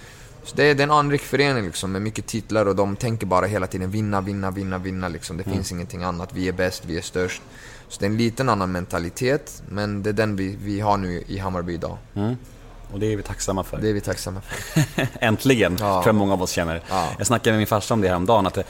så 0.47 0.57
det, 0.57 0.65
är- 0.65 0.75
det 0.75 0.83
är 0.83 0.85
en 0.87 0.91
anrik 0.91 1.21
förening 1.23 1.65
liksom, 1.65 1.93
med 1.93 2.03
mycket 2.03 2.27
titlar 2.27 2.67
och 2.67 2.77
de 2.77 2.97
tänker 2.97 3.27
bara 3.27 3.47
hela 3.47 3.67
tiden 3.67 3.91
vinna, 3.91 4.21
vinna, 4.21 4.51
vinna, 4.51 4.79
vinna. 4.79 5.09
Liksom. 5.09 5.37
Det 5.37 5.45
finns 5.45 5.73
ingenting 5.73 6.03
annat. 6.03 6.29
Vi 6.33 6.49
är 6.49 6.53
bäst, 6.53 6.83
vi 6.85 6.97
är 6.99 7.03
störst. 7.03 7.43
Så 7.89 8.01
det 8.01 8.07
är 8.07 8.11
en 8.11 8.17
liten 8.17 8.49
annan 8.49 8.73
mentalitet, 8.73 9.63
men 9.69 10.03
det 10.03 10.11
är 10.11 10.15
den 10.15 10.37
vi, 10.37 10.57
vi 10.63 10.81
har 10.81 10.97
nu 10.97 11.25
i 11.27 11.39
Hammarby 11.39 11.75
idag. 11.75 11.97
Och 12.93 13.01
det 13.01 13.13
är 13.13 13.17
vi 13.17 13.23
tacksamma 13.23 13.65
för. 13.65 13.79
Det 13.79 13.89
är 13.89 13.93
vi 13.93 14.01
tacksamma 14.01 14.41
för. 14.41 15.07
Äntligen, 15.21 15.77
Ja. 15.81 15.93
tror 15.93 16.07
jag 16.07 16.15
många 16.15 16.33
av 16.33 16.43
oss 16.43 16.51
känner. 16.51 16.83
Ja. 16.91 17.09
Jag 17.19 17.27
snackade 17.27 17.51
med 17.51 17.59
min 17.59 17.67
farsa 17.67 17.95
om 17.95 18.01
det 18.01 18.09
häromdagen, 18.09 18.47
att 18.47 18.55
det, 18.55 18.65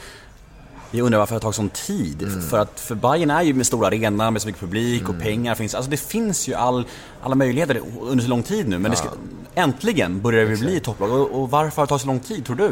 jag 0.91 1.05
undrar 1.05 1.19
varför 1.19 1.33
det 1.33 1.35
har 1.35 1.41
tagit 1.41 1.55
sån 1.55 1.69
tid. 1.69 2.23
Mm. 2.23 2.41
För 2.49 2.57
att 2.59 2.79
för 2.79 2.95
Bayern 2.95 3.31
är 3.31 3.41
ju 3.41 3.53
med 3.53 3.65
stor 3.67 3.85
arena, 3.85 4.31
med 4.31 4.41
så 4.41 4.47
mycket 4.47 4.61
publik 4.61 5.01
Mm. 5.01 5.15
och 5.15 5.21
pengar 5.21 5.55
finns. 5.55 5.75
Alltså 5.75 5.91
det 5.91 5.97
finns 5.97 6.47
ju 6.47 6.53
all, 6.53 6.85
alla 7.21 7.35
möjligheter 7.35 7.81
under 8.01 8.23
så 8.23 8.29
lång 8.29 8.43
tid 8.43 8.67
nu. 8.67 8.79
Men 8.79 8.91
det 8.91 8.97
ska, 8.97 9.09
äntligen 9.55 10.21
börjar 10.21 10.45
det 10.45 10.57
bli 10.57 10.79
topplag. 10.79 11.11
Och, 11.11 11.41
och 11.41 11.49
varför 11.49 11.75
har 11.77 11.85
det 11.85 11.89
tagit 11.89 12.01
så 12.01 12.07
lång 12.07 12.19
tid, 12.19 12.45
tror 12.45 12.55
du? 12.55 12.71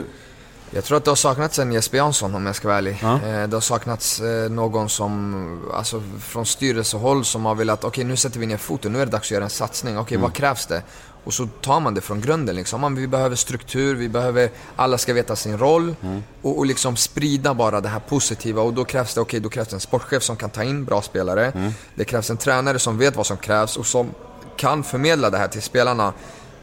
Jag 0.71 0.83
tror 0.83 0.97
att 0.97 1.03
det 1.05 1.11
har 1.11 1.15
saknats 1.15 1.59
en 1.59 1.71
Jesper 1.71 1.97
Jansson 1.97 2.35
om 2.35 2.45
jag 2.45 2.55
ska 2.55 2.67
vara 2.67 2.77
ärlig. 2.77 2.97
Ja. 3.01 3.13
Eh, 3.15 3.47
Det 3.47 3.55
har 3.55 3.61
saknats 3.61 4.21
eh, 4.21 4.49
någon 4.51 4.89
som, 4.89 5.61
alltså 5.73 6.03
från 6.19 6.45
styrelsehåll 6.45 7.25
som 7.25 7.45
har 7.45 7.55
velat, 7.55 7.83
okej 7.83 8.03
nu 8.03 8.15
sätter 8.15 8.39
vi 8.39 8.45
ner 8.45 8.57
foten, 8.57 8.91
nu 8.93 9.01
är 9.01 9.05
det 9.05 9.11
dags 9.11 9.27
att 9.27 9.31
göra 9.31 9.43
en 9.43 9.49
satsning. 9.49 9.97
Okej, 9.97 10.17
vad 10.17 10.33
krävs 10.33 10.65
det? 10.65 10.81
Och 11.25 11.33
så 11.33 11.47
tar 11.61 11.79
man 11.79 11.93
det 11.93 12.01
från 12.01 12.21
grunden 12.21 12.55
liksom. 12.55 12.81
Man, 12.81 12.95
vi 12.95 13.07
behöver 13.07 13.35
struktur, 13.35 13.95
vi 13.95 14.09
behöver, 14.09 14.49
alla 14.75 14.97
ska 14.97 15.13
veta 15.13 15.35
sin 15.35 15.57
roll 15.57 15.95
och, 16.41 16.57
och 16.57 16.65
liksom 16.65 16.95
sprida 16.95 17.53
bara 17.53 17.81
det 17.81 17.89
här 17.89 17.99
positiva. 17.99 18.61
Och 18.61 18.73
då 18.73 18.85
krävs 18.85 19.13
det, 19.13 19.21
okej, 19.21 19.39
då 19.39 19.49
krävs 19.49 19.67
det 19.67 19.75
en 19.75 19.79
sportchef 19.79 20.23
som 20.23 20.35
kan 20.35 20.49
ta 20.49 20.63
in 20.63 20.85
bra 20.85 21.01
spelare. 21.01 21.71
Det 21.95 22.05
krävs 22.05 22.29
en 22.29 22.37
tränare 22.37 22.79
som 22.79 22.97
vet 22.97 23.15
vad 23.15 23.25
som 23.25 23.37
krävs 23.37 23.77
och 23.77 23.85
som 23.85 24.09
kan 24.57 24.83
förmedla 24.83 25.29
det 25.29 25.37
här 25.37 25.47
till 25.47 25.61
spelarna 25.61 26.13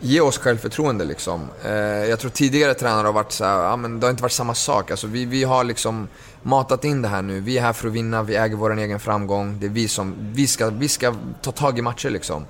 ge 0.01 0.20
oss 0.20 0.38
självförtroende 0.38 1.05
liksom. 1.05 1.48
Eh, 1.64 1.72
jag 1.83 2.18
tror 2.18 2.31
tidigare 2.31 2.75
tränare 2.75 3.07
har 3.07 3.12
varit 3.12 3.33
så 3.33 3.44
här, 3.44 3.62
ja 3.62 3.77
men 3.77 4.01
det 4.01 4.07
har 4.07 4.11
inte 4.11 4.22
varit 4.22 4.33
samma 4.33 4.55
sak. 4.55 4.90
Alltså 4.90 5.07
vi, 5.07 5.25
vi 5.25 5.44
har 5.44 5.64
liksom 5.64 6.09
matat 6.42 6.85
in 6.85 7.03
det 7.03 7.09
här 7.09 7.22
nu. 7.22 7.40
Vi 7.40 7.59
är 7.59 7.62
här 7.62 7.72
för 7.72 7.88
att 7.88 7.94
vinna, 7.94 8.22
vi 8.22 8.37
äger 8.37 8.57
vår 8.57 8.79
egen 8.79 9.01
framgång. 9.01 9.57
Det 9.61 9.66
är 9.66 9.70
vi 9.70 9.88
som, 9.88 10.14
vi 10.18 10.46
ska, 10.46 10.70
vi 10.70 10.88
ska 10.88 11.14
ta 11.42 11.53
tag 11.53 11.79
i 11.79 11.83
matcher 11.83 12.11
liksom. 12.11 12.46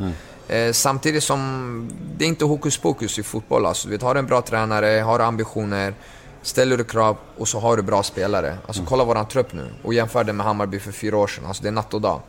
Eh, 0.53 0.73
samtidigt 0.73 1.25
som 1.25 1.91
det 2.17 2.25
är 2.25 2.29
inte 2.29 2.45
hokus 2.45 2.79
pokus 2.79 3.19
i 3.19 3.23
fotboll 3.23 3.67
alltså. 3.67 3.89
Vi 3.89 3.97
har 3.97 4.15
en 4.15 4.27
bra 4.27 4.43
tränare, 4.43 5.01
har 5.01 5.21
ambitioner. 5.21 5.95
ställer 6.43 6.77
du 6.77 6.85
krav 6.85 7.17
och 7.39 7.49
så 7.49 7.59
har 7.61 7.77
du 7.77 7.83
bra 7.83 8.03
spelare. 8.03 8.59
Alltså 8.67 8.83
kolla 8.87 9.05
våran 9.05 9.29
trupp 9.29 9.53
nu 9.53 9.67
och 9.83 9.95
jämför 9.95 10.25
det 10.25 10.33
med 10.33 10.47
Hammarby 10.47 10.79
för 10.79 10.93
fyra 10.93 11.17
år 11.17 11.27
sedan. 11.27 11.45
Alltså 11.47 11.63
det 11.63 11.69
är 11.69 11.73
natt 11.73 11.95
och 11.95 12.01
dag. 12.01 12.21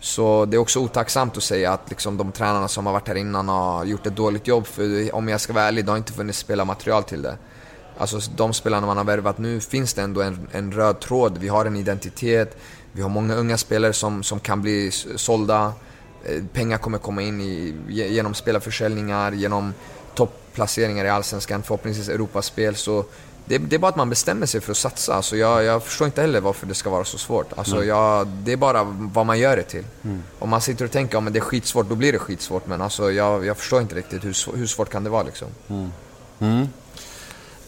Så 0.00 0.44
det 0.44 0.56
är 0.56 0.58
också 0.58 0.80
otacksamt 0.80 1.36
att 1.36 1.42
säga 1.42 1.72
att 1.72 1.90
liksom 1.90 2.16
de 2.16 2.32
tränarna 2.32 2.68
som 2.68 2.86
har 2.86 2.92
varit 2.92 3.08
här 3.08 3.14
innan 3.14 3.48
har 3.48 3.84
gjort 3.84 4.06
ett 4.06 4.16
dåligt 4.16 4.46
jobb. 4.46 4.66
För 4.66 5.14
om 5.14 5.28
jag 5.28 5.40
ska 5.40 5.52
vara 5.52 5.64
ärlig, 5.64 5.84
det 5.84 5.92
har 5.92 5.96
inte 5.96 6.12
funnits 6.12 6.38
spelarmaterial 6.38 7.02
till 7.02 7.22
det. 7.22 7.36
Alltså 7.98 8.20
de 8.36 8.52
spelarna 8.52 8.86
man 8.86 8.96
har 8.96 9.04
värvat 9.04 9.38
nu 9.38 9.60
finns 9.60 9.94
det 9.94 10.02
ändå 10.02 10.22
en, 10.22 10.48
en 10.52 10.72
röd 10.72 11.00
tråd. 11.00 11.38
Vi 11.38 11.48
har 11.48 11.66
en 11.66 11.76
identitet, 11.76 12.56
vi 12.92 13.02
har 13.02 13.08
många 13.08 13.34
unga 13.34 13.56
spelare 13.56 13.92
som, 13.92 14.22
som 14.22 14.40
kan 14.40 14.62
bli 14.62 14.90
sålda. 15.16 15.72
Eh, 16.28 16.42
Pengar 16.52 16.78
kommer 16.78 16.98
komma 16.98 17.22
in 17.22 17.40
i, 17.40 17.74
ge- 17.88 18.08
genom 18.08 18.34
spelarförsäljningar, 18.34 19.32
genom 19.32 19.74
topplaceringar 20.14 21.04
i 21.04 21.08
Allsvenskan, 21.08 21.62
förhoppningsvis 21.62 22.08
Europaspel. 22.08 22.76
Så 22.76 23.04
det, 23.44 23.58
det 23.58 23.76
är 23.76 23.80
bara 23.80 23.88
att 23.88 23.96
man 23.96 24.10
bestämmer 24.10 24.46
sig 24.46 24.60
för 24.60 24.70
att 24.70 24.76
satsa. 24.76 25.14
Alltså 25.14 25.36
jag, 25.36 25.64
jag 25.64 25.82
förstår 25.82 26.06
inte 26.06 26.20
heller 26.20 26.40
varför 26.40 26.66
det 26.66 26.74
ska 26.74 26.90
vara 26.90 27.04
så 27.04 27.18
svårt. 27.18 27.46
Alltså 27.56 27.84
jag, 27.84 28.26
det 28.26 28.52
är 28.52 28.56
bara 28.56 28.82
vad 28.84 29.26
man 29.26 29.38
gör 29.38 29.56
det 29.56 29.62
till. 29.62 29.84
Om 30.38 30.48
man 30.50 30.60
sitter 30.60 30.84
och 30.84 30.90
tänker 30.90 31.18
att 31.18 31.32
det 31.32 31.38
är 31.38 31.40
skitsvårt, 31.40 31.88
då 31.88 31.94
blir 31.94 32.12
det 32.12 32.18
skitsvårt. 32.18 32.66
Men 32.66 32.82
alltså 32.82 33.12
jag, 33.12 33.46
jag 33.46 33.56
förstår 33.56 33.80
inte 33.80 33.94
riktigt 33.94 34.24
hur, 34.24 34.56
hur 34.56 34.66
svårt 34.66 34.90
kan 34.90 35.04
det 35.04 35.10
vara 35.10 35.22
liksom. 35.22 35.48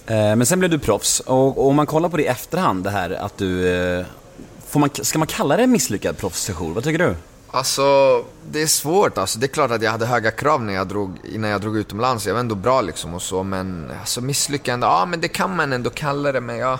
Eh, 0.06 0.36
Men 0.36 0.46
sen 0.46 0.58
blev 0.58 0.70
du 0.70 0.78
proffs 0.78 1.20
och, 1.20 1.58
och 1.58 1.68
om 1.68 1.76
man 1.76 1.86
kollar 1.86 2.08
på 2.08 2.16
det 2.16 2.22
i 2.22 2.26
efterhand, 2.26 2.84
det 2.84 2.90
här 2.90 3.10
att 3.10 3.38
du... 3.38 3.68
eh, 3.98 4.06
Får 4.68 4.80
man, 4.80 4.90
ska 5.02 5.18
man 5.18 5.28
kalla 5.28 5.56
det 5.56 5.62
en 5.62 5.70
misslyckad 5.70 6.16
proffssession? 6.18 6.74
Vad 6.74 6.84
tycker 6.84 6.98
du? 6.98 7.14
Alltså, 7.50 8.24
det 8.50 8.62
är 8.62 8.66
svårt 8.66 9.18
alltså. 9.18 9.38
Det 9.38 9.46
är 9.46 9.48
klart 9.48 9.70
att 9.70 9.82
jag 9.82 9.90
hade 9.90 10.06
höga 10.06 10.30
krav 10.30 10.62
när 10.62 10.74
jag 10.74 10.86
drog, 10.86 11.18
innan 11.32 11.50
jag 11.50 11.60
drog 11.60 11.76
utomlands. 11.76 12.26
Jag 12.26 12.34
var 12.34 12.40
ändå 12.40 12.54
bra 12.54 12.80
liksom 12.80 13.14
och 13.14 13.22
så, 13.22 13.42
men 13.42 13.90
alltså 14.00 14.20
misslyckande, 14.20 14.86
ja 14.86 15.06
men 15.06 15.20
det 15.20 15.28
kan 15.28 15.56
man 15.56 15.72
ändå 15.72 15.90
kalla 15.90 16.32
det, 16.32 16.40
men 16.40 16.58
ja... 16.58 16.78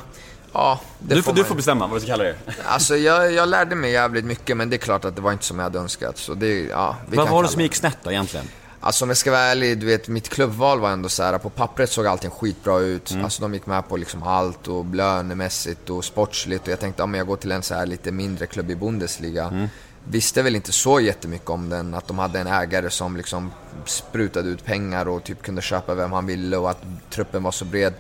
Ja, 0.53 0.81
det 0.99 1.15
Du 1.15 1.23
får, 1.23 1.33
du 1.33 1.45
får 1.45 1.55
bestämma 1.55 1.87
vad 1.87 1.97
du 1.97 2.01
ska 2.01 2.11
kalla 2.11 2.25
det. 2.25 2.37
Alltså 2.67 2.97
jag, 2.97 3.33
jag 3.33 3.49
lärde 3.49 3.75
mig 3.75 3.93
jävligt 3.93 4.25
mycket, 4.25 4.57
men 4.57 4.71
det 4.71 4.77
är 4.77 4.79
klart 4.79 5.05
att 5.05 5.17
det 5.17 5.23
var 5.23 5.33
inte 5.33 5.45
som 5.45 5.59
jag 5.59 5.65
hade 5.65 5.79
önskat. 5.79 6.19
Så 6.19 6.35
det, 6.35 6.63
ja, 6.63 6.97
vi 7.11 7.17
Vad 7.17 7.27
kan 7.27 7.35
var 7.35 7.43
det 7.43 7.49
som 7.49 7.61
gick 7.61 7.75
snett 7.75 7.99
då 8.03 8.11
egentligen? 8.11 8.47
Alltså 8.81 9.05
om 9.05 9.11
jag 9.11 9.17
ska 9.17 9.31
vara 9.31 9.41
ärlig, 9.41 9.79
du 9.79 9.87
vet 9.87 10.09
mitt 10.09 10.29
klubbval 10.29 10.81
var 10.81 10.91
ändå 10.91 11.09
så 11.09 11.23
här. 11.23 11.39
på 11.39 11.51
pappret 11.51 11.91
såg 11.91 12.07
allting 12.07 12.31
skitbra 12.31 12.79
ut. 12.79 13.17
Alltså 13.23 13.43
de 13.43 13.55
gick 13.55 13.67
med 13.67 13.89
på 13.89 13.97
liksom 13.97 14.23
allt 14.23 14.69
och 14.69 14.95
lönemässigt 14.95 15.91
och 15.91 16.05
sportsligt 16.05 16.63
och 16.63 16.73
jag 16.73 16.81
tänkte, 16.81 17.03
ja 17.03 17.07
men 17.07 17.19
jag 17.19 17.27
går 17.27 17.37
till 17.37 17.53
en 17.53 17.63
så 17.63 17.75
här 17.75 17.87
lite 17.87 18.13
mindre 18.13 18.47
klubb 18.47 18.71
i 18.71 18.77
Bundesliga. 18.77 19.69
Visste 20.11 20.43
väl 20.43 20.57
inte 20.57 20.73
så 20.73 21.01
jättemycket 21.01 21.51
om 21.51 21.69
den, 21.69 21.95
att 21.95 22.09
de 22.09 22.19
hade 22.19 22.39
en 22.39 22.47
ägare 22.47 22.91
som 22.91 23.17
liksom 23.17 23.53
sprutade 23.85 24.49
ut 24.49 24.65
pengar 24.65 25.09
och 25.09 25.25
typ 25.25 25.43
kunde 25.43 25.63
köpa 25.63 25.95
vem 25.95 26.13
han 26.13 26.27
ville 26.27 26.57
och 26.57 26.71
att 26.71 26.83
truppen 27.11 27.43
var 27.43 27.51
så 27.51 27.65
bred. 27.65 27.95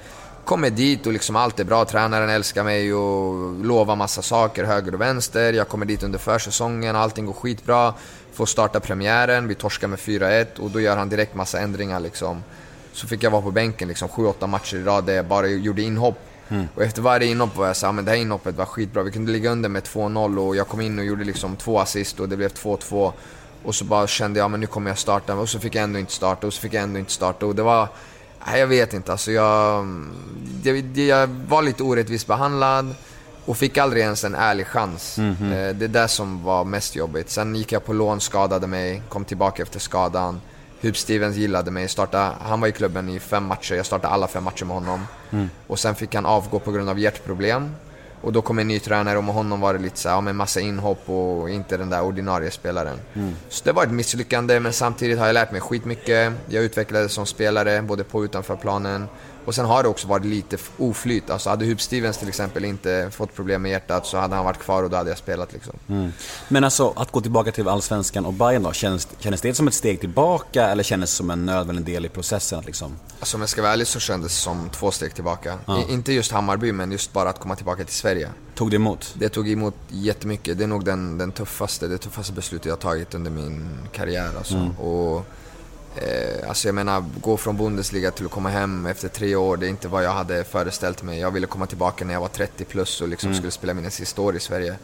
Kommer 0.44 0.70
dit 0.70 1.06
och 1.06 1.12
liksom 1.12 1.36
allt 1.36 1.60
är 1.60 1.64
bra, 1.64 1.84
tränaren 1.84 2.28
älskar 2.30 2.64
mig 2.64 2.94
och 2.94 3.64
lovar 3.64 3.96
massa 3.96 4.22
saker 4.22 4.64
höger 4.64 4.94
och 4.94 5.00
vänster. 5.00 5.52
Jag 5.52 5.68
kommer 5.68 5.86
dit 5.86 6.02
under 6.02 6.18
försäsongen, 6.18 6.96
allting 6.96 7.26
går 7.26 7.32
skitbra. 7.32 7.94
Får 8.32 8.46
starta 8.46 8.80
premiären, 8.80 9.48
vi 9.48 9.54
torskar 9.54 9.88
med 9.88 9.98
4-1 9.98 10.58
och 10.58 10.70
då 10.70 10.80
gör 10.80 10.96
han 10.96 11.08
direkt 11.08 11.34
massa 11.34 11.60
ändringar 11.60 12.00
liksom. 12.00 12.42
Så 12.92 13.06
fick 13.06 13.22
jag 13.22 13.30
vara 13.30 13.42
på 13.42 13.50
bänken 13.50 13.88
liksom 13.88 14.08
7-8 14.08 14.46
matcher 14.46 14.76
i 14.76 14.82
rad 14.82 15.04
där 15.04 15.14
jag 15.14 15.26
bara 15.26 15.46
gjorde 15.46 15.82
inhopp. 15.82 16.18
Och 16.74 16.82
efter 16.82 17.02
varje 17.02 17.26
inhopp 17.30 17.56
var 17.56 17.66
jag 17.66 17.76
såhär, 17.76 17.92
men 17.92 18.04
det 18.04 18.10
här 18.10 18.18
inhoppet 18.18 18.54
var 18.56 18.64
skitbra. 18.64 19.02
Vi 19.02 19.10
kunde 19.10 19.32
ligga 19.32 19.50
under 19.50 19.68
med 19.68 19.82
2-0 19.82 20.38
och 20.46 20.56
jag 20.56 20.68
kom 20.68 20.80
in 20.80 20.98
och 20.98 21.04
gjorde 21.04 21.24
liksom 21.24 21.56
två 21.56 21.78
assist 21.80 22.20
och 22.20 22.28
det 22.28 22.36
blev 22.36 22.52
2-2. 22.52 23.12
Och 23.64 23.74
så 23.74 23.84
bara 23.84 24.06
kände 24.06 24.38
jag, 24.38 24.50
men 24.50 24.60
nu 24.60 24.66
kommer 24.66 24.90
jag 24.90 24.98
starta. 24.98 25.34
Och 25.34 25.48
så 25.48 25.58
fick 25.58 25.74
jag 25.74 25.84
ändå 25.84 25.98
inte 25.98 26.12
starta 26.12 26.46
och 26.46 26.52
så 26.54 26.60
fick 26.60 26.74
jag 26.74 26.82
ändå 26.82 26.98
inte 26.98 27.12
starta. 27.12 27.46
Och 27.46 27.54
det 27.54 27.62
var... 27.62 27.88
Nej, 28.46 28.60
jag 28.60 28.66
vet 28.66 28.94
inte. 28.94 29.12
Alltså 29.12 29.32
jag, 29.32 29.86
jag, 30.62 30.76
jag 30.96 31.26
var 31.26 31.62
lite 31.62 31.82
orättvist 31.82 32.26
behandlad 32.26 32.94
och 33.44 33.56
fick 33.56 33.78
aldrig 33.78 34.02
ens 34.02 34.24
en 34.24 34.34
ärlig 34.34 34.66
chans. 34.66 35.18
Eh, 35.18 35.74
Det 35.76 35.84
är 35.84 35.88
det 35.88 36.08
som 36.08 36.44
var 36.44 36.64
mest 36.64 36.96
jobbigt. 36.96 37.30
Sen 37.30 37.54
gick 37.56 37.72
jag 37.72 37.84
på 37.84 37.92
lån, 37.92 38.20
skadade 38.20 38.66
mig, 38.66 39.02
kom 39.08 39.24
tillbaka 39.24 39.62
efter 39.62 39.80
skadan. 39.80 40.40
Hub 40.80 40.96
Stevens 40.96 41.36
gillade 41.36 41.70
mig, 41.70 41.88
startade, 41.88 42.32
han 42.40 42.60
var 42.60 42.68
i 42.68 42.72
klubben 42.72 43.08
i 43.08 43.20
fem 43.20 43.44
matcher, 43.44 43.74
jag 43.74 43.86
startade 43.86 44.14
alla 44.14 44.26
fem 44.28 44.44
matcher 44.44 44.64
med 44.64 44.74
honom. 44.76 45.06
Och 45.66 45.78
sen 45.78 45.94
fick 45.94 46.14
han 46.14 46.26
avgå 46.26 46.58
på 46.58 46.72
grund 46.72 46.88
av 46.88 46.98
hjärtproblem. 46.98 47.74
Och 48.20 48.32
då 48.32 48.42
kom 48.42 48.58
en 48.58 48.68
ny 48.68 48.80
tränare 48.80 49.18
och 49.18 49.24
med 49.24 49.34
honom 49.34 49.60
var 49.60 49.74
det 49.74 49.78
lite 49.80 49.98
så 49.98 50.08
här, 50.08 50.16
ja, 50.16 50.20
med 50.20 50.34
massa 50.34 50.60
inhopp 50.60 51.10
och 51.10 51.50
inte 51.50 51.76
den 51.76 51.90
där 51.90 52.02
ordinarie 52.02 52.50
spelaren. 52.50 52.98
Så 53.48 53.64
det 53.64 53.72
var 53.72 53.82
ett 53.82 53.90
misslyckande, 53.90 54.60
men 54.60 54.72
samtidigt 54.72 55.18
har 55.18 55.26
jag 55.26 55.34
lärt 55.34 55.52
mig 55.52 55.60
skitmycket. 55.60 56.32
Jag 56.46 56.64
utvecklades 56.64 57.12
som 57.12 57.26
spelare, 57.26 57.82
både 57.82 58.04
på 58.04 58.18
och 58.18 58.22
utanför 58.22 58.56
planen. 58.56 59.08
Och 59.48 59.54
sen 59.54 59.66
har 59.66 59.82
det 59.82 59.88
också 59.88 60.08
varit 60.08 60.24
lite 60.24 60.56
oflyt. 60.78 61.30
Alltså 61.30 61.50
hade 61.50 61.64
Hub 61.64 61.80
Stevens 61.80 62.18
till 62.18 62.28
exempel 62.28 62.64
inte 62.64 63.10
fått 63.12 63.34
problem 63.34 63.62
med 63.62 63.70
hjärtat 63.70 64.06
så 64.06 64.18
hade 64.18 64.34
han 64.34 64.44
varit 64.44 64.58
kvar 64.58 64.82
och 64.82 64.90
då 64.90 64.96
hade 64.96 65.10
jag 65.10 65.18
spelat 65.18 65.52
liksom. 65.52 65.74
Men 66.48 66.64
alltså, 66.64 66.92
att 66.96 67.12
gå 67.12 67.20
tillbaka 67.20 67.52
till 67.52 67.68
Allsvenskan 67.68 68.26
och 68.26 68.32
Bayern 68.32 68.62
då, 68.62 68.72
känns, 68.72 69.08
känns 69.18 69.40
det 69.40 69.54
som 69.54 69.68
ett 69.68 69.74
steg 69.74 70.00
tillbaka 70.00 70.66
eller 70.66 70.82
känns 70.82 71.02
det 71.02 71.16
som 71.16 71.30
en 71.30 71.46
nödvändig 71.46 71.84
del 71.84 72.06
i 72.06 72.08
processen? 72.08 72.62
Liksom? 72.66 72.96
Alltså 73.20 73.36
om 73.36 73.40
jag 73.40 73.48
ska 73.48 73.62
vara 73.62 73.72
ärlig 73.72 73.86
så 73.86 74.00
kändes 74.00 74.32
det 74.32 74.38
som 74.38 74.70
två 74.70 74.90
steg 74.90 75.14
tillbaka. 75.14 75.58
I, 75.68 75.92
inte 75.92 76.12
just 76.12 76.32
Hammarby, 76.32 76.72
men 76.72 76.92
just 76.92 77.12
bara 77.12 77.30
att 77.30 77.40
komma 77.40 77.56
tillbaka 77.56 77.84
till 77.84 77.94
Sverige. 77.94 78.30
Tog 78.54 78.70
det 78.70 78.76
emot? 78.76 79.14
Det 79.14 79.28
tog 79.28 79.48
emot 79.48 79.74
jättemycket. 79.88 80.58
Det 80.58 80.64
är 80.64 80.68
nog 80.68 80.84
den, 80.84 81.18
den 81.18 81.32
tuffaste, 81.32 81.88
det 81.88 81.98
tuffaste 81.98 82.32
beslutet 82.32 82.66
jag 82.66 82.78
tagit 82.78 83.14
under 83.14 83.30
min 83.30 83.78
karriär. 83.92 84.30
Alltså. 84.38 84.70
Och, 84.78 85.26
eh, 86.02 86.48
alltså 86.48 86.68
jag 86.68 86.74
menar, 86.74 87.04
gå 87.20 87.36
från 87.36 87.56
Bundesliga 87.56 88.10
till 88.10 88.26
att 88.26 88.32
komma 88.32 88.48
hem 88.48 88.86
efter 88.86 89.08
tre 89.08 89.36
år, 89.36 89.56
det 89.56 89.66
är 89.66 89.70
inte 89.70 89.88
vad 89.88 90.04
jag 90.04 90.10
hade 90.12 90.44
föreställt 90.44 91.02
mig. 91.02 91.18
Jag 91.20 91.30
ville 91.30 91.46
komma 91.46 91.66
tillbaka 91.66 92.04
när 92.04 92.12
jag 92.12 92.20
var 92.20 92.28
30 92.28 92.64
plus 92.64 93.00
och 93.00 93.08
liksom 93.08 93.34
skulle 93.34 93.50
spela 93.50 93.74
mina 93.74 93.90
sista 93.90 94.22
år 94.22 94.36
i 94.36 94.40
Sverige. 94.40 94.76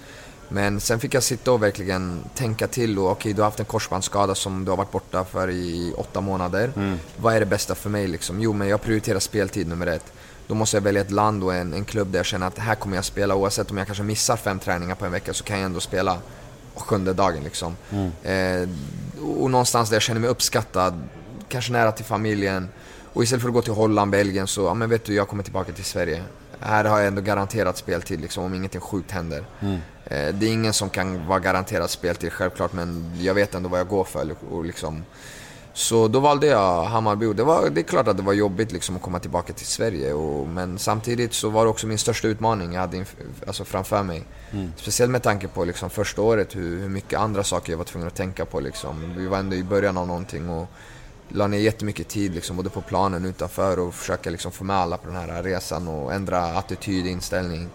Men 0.48 0.80
sen 0.80 1.00
fick 1.00 1.14
jag 1.14 1.22
sitta 1.22 1.52
och 1.52 1.62
verkligen 1.62 2.24
tänka 2.34 2.66
till 2.66 2.98
och 2.98 3.10
okej, 3.10 3.32
du 3.32 3.40
har 3.40 3.46
haft 3.46 3.60
en 3.60 3.66
korsbandsskada 3.66 4.34
som 4.34 4.64
du 4.64 4.70
har 4.70 4.76
varit 4.76 4.92
borta 4.92 5.24
för 5.24 5.50
i 5.50 5.94
åtta 5.96 6.20
månader. 6.20 6.72
Vad 7.16 7.34
är 7.34 7.40
det 7.40 7.46
bästa 7.46 7.74
för 7.74 7.90
mig 7.90 8.06
liksom? 8.08 8.40
Jo, 8.40 8.52
men 8.52 8.68
jag 8.68 8.82
prioriterar 8.82 9.18
speltid 9.18 9.68
nummer 9.68 9.86
ett. 9.86 10.12
Då 10.46 10.54
måste 10.54 10.76
jag 10.76 10.82
välja 10.82 11.00
ett 11.02 11.10
land 11.10 11.44
och 11.44 11.54
en, 11.54 11.72
en 11.72 11.84
klubb 11.84 12.08
där 12.08 12.18
jag 12.18 12.26
känner 12.26 12.46
att 12.46 12.58
här 12.58 12.74
kommer 12.74 12.96
jag 12.96 13.04
spela 13.04 13.34
oavsett 13.34 13.70
om 13.70 13.76
jag 13.76 13.86
kanske 13.86 14.04
missar 14.04 14.36
fem 14.36 14.58
träningar 14.58 14.94
på 14.94 15.04
en 15.04 15.12
vecka 15.12 15.34
så 15.34 15.44
kan 15.44 15.56
jag 15.58 15.64
ändå 15.64 15.80
spela 15.80 16.18
sjunde 16.74 17.12
dagen 17.12 17.44
liksom. 17.44 17.76
Eh, 18.22 18.68
och 19.40 19.50
någonstans 19.50 19.88
där 19.88 19.96
jag 19.96 20.02
känner 20.02 20.20
mig 20.20 20.30
uppskattad, 20.30 21.02
kanske 21.48 21.72
nära 21.72 21.92
till 21.92 22.04
familjen. 22.04 22.68
Och 23.12 23.22
istället 23.22 23.42
för 23.42 23.48
att 23.48 23.54
gå 23.54 23.62
till 23.62 23.72
Holland, 23.72 24.10
Belgien 24.10 24.46
så, 24.46 24.62
ja 24.62 24.74
men 24.74 24.90
vet 24.90 25.04
du, 25.04 25.14
jag 25.14 25.28
kommer 25.28 25.42
tillbaka 25.42 25.72
till 25.72 25.84
Sverige. 25.84 26.22
Här 26.60 26.84
har 26.84 26.98
jag 26.98 27.06
ändå 27.06 27.22
garanterat 27.22 27.76
speltid 27.76 28.20
liksom, 28.20 28.44
om 28.44 28.54
ingenting 28.54 28.80
sjukt 28.80 29.10
händer. 29.10 29.44
Eh, 30.04 30.34
det 30.34 30.46
är 30.46 30.52
ingen 30.52 30.72
som 30.72 30.90
kan 30.90 31.26
vara 31.26 31.38
garanterad 31.38 31.90
speltid 31.90 32.32
självklart, 32.32 32.72
men 32.72 33.12
jag 33.20 33.34
vet 33.34 33.54
ändå 33.54 33.68
vad 33.68 33.80
jag 33.80 33.88
går 33.88 34.04
för. 34.04 34.34
Och 34.50 34.64
liksom, 34.64 35.04
så 35.76 36.08
då 36.08 36.20
valde 36.20 36.46
jag 36.46 36.84
Hammarby 36.84 37.26
och 37.26 37.36
det, 37.36 37.44
var, 37.44 37.70
det 37.70 37.80
är 37.80 37.82
klart 37.82 38.08
att 38.08 38.16
det 38.16 38.22
var 38.22 38.32
jobbigt 38.32 38.72
liksom 38.72 38.96
att 38.96 39.02
komma 39.02 39.18
tillbaka 39.18 39.52
till 39.52 39.66
Sverige. 39.66 40.12
Och, 40.12 40.48
men 40.48 40.78
samtidigt 40.78 41.34
så 41.34 41.48
var 41.48 41.64
det 41.64 41.70
också 41.70 41.86
min 41.86 41.98
största 41.98 42.28
utmaning 42.28 42.72
jag 42.72 42.80
hade 42.80 42.96
inf- 42.96 43.46
alltså 43.46 43.64
framför 43.64 44.02
mig. 44.02 44.24
Speciellt 44.76 45.12
med 45.12 45.22
tanke 45.22 45.48
på 45.48 45.64
liksom 45.64 45.90
första 45.90 46.22
året, 46.22 46.56
hur, 46.56 46.80
hur 46.80 46.88
mycket 46.88 47.18
andra 47.20 47.44
saker 47.44 47.72
jag 47.72 47.78
var 47.78 47.84
tvungen 47.84 48.08
att 48.08 48.14
tänka 48.14 48.44
på. 48.44 48.60
Liksom. 48.60 49.14
Vi 49.16 49.26
var 49.26 49.38
ändå 49.38 49.56
i 49.56 49.62
början 49.64 49.96
av 49.96 50.06
någonting 50.06 50.48
och 50.48 50.66
la 51.28 51.46
ner 51.46 51.58
jättemycket 51.58 52.08
tid 52.08 52.34
liksom, 52.34 52.56
både 52.56 52.70
på 52.70 52.80
planen 52.80 53.24
utanför 53.24 53.78
och 53.78 53.94
försöka 53.94 54.30
liksom, 54.30 54.52
få 54.52 54.64
med 54.64 54.76
alla 54.76 54.96
på 54.96 55.06
den 55.06 55.16
här 55.16 55.42
resan 55.42 55.88
och 55.88 56.12
ändra 56.12 56.38
attityd, 56.44 57.06
inställning. 57.06 57.68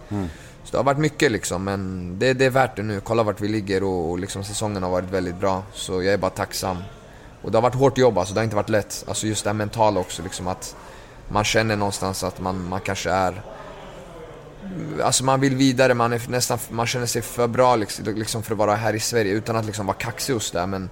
Så 0.64 0.70
det 0.70 0.76
har 0.76 0.84
varit 0.84 0.98
mycket 0.98 1.32
liksom, 1.32 1.64
men 1.64 2.14
det, 2.18 2.32
det 2.32 2.44
är 2.44 2.50
värt 2.50 2.76
det 2.76 2.82
nu. 2.82 3.00
Kolla 3.00 3.22
vart 3.22 3.40
vi 3.40 3.48
ligger 3.48 3.82
och, 3.82 4.10
och 4.10 4.18
liksom, 4.18 4.44
säsongen 4.44 4.82
har 4.82 4.90
varit 4.90 5.10
väldigt 5.10 5.36
bra. 5.40 5.62
Så 5.72 5.92
jag 6.02 6.14
är 6.14 6.18
bara 6.18 6.30
tacksam. 6.30 6.76
Och 7.42 7.50
det 7.50 7.56
har 7.56 7.62
varit 7.62 7.74
hårt 7.74 7.98
jobb 7.98 8.18
alltså, 8.18 8.34
det 8.34 8.40
har 8.40 8.44
inte 8.44 8.56
varit 8.56 8.68
lätt. 8.68 9.04
Alltså 9.08 9.26
just 9.26 9.44
det 9.44 9.50
här 9.50 9.54
mentala 9.54 10.00
också, 10.00 10.22
liksom 10.22 10.48
att 10.48 10.76
man 11.28 11.44
känner 11.44 11.76
någonstans 11.76 12.24
att 12.24 12.40
man, 12.40 12.68
man 12.68 12.80
kanske 12.80 13.10
är... 13.10 13.42
Alltså 15.02 15.24
man 15.24 15.40
vill 15.40 15.56
vidare, 15.56 15.94
man, 15.94 16.12
är 16.12 16.22
nästan, 16.28 16.58
man 16.70 16.86
känner 16.86 17.06
sig 17.06 17.22
för 17.22 17.48
bra 17.48 17.76
liksom, 17.76 18.04
liksom 18.04 18.42
för 18.42 18.52
att 18.52 18.58
vara 18.58 18.74
här 18.74 18.94
i 18.94 19.00
Sverige 19.00 19.32
utan 19.32 19.56
att 19.56 19.64
liksom 19.64 19.86
vara 19.86 19.96
kaxig 19.96 20.36
och 20.36 20.42
sådär. 20.42 20.66
Men 20.66 20.90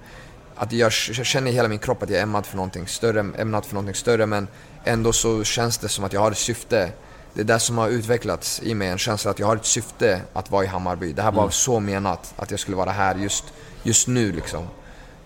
att 0.55 0.73
jag, 0.73 0.93
jag 1.13 1.27
känner 1.27 1.51
i 1.51 1.55
hela 1.55 1.69
min 1.69 1.79
kropp 1.79 2.03
att 2.03 2.11
jag 2.11 2.19
är 2.19 2.23
ämnad 2.23 2.47
för 2.47 2.57
någonting 2.57 2.87
större, 2.87 3.21
ämnad 3.21 3.65
för 3.65 3.75
någonting 3.75 3.95
större 3.95 4.27
men 4.27 4.49
ändå 4.85 5.13
så 5.13 5.45
känns 5.45 5.79
det 5.79 5.89
som 5.89 6.05
att 6.05 6.13
jag 6.13 6.21
har 6.21 6.31
ett 6.31 6.39
syfte. 6.39 6.93
Det 7.35 7.41
är 7.41 7.45
det 7.45 7.59
som 7.59 7.79
har 7.79 7.89
utvecklats 7.89 8.61
i 8.63 8.75
mig, 8.75 8.89
en 8.89 8.99
känsla 8.99 9.31
att 9.31 9.39
jag 9.39 9.47
har 9.47 9.57
ett 9.57 9.67
syfte 9.67 10.21
att 10.33 10.51
vara 10.51 10.65
i 10.65 10.67
Hammarby. 10.67 11.13
Det 11.13 11.23
här 11.23 11.33
var 11.33 11.51
så 11.51 11.81
menat, 11.81 12.35
att 12.37 12.51
jag 12.51 12.61
skulle 12.61 12.77
vara 12.77 12.91
här 12.91 13.15
just, 13.15 13.45
just 13.83 14.09
nu 14.09 14.33
liksom. 14.33 14.69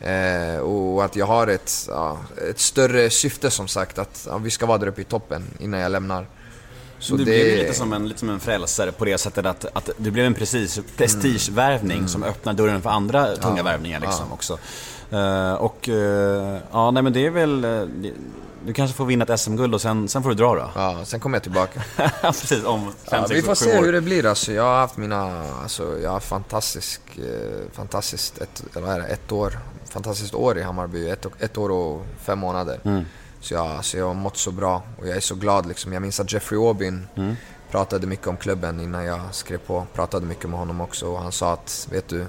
Eh, 0.03 0.59
och 0.59 1.05
att 1.05 1.17
jag 1.17 1.27
har 1.27 1.47
ett, 1.47 1.87
ja, 1.89 2.19
ett 2.51 2.59
större 2.59 3.11
syfte 3.11 3.51
som 3.51 3.69
sagt, 3.69 3.99
att 3.99 4.27
ja, 4.31 4.39
vi 4.39 4.51
ska 4.51 4.67
vara 4.67 4.79
där 4.79 4.87
uppe 4.87 5.01
i 5.01 5.05
toppen 5.05 5.45
innan 5.61 5.81
jag 5.81 5.93
lämnar. 5.93 6.27
Så 6.99 7.17
du 7.17 7.25
blev 7.25 7.47
ju 7.47 7.57
lite 7.57 7.75
som, 7.75 7.93
en, 7.93 8.09
lite 8.09 8.21
som 8.21 8.31
en 8.31 8.41
frälsare 8.41 8.93
på 8.93 9.05
det 9.05 9.19
sättet 9.19 9.47
att, 9.47 9.67
att 9.73 9.91
du 9.97 10.11
blev 10.11 10.27
en 10.27 10.35
precis 10.35 10.81
prestigevärvning 10.97 12.09
som 12.09 12.23
öppnar 12.23 12.53
dörren 12.53 12.83
för 12.83 12.91
andra 12.91 13.37
tunga 13.37 13.63
värvningar 13.63 14.01
liksom 14.01 14.33
också. 14.33 14.59
Eh, 15.11 15.53
och 15.53 15.89
eh, 15.89 16.59
ja, 16.73 16.91
nej 16.91 17.03
men 17.03 17.13
det 17.13 17.27
är 17.27 17.31
väl... 17.31 17.65
eh, 17.65 17.71
det, 17.71 18.13
Du 18.67 18.73
kanske 18.73 18.97
får 18.97 19.05
vinna 19.05 19.25
ett 19.25 19.41
SM-guld 19.41 19.75
och 19.75 19.81
sen, 19.81 20.09
sen 20.09 20.23
får 20.23 20.31
du 20.31 20.37
dra 20.37 20.55
då? 20.55 20.71
Ja, 20.75 21.05
sen 21.05 21.21
kommer 21.21 21.37
jag 21.37 21.43
tillbaka. 21.43 21.83
Precis, 22.23 22.65
om 22.65 22.85
fem, 22.85 22.93
Ja, 23.11 23.29
sex, 23.29 23.31
vi 23.39 23.43
får 23.43 23.55
se 23.55 23.79
år. 23.79 23.85
hur 23.85 23.93
det 23.93 24.01
blir 24.01 24.27
alltså. 24.27 24.53
Jag 24.53 24.63
har 24.63 24.77
haft 24.81 24.97
mina, 24.97 25.45
alltså 25.63 25.99
jag 26.03 26.11
har 26.11 26.21
fantastisk, 26.21 27.01
eh, 27.19 27.73
fantastiskt, 27.73 28.39
ett, 28.39 28.63
eller 28.77 28.87
vad 28.87 28.95
är 28.97 29.01
det, 29.01 29.07
ett 29.07 29.33
år, 29.33 29.59
fantastiskt 29.91 30.35
år 30.35 30.59
i 30.59 30.63
Hammarby. 30.63 31.11
Ett, 31.11 31.27
ett 31.39 31.59
år 31.59 31.71
och 31.71 32.07
fem 32.21 32.39
månader. 32.39 32.81
Mm. 32.85 33.05
Så 33.41 33.55
jag, 33.55 33.67
alltså 33.67 33.99
jag 33.99 34.07
har 34.07 34.15
mått 34.15 34.37
så 34.37 34.51
bra 34.51 34.83
och 34.99 35.09
jag 35.09 35.17
är 35.17 35.21
så 35.21 35.35
glad 35.35 35.67
liksom. 35.67 35.93
Jag 35.93 36.03
minns 36.03 36.21
att 36.21 36.33
Jeffrey 36.33 36.61
Aubin 36.61 37.07
Mm. 37.17 37.35
pratade 37.71 38.07
mycket 38.07 38.27
om 38.27 38.37
klubben 38.37 38.81
innan 38.81 39.05
jag 39.05 39.21
skrev 39.31 39.59
på. 39.59 39.87
Pratade 39.95 40.27
mycket 40.27 40.51
med 40.51 40.59
honom 40.59 40.81
också 40.81 41.07
och 41.07 41.19
han 41.23 41.33
sa 41.33 41.53
att, 41.53 41.89
vet 41.91 42.09
du, 42.09 42.27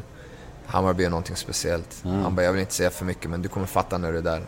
Hammarby 0.66 1.04
är 1.06 1.10
någonting 1.10 1.36
speciellt. 1.36 2.02
Mm. 2.06 2.22
Han 2.24 2.36
bara, 2.36 2.44
jag 2.46 2.52
vill 2.52 2.62
inte 2.62 2.74
säga 2.74 2.90
för 2.90 3.06
mycket 3.06 3.30
men 3.30 3.42
du 3.42 3.50
kommer 3.50 3.68
fatta 3.68 3.98
när 3.98 4.12
du 4.12 4.18
är 4.18 4.22
där. 4.22 4.42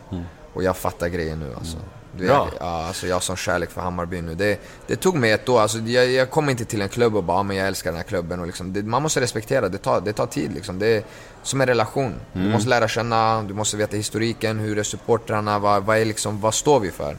Och 0.56 0.62
jag 0.64 0.76
fattar 0.76 1.08
grejen 1.08 1.38
nu 1.38 1.54
alltså. 1.58 1.76
Du, 1.76 2.24
Mm. 2.24 2.36
Bra. 2.36 2.48
jag, 2.52 2.66
ja, 2.68 2.86
alltså 2.86 3.06
jag 3.06 3.14
har 3.16 3.20
sån 3.20 3.36
kärlek 3.36 3.70
för 3.70 3.80
Hammarby 3.80 4.20
nu. 4.20 4.34
Det, 4.34 4.60
det 4.86 4.96
tog 4.96 5.14
mig 5.16 5.32
ett 5.32 5.48
år. 5.48 5.60
Alltså 5.60 5.78
jag, 5.78 6.10
jag 6.10 6.30
kom 6.30 6.48
inte 6.50 6.64
till 6.64 6.82
en 6.82 6.88
klubb 6.88 7.16
och 7.16 7.24
bara, 7.24 7.38
"Ja, 7.38 7.42
men 7.42 7.56
jag 7.56 7.66
älskar 7.68 7.90
den 7.90 7.96
här 7.96 8.04
klubben. 8.04 8.40
Och 8.40 8.46
liksom, 8.46 8.72
det, 8.72 8.82
man 8.82 9.02
måste 9.02 9.20
respektera, 9.20 9.68
det 9.68 9.78
tar, 9.78 10.00
det 10.00 10.12
tar 10.12 10.26
tid 10.26 10.52
liksom. 10.54 10.78
Det 10.78 10.86
är 10.86 11.02
som 11.42 11.60
en 11.60 11.66
relation. 11.66 12.14
Mm. 12.32 12.46
Du 12.46 12.52
måste 12.52 12.68
lära 12.68 12.88
känna, 12.88 13.42
du 13.42 13.54
måste 13.54 13.76
veta 13.76 13.96
historiken, 13.96 14.58
hur 14.58 14.78
är 14.78 14.82
supportrarna, 14.82 15.58
vad, 15.58 15.82
vad, 15.84 15.98
är 15.98 16.04
liksom, 16.04 16.40
vad 16.40 16.54
står 16.54 16.80
vi 16.80 16.90
för? 16.90 17.16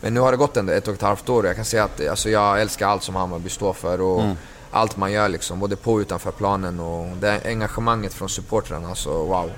Men 0.00 0.14
nu 0.14 0.20
har 0.20 0.30
det 0.32 0.36
gått 0.38 0.56
ändå 0.56 0.72
ett 0.72 0.88
och 0.88 0.94
ett 0.94 1.02
halvt 1.02 1.28
år 1.28 1.42
och 1.42 1.48
jag 1.48 1.56
kan 1.56 1.64
säga 1.64 1.84
att 1.84 2.08
alltså, 2.08 2.30
jag 2.30 2.60
älskar 2.60 2.88
allt 2.88 3.02
som 3.02 3.14
Hammarby 3.16 3.48
står 3.48 3.72
för. 3.72 4.00
Och 4.00 4.20
Mm. 4.22 4.36
Allt 4.70 4.96
man 4.96 5.12
gör 5.12 5.28
liksom, 5.28 5.60
både 5.60 5.76
på 5.76 5.92
och 5.92 5.98
utanför 5.98 6.30
planen. 6.30 6.80
Och 6.80 7.16
det 7.16 7.40
engagemanget 7.44 8.14
från 8.14 8.28
supportrarna, 8.28 8.94
så 8.94 9.24
wow. 9.24 9.50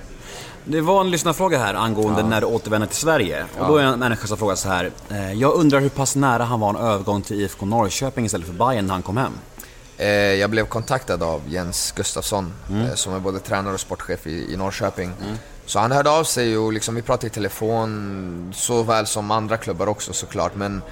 Det 0.70 0.80
var 0.80 1.00
en 1.00 1.10
lyssnarfråga 1.10 1.58
här 1.58 1.74
angående 1.74 2.22
när 2.22 2.40
du 2.40 2.46
återvänder 2.46 2.86
till 2.88 2.96
Sverige. 2.96 3.44
Och 3.58 3.66
då 3.68 3.76
är 3.76 3.84
en 3.84 3.98
människa 3.98 4.26
som 4.26 4.36
frågar 4.36 4.54
så 4.54 4.68
här. 4.68 4.90
eh, 5.10 5.32
Jag 5.32 5.54
undrar 5.54 5.80
hur 5.80 5.88
pass 5.88 6.16
nära 6.16 6.44
han 6.44 6.60
var 6.60 6.70
en 6.70 6.76
övergång 6.76 7.22
till 7.22 7.40
IFK 7.40 7.66
Norrköping 7.66 8.24
istället 8.24 8.46
för 8.46 8.54
Bayern 8.54 8.86
när 8.86 8.92
han 8.94 9.02
kom 9.02 9.16
hem? 9.16 9.32
Eh, 9.98 10.08
jag 10.08 10.50
blev 10.50 10.66
kontaktad 10.66 11.22
av 11.22 11.42
Jens 11.48 11.92
Gustafsson, 11.96 12.52
Mm. 12.70 12.86
eh, 12.86 12.94
som 12.94 13.14
är 13.14 13.20
både 13.20 13.38
tränare 13.38 13.74
och 13.74 13.80
sportchef 13.80 14.26
i, 14.26 14.56
Norrköping. 14.56 15.12
Så 15.66 15.78
han 15.78 15.92
hörde 15.92 16.10
av 16.10 16.24
sig 16.24 16.58
och 16.58 16.72
liksom, 16.72 16.94
vi 16.94 17.02
pratade 17.02 17.26
i 17.26 17.30
telefon, 17.30 18.52
såväl 18.56 19.06
som 19.06 19.30
andra 19.30 19.56
klubbar 19.56 19.86
också 19.86 20.12
såklart. 20.12 20.54
Men 20.54 20.82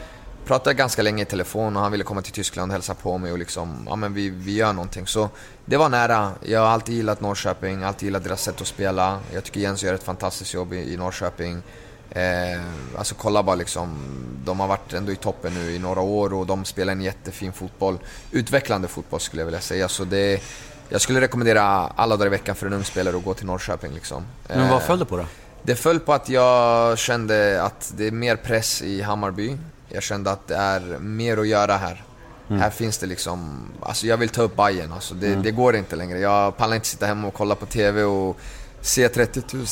pratade 0.47 0.75
ganska 0.75 1.03
länge 1.03 1.23
i 1.23 1.27
telefon 1.27 1.77
och 1.77 1.83
han 1.83 1.93
ville 1.93 2.05
komma 2.05 2.23
till 2.23 2.33
Tyskland 2.33 2.71
och 2.71 2.73
hälsa 2.73 2.95
på 2.95 3.19
mig 3.19 3.33
och 3.33 3.39
liksom, 3.39 3.87
ja 3.89 3.97
men 3.97 4.15
vi, 4.15 4.31
vi 4.31 4.55
gör 4.55 4.73
någonting. 4.73 5.07
Så 5.07 5.29
det 5.65 5.77
var 5.77 5.89
nära. 5.89 6.33
Jag 6.45 6.61
har 6.61 6.67
alltid 6.67 6.95
gillat 6.95 7.21
Norrköping, 7.21 7.83
alltid 7.83 8.07
gillat 8.07 8.25
deras 8.25 8.43
sätt 8.43 8.61
att 8.61 8.67
spela. 8.67 9.21
Jag 9.35 9.45
tycker 9.45 9.61
Jens 9.61 9.83
gör 9.83 9.95
ett 9.95 10.03
fantastiskt 10.03 10.55
jobb 10.55 10.73
i, 10.73 10.93
i 10.93 10.97
Norrköping. 10.97 11.63
Eh, 12.11 12.63
alltså 12.99 13.15
kolla 13.15 13.43
bara 13.43 13.57
liksom, 13.57 13.99
de 14.45 14.61
har 14.61 14.69
varit 14.69 14.93
ändå 14.93 15.13
i 15.13 15.17
toppen 15.17 15.55
nu 15.55 15.71
i 15.75 15.79
några 15.79 16.01
år 16.01 16.35
och 16.35 16.47
de 16.47 16.65
spelar 16.65 16.93
en 16.93 17.03
jättefin 17.03 17.53
fotboll. 17.53 17.99
Utvecklande 18.31 18.89
fotboll 18.89 19.21
skulle 19.21 19.43
jag 19.43 19.47
vilja 19.47 19.61
säga. 19.61 19.89
Så 19.89 20.05
det, 20.05 20.43
jag 20.89 21.01
skulle 21.01 21.21
rekommendera 21.21 21.63
alla 21.97 22.17
dagar 22.17 22.27
i 22.27 22.31
veckan 22.31 22.55
för 22.55 22.67
en 22.67 22.73
ung 22.73 22.85
spelare 22.85 23.17
att 23.17 23.25
gå 23.25 23.35
till 23.35 23.47
Norrköping. 23.47 23.93
Liksom. 23.93 24.23
Men 24.49 24.61
Eh, 24.61 24.71
vad 24.71 24.83
föll 24.83 24.99
det 24.99 25.05
på 25.05 25.17
då? 25.17 25.25
det 25.63 25.77
föll 25.77 26.01
på 26.01 26.13
att 26.13 26.29
jag 26.29 26.99
kände 26.99 27.63
att 27.63 27.93
det 27.97 28.07
är 28.07 28.11
mer 28.11 28.37
press 28.37 28.83
i 28.83 29.03
Hammarby. 29.03 29.57
Jag 29.88 30.03
kände 30.03 30.31
att 30.31 30.49
det 30.49 30.57
är 30.57 30.99
mer 30.99 31.37
att 31.37 31.49
göra 31.49 31.77
här. 31.77 32.05
Här 32.49 32.70
finns 32.70 32.99
det 32.99 33.07
liksom, 33.07 33.68
alltså 33.81 34.07
jag 34.07 34.16
vill 34.16 34.29
ta 34.29 34.42
upp 34.42 34.57
Bayern 34.57 34.92
alltså 34.92 35.14
det, 35.14 35.35
det 35.35 35.51
går 35.51 35.77
inte 35.77 35.96
längre. 35.96 36.18
Jag 36.18 36.57
pallar 36.57 36.75
inte 36.75 36.87
sitta 36.87 37.07
hemma 37.07 37.29
och 37.29 37.35
kolla 37.35 37.55
på 37.55 37.66
TV 37.66 38.03
och 38.03 38.37
se 38.81 39.09
30 39.09 39.42
000, 39.53 39.66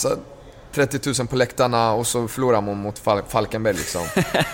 30 0.75 1.13
000 1.19 1.29
på 1.29 1.37
läktarna 1.37 1.93
och 1.93 2.07
så 2.07 2.29
förlorar 2.29 2.61
man 2.61 2.77
mot 2.77 3.01
Fal- 3.05 3.23
Falkenberg 3.29 3.75
liksom. 3.75 4.03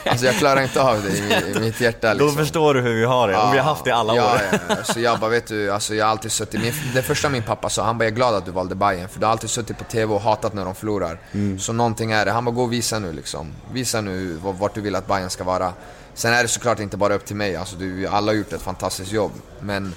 Alltså 0.05 0.27
jag 0.27 0.35
klarar 0.35 0.63
inte 0.63 0.83
av 0.83 1.03
det 1.03 1.11
i, 1.11 1.57
i 1.57 1.61
mitt 1.61 1.81
hjärta 1.81 2.13
liksom. 2.13 2.37
förstår 2.37 2.75
du 2.75 2.81
hur 2.81 2.95
vi 2.95 3.05
har 3.05 3.29
det, 3.29 3.37
och 3.37 3.55
vi 3.55 3.59
har 3.59 3.65
haft 3.65 3.85
det 3.85 3.91
alla 3.91 4.17
ja, 4.17 4.35
år. 4.35 4.41
Ja, 4.53 4.59
ja. 4.69 4.85
Så 4.85 5.01
jag 5.01 5.21
bara, 5.21 5.31
vet 5.31 5.47
du, 5.47 5.71
alltså 5.71 5.95
jag 5.95 6.05
har 6.05 6.11
alltid 6.11 6.33
suttit... 6.33 6.61
Min, 6.61 6.73
det 6.95 7.03
första 7.03 7.29
min 7.29 7.43
pappa 7.43 7.69
sa, 7.69 7.85
han 7.85 7.99
bara, 7.99 8.05
jag 8.05 8.13
är 8.13 8.17
glad 8.17 8.35
att 8.35 8.45
du 8.45 8.51
valde 8.51 8.75
Bayern 8.75 9.09
för 9.09 9.21
du 9.21 9.27
har 9.27 9.33
alltid 9.33 9.51
suttit 9.51 9.79
på 9.79 9.85
TV 9.85 10.15
och 10.15 10.21
hatat 10.21 10.55
när 10.55 10.65
de 10.65 10.75
förlorar. 10.75 11.21
Mm. 11.33 11.59
Så 11.59 11.73
någonting 11.73 12.13
är 12.13 12.25
det. 12.25 12.31
Han 12.31 12.45
bara, 12.45 12.55
gå 12.55 12.63
och 12.63 12.73
visa 12.73 12.99
nu 12.99 13.13
liksom. 13.13 13.53
Visa 13.73 14.01
nu 14.01 14.39
vart 14.43 14.75
du 14.75 14.81
vill 14.81 14.97
att 14.97 15.07
Bayern 15.07 15.31
ska 15.31 15.45
vara. 15.45 15.73
Sen 16.15 16.33
är 16.33 16.43
det 16.43 16.49
såklart 16.49 16.81
inte 16.81 16.97
bara 16.97 17.15
upp 17.15 17.27
till 17.27 17.37
mig, 17.37 17.57
alltså 17.57 17.77
du, 17.77 18.07
alla 18.07 18.33
har 18.33 18.37
gjort 18.37 18.53
ett 18.53 18.63
fantastiskt 18.63 19.13
jobb. 19.13 19.33
Men 19.61 19.95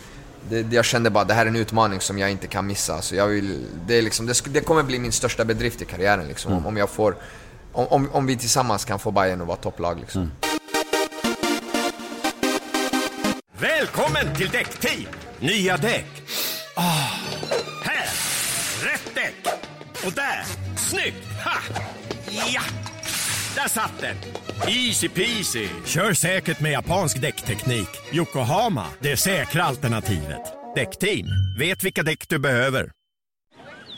det, 0.49 0.73
jag 0.73 0.85
kände 0.85 1.09
bara, 1.09 1.23
det 1.23 1.33
här 1.33 1.45
är 1.45 1.49
en 1.49 1.55
utmaning 1.55 2.01
som 2.01 2.17
jag 2.17 2.31
inte 2.31 2.47
kan 2.47 2.67
missa. 2.67 3.01
Så 3.01 3.15
jag 3.15 3.27
vill, 3.27 3.65
det, 3.87 3.97
är 3.97 4.01
liksom, 4.01 4.25
det, 4.25 4.43
det 4.45 4.61
kommer 4.61 4.83
bli 4.83 4.99
min 4.99 5.11
största 5.11 5.45
bedrift 5.45 5.81
i 5.81 5.85
karriären 5.85 6.27
liksom. 6.27 6.51
Mm. 6.51 6.63
Om, 6.63 6.67
om 6.67 6.77
jag 6.77 6.89
får... 6.89 7.15
Om, 7.73 7.87
om, 7.87 8.09
om 8.11 8.25
vi 8.25 8.37
tillsammans 8.37 8.85
kan 8.85 8.99
få 8.99 9.11
Bayern 9.11 9.41
att 9.41 9.47
vara 9.47 9.57
topplag 9.57 9.99
liksom. 9.99 10.21
Mm. 10.21 10.33
Välkommen 13.57 14.35
till 14.35 14.49
Däckteam! 14.49 15.07
Nya 15.39 15.77
däck. 15.77 16.05
Ah, 16.75 16.81
här! 17.83 18.09
Rätt 18.83 19.15
däck! 19.15 19.53
Och 20.05 20.11
där! 20.13 20.45
Snyggt! 20.77 21.27
Ha! 21.45 21.59
Ja! 22.53 22.61
Där 23.55 23.69
satt 23.69 24.01
den! 24.01 24.15
Easy 24.67 25.09
peasy! 25.09 25.67
Kör 25.85 26.13
säkert 26.13 26.59
med 26.59 26.71
japansk 26.71 27.21
däckteknik. 27.21 27.89
Yokohama, 28.13 28.85
det 28.99 29.17
säkra 29.17 29.63
alternativet. 29.63 30.41
Däckteam, 30.75 31.27
vet 31.59 31.83
vilka 31.83 32.03
däck 32.03 32.29
du 32.29 32.39
behöver. 32.39 32.91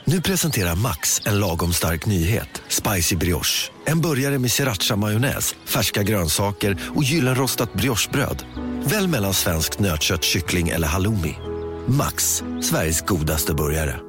Nu 0.07 0.21
presenterar 0.21 0.75
Max 0.75 1.21
en 1.25 1.39
lagom 1.39 1.73
stark 1.73 2.05
nyhet. 2.05 2.61
Spicy 2.67 3.15
brioche. 3.15 3.71
En 3.85 4.01
burgare 4.01 4.39
med 4.39 4.51
sriracha-majonnäs, 4.51 5.55
färska 5.65 6.03
grönsaker 6.03 6.77
och 6.95 7.03
gyllenrostat 7.03 7.73
briochebröd. 7.73 8.43
Välj 8.85 9.07
mellan 9.07 9.33
svenskt 9.33 9.79
nötkött, 9.79 10.23
kyckling 10.23 10.69
eller 10.69 10.87
halloumi. 10.87 11.35
Max, 11.87 12.43
Sveriges 12.61 13.01
godaste 13.01 13.53
burgare. 13.53 14.04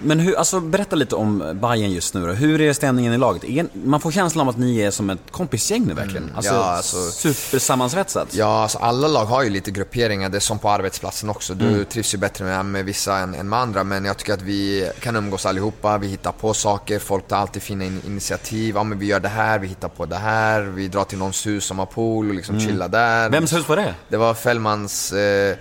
Men 0.00 0.20
hur, 0.20 0.34
alltså 0.38 0.60
berätta 0.60 0.96
lite 0.96 1.14
om 1.14 1.58
Bayern 1.62 1.90
just 1.92 2.14
nu 2.14 2.26
då. 2.26 2.32
Hur 2.32 2.60
är 2.60 2.72
stämningen 2.72 3.12
i 3.12 3.18
laget? 3.18 3.44
Är, 3.44 3.66
man 3.84 4.00
får 4.00 4.10
känslan 4.10 4.42
av 4.42 4.48
att 4.48 4.58
ni 4.58 4.78
är 4.80 4.90
som 4.90 5.10
ett 5.10 5.18
kompisgäng 5.30 5.84
nu 5.86 5.94
verkligen. 5.94 6.30
Alltså, 6.36 6.54
ja, 6.54 6.64
alltså- 6.64 7.10
supersammansvetsat. 7.10 8.34
Ja, 8.34 8.62
alltså 8.62 8.78
alla 8.78 9.08
lag 9.08 9.24
har 9.24 9.42
ju 9.42 9.50
lite 9.50 9.70
grupperingar, 9.70 10.28
det 10.28 10.38
är 10.38 10.40
som 10.40 10.58
på 10.58 10.70
arbetsplatsen 10.70 11.30
också. 11.30 11.54
Du 11.54 11.68
Mm. 11.68 11.84
trivs 11.84 12.14
ju 12.14 12.18
bättre 12.18 12.44
med, 12.44 12.64
med 12.64 12.84
vissa 12.84 13.16
än, 13.18 13.34
än 13.34 13.48
med 13.48 13.58
andra, 13.58 13.84
men 13.84 14.04
jag 14.04 14.16
tycker 14.16 14.34
att 14.34 14.42
vi 14.42 14.90
kan 15.00 15.16
umgås 15.16 15.46
allihopa, 15.46 15.98
vi 15.98 16.06
hittar 16.06 16.32
på 16.32 16.54
saker, 16.54 16.98
folk 16.98 17.28
tar 17.28 17.36
alltid 17.36 17.62
fina 17.62 17.84
in, 17.84 18.02
initiativ. 18.06 18.74
Ja, 18.74 18.82
men 18.84 18.98
vi 18.98 19.06
gör 19.06 19.20
det 19.20 19.28
här, 19.28 19.58
vi 19.58 19.66
hittar 19.66 19.88
på 19.88 20.06
det 20.06 20.16
här, 20.16 20.60
vi 20.62 20.88
drar 20.88 21.04
till 21.04 21.18
någons 21.18 21.46
hus 21.46 21.64
som 21.64 21.78
har 21.78 21.86
pool 21.86 22.28
och 22.28 22.34
liksom 22.34 22.60
chillar 22.60 22.88
där. 22.88 23.20
Mm. 23.20 23.32
Vems 23.32 23.52
hus 23.52 23.68
var 23.68 23.76
det? 23.76 23.94
Det 24.08 24.16
var 24.16 24.34
Fällmans, 24.34 25.12
eh, 25.12 25.56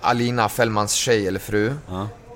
Alina 0.00 0.48
Fällmans 0.48 0.92
tjej 0.92 1.26
eller 1.28 1.40
fru, 1.40 1.74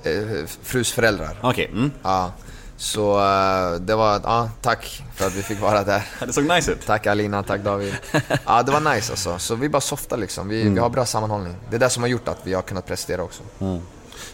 eh, 0.07 0.47
frus 0.63 0.93
föräldrar. 0.93 1.39
Okej, 1.43 1.71
mm. 1.73 1.91
Ja, 2.03 2.33
så 2.77 3.19
eh, 3.19 3.81
det 3.81 3.95
var, 3.95 4.21
ja, 4.25 4.51
tack 4.61 5.05
för 5.15 5.27
att 5.27 5.35
vi 5.35 5.43
fick 5.43 5.61
vara 5.61 5.85
där. 5.85 6.03
det 6.27 6.33
såg 6.33 6.45
nice 6.45 6.73
ut. 6.73 6.87
Tack 6.87 7.07
Alina, 7.07 7.43
tack 7.43 7.61
David. 7.61 7.95
Ja, 8.47 8.63
det 8.63 8.73
var 8.73 8.95
nice 8.95 9.13
alltså. 9.13 9.39
Så 9.39 9.55
vi 9.55 9.69
bara 9.69 9.81
softar 9.81 10.17
liksom. 10.17 10.49
Vi, 10.49 10.69
vi 10.69 10.79
har 10.79 10.91
bra 10.91 11.07
sammanhållning. 11.07 11.57
Det 11.71 11.77
är 11.77 11.81
det 11.81 11.91
som 11.91 12.03
har 12.03 12.11
gjort 12.11 12.29
att 12.29 12.39
vi 12.45 12.55
har 12.55 12.63
kunnat 12.63 12.87
prestera 12.87 13.23
också. 13.23 13.43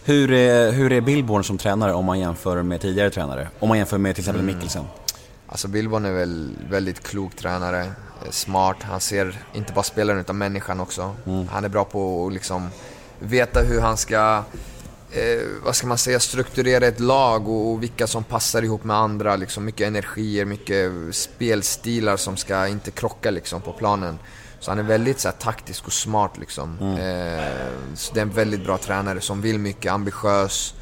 Hur 0.05 0.33
är, 0.33 0.73
hur 0.73 0.93
är 0.93 1.01
Billborn 1.01 1.45
som 1.45 1.59
tränare 1.59 1.93
om 1.95 2.05
man 2.05 2.21
jämför 2.21 2.63
med 2.63 2.81
tidigare 2.81 3.11
tränare? 3.11 3.49
Om 3.59 3.69
man 3.69 3.79
jämför 3.79 3.99
med 3.99 4.15
till 4.15 4.23
exempel 4.23 4.43
Mikkelsen? 4.45 4.85
Alltså 5.47 5.69
Billborn 5.69 6.05
är 6.05 6.13
väl 6.13 6.51
väldigt 6.71 7.03
klok 7.03 7.37
tränare, 7.37 7.81
eh, 7.81 8.31
smart. 8.31 8.77
Han 8.83 9.01
ser 9.01 9.39
inte 9.55 9.73
bara 9.73 9.83
spelaren 9.83 10.21
utan 10.21 10.39
människan 10.39 10.81
också. 10.81 11.15
Han 11.51 11.65
är 11.65 11.69
bra 11.69 11.85
på 11.85 12.27
att 12.27 12.33
liksom 12.33 12.69
veta 13.19 13.61
hur 13.61 13.81
han 13.81 13.97
ska, 13.97 14.43
eh, 15.13 15.47
vad 15.65 15.77
ska 15.77 15.87
man 15.87 15.99
säga, 15.99 16.21
strukturera 16.21 16.87
ett 16.87 17.01
lag 17.01 17.49
och, 17.49 17.73
och 17.73 17.83
vilka 17.83 18.07
som 18.07 18.25
passar 18.25 18.63
ihop 18.63 18.85
med 18.85 18.97
andra. 18.97 19.37
Liksom 19.37 19.65
mycket 19.65 19.87
energier, 19.87 20.45
mycket 20.45 20.93
spelstilar 21.11 22.17
som 22.17 22.37
ska 22.37 22.67
inte 22.67 22.91
krocka 22.91 23.31
liksom 23.31 23.61
på 23.61 23.73
planen. 23.73 24.19
Så 24.61 24.71
han 24.71 24.79
är 24.79 24.83
väldigt 24.83 25.21
så 25.21 25.29
här, 25.29 25.37
taktisk 25.37 25.87
och 25.87 25.93
smart 25.93 26.39
liksom. 26.39 26.79
Eh, 26.81 27.95
så 27.95 28.15
det 28.15 28.21
är 28.21 28.23
en 28.23 28.31
väldigt 28.31 28.65
bra 28.65 28.79
tränare 28.79 29.21
som 29.21 29.41
vill 29.41 29.59
mycket, 29.59 29.93
ambitiös. 29.93 30.75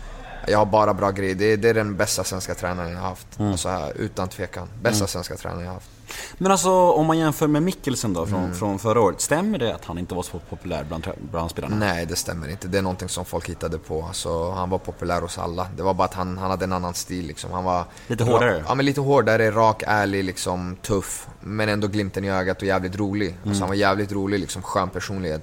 Jag 0.49 0.59
har 0.59 0.67
bara 0.67 0.95
bra 0.95 1.11
grejer. 1.11 1.35
Det 1.35 1.45
är, 1.45 1.57
det 1.57 1.69
är 1.69 1.75
den 1.75 1.97
bästa 1.97 2.25
svenska 2.25 2.55
tränaren 2.55 2.91
jag 2.91 2.99
har 2.99 3.09
haft. 3.09 3.41
Alltså, 3.41 3.69
här, 3.69 3.93
utan 3.97 4.29
tvekan. 4.29 4.69
Bästa 4.83 5.07
svenska 5.07 5.37
tränaren 5.37 5.63
jag 5.63 5.69
har 5.69 5.75
haft. 5.75 5.91
Men 6.39 6.53
alltså 6.53 6.71
om 6.71 7.07
man 7.07 7.19
jämför 7.19 7.47
med 7.47 7.63
Mikkelsen 7.63 8.13
då 8.13 8.27
från, 8.27 8.45
Mm. 8.45 8.55
från 8.55 8.79
förra 8.79 9.01
året. 9.01 9.21
Stämmer 9.21 9.59
det 9.59 9.75
att 9.75 9.85
han 9.85 9.99
inte 9.99 10.15
var 10.15 10.23
så 10.23 10.39
populär 10.39 10.85
bland, 10.85 11.07
bland 11.31 11.51
spelarna? 11.51 11.77
Nej, 11.77 12.07
det 12.07 12.17
stämmer 12.17 12.49
inte. 12.49 12.69
Det 12.69 12.79
är 12.79 12.83
någonting 12.83 13.09
som 13.09 13.25
folk 13.25 13.49
hittade 13.49 13.79
på. 13.79 14.03
Alltså, 14.03 14.51
han 14.51 14.71
var 14.71 14.79
populär 14.79 15.21
hos 15.21 15.39
alla. 15.39 15.67
Det 15.77 15.83
var 15.83 15.95
bara 15.95 16.05
att 16.05 16.15
han, 16.15 16.39
han 16.39 16.51
hade 16.51 16.65
en 16.65 16.73
annan 16.73 16.95
stil. 16.95 17.27
Liksom. 17.27 17.51
Han 17.53 17.65
var 17.65 17.85
Lite 18.07 18.25
hårdare? 18.25 18.65
Ja, 18.69 18.75
men 18.75 18.87
lite 18.87 19.01
hårdare, 19.01 19.51
rak, 19.51 19.83
ärlig, 19.87 20.25
liksom, 20.25 20.77
tuff. 20.83 21.27
Men 21.41 21.69
ändå 21.69 21.89
glimten 21.89 22.25
i 22.25 22.31
ögat 22.31 22.57
och 22.63 22.69
jävligt 22.69 22.97
rolig. 22.97 23.37
Alltså, 23.47 23.63
han 23.63 23.69
var 23.69 23.77
jävligt 23.77 24.13
rolig, 24.13 24.41
liksom, 24.41 24.63
skön 24.63 24.91
personlighet. 24.91 25.43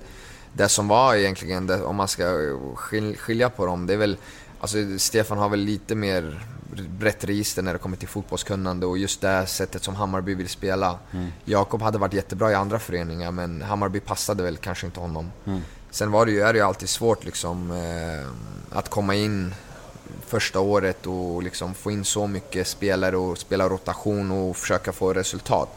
Det 0.53 0.69
som 0.69 0.87
var 0.87 1.15
egentligen, 1.15 1.67
det, 1.67 1.83
om 1.83 1.95
man 1.95 2.07
ska 2.07 2.23
skil, 2.75 3.17
skilja 3.17 3.49
på 3.49 3.65
dem, 3.65 3.85
det 3.87 3.93
är 3.93 3.97
väl... 3.97 4.17
Alltså, 4.59 4.77
Stefan 4.97 5.37
har 5.37 5.49
väl 5.49 5.59
lite 5.59 5.95
mer 5.95 6.45
rätt 6.99 7.23
register 7.23 7.61
när 7.61 7.73
det 7.73 7.79
kommer 7.79 7.97
till 7.97 8.07
fotbollskunnande 8.07 8.85
och 8.85 8.97
just 8.97 9.21
det 9.21 9.45
sättet 9.47 9.83
som 9.83 9.95
Hammarby 9.95 10.35
vill 10.35 10.49
spela. 10.49 10.99
Jakob 11.45 11.81
hade 11.81 11.97
varit 11.97 12.13
jättebra 12.13 12.51
i 12.51 12.55
andra 12.55 12.79
föreningar 12.79 13.31
men 13.31 13.61
Hammarby 13.61 13.99
passade 13.99 14.43
väl 14.43 14.57
kanske 14.57 14.85
inte 14.85 14.99
honom. 14.99 15.31
Sen 15.91 16.11
var 16.11 16.25
det 16.25 16.31
ju, 16.31 16.41
är 16.41 16.53
det 16.53 16.59
ju 16.59 16.65
alltid 16.65 16.89
svårt 16.89 17.25
liksom 17.25 17.71
eh, 17.71 18.77
att 18.77 18.89
komma 18.89 19.15
in 19.15 19.53
första 20.27 20.59
året 20.59 21.07
och 21.07 21.43
liksom 21.43 21.73
få 21.73 21.91
in 21.91 22.05
så 22.05 22.27
mycket 22.27 22.67
spelare 22.67 23.17
och 23.17 23.37
spela 23.37 23.69
rotation 23.69 24.31
och 24.31 24.57
försöka 24.57 24.91
få 24.91 25.13
resultat. 25.13 25.69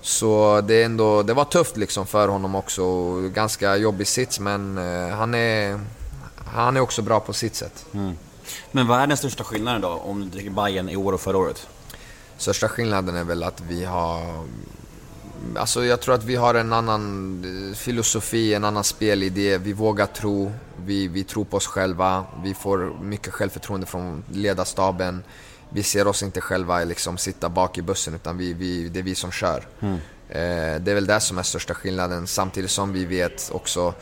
Så 0.00 0.60
det, 0.60 0.74
är 0.74 0.84
ändå, 0.84 1.22
det 1.22 1.34
var 1.34 1.44
tufft 1.44 1.76
liksom 1.76 2.06
för 2.06 2.28
honom 2.28 2.54
också. 2.54 3.14
Ganska 3.20 3.76
jobbig 3.76 4.06
sits 4.06 4.40
men 4.40 4.78
eh, 4.78 5.08
han, 5.08 5.34
är, 5.34 5.80
han 6.36 6.76
är 6.76 6.80
också 6.80 7.02
bra 7.02 7.20
på 7.20 7.32
sitt 7.32 7.54
sätt. 7.54 7.84
Men 8.70 8.86
vad 8.86 9.00
är 9.00 9.06
den 9.06 9.16
största 9.16 9.44
skillnaden 9.44 9.80
då, 9.80 9.88
om 9.88 10.20
du 10.20 10.30
tänker 10.30 10.50
Bayern 10.50 10.88
i 10.88 10.96
år 10.96 11.12
och 11.12 11.20
förra 11.20 11.38
året? 11.38 11.68
Största 12.36 12.68
skillnaden 12.68 13.16
är 13.16 13.24
väl 13.24 13.42
att 13.42 13.60
vi 13.60 13.84
har... 13.84 14.44
Alltså 15.56 15.84
jag 15.84 16.00
tror 16.00 16.14
att 16.14 16.24
vi 16.24 16.36
har 16.36 16.54
en 16.54 16.72
annan 16.72 17.44
eh, 17.44 17.76
filosofi, 17.76 18.54
en 18.54 18.64
annan 18.64 18.84
spelidé. 18.84 19.58
Vi 19.58 19.72
vågar 19.72 20.06
tro, 20.06 20.52
vi, 20.84 21.08
vi 21.08 21.24
tror 21.24 21.44
på 21.44 21.56
oss 21.56 21.66
själva, 21.66 22.24
vi 22.44 22.54
får 22.54 22.98
mycket 23.00 23.32
självförtroende 23.32 23.86
från 23.86 24.24
ledarstaben. 24.32 25.24
Vi 25.68 25.82
ser 25.82 26.06
oss 26.06 26.22
inte 26.22 26.40
själva 26.40 26.84
liksom 26.84 27.18
sitta 27.18 27.48
bak 27.48 27.78
i 27.78 27.82
bussen 27.82 28.14
utan 28.14 28.38
vi, 28.38 28.52
vi, 28.52 28.88
det 28.88 28.98
är 28.98 29.02
vi 29.02 29.14
som 29.14 29.30
kör. 29.30 29.66
Eh, 30.28 30.80
det 30.80 30.90
är 30.90 30.94
väl 30.94 31.06
det 31.06 31.20
som 31.20 31.38
är 31.38 31.42
största 31.42 31.74
skillnaden 31.74 32.26
samtidigt 32.26 32.70
som 32.70 32.92
vi 32.92 33.04
vet 33.04 33.50
också 33.52 33.94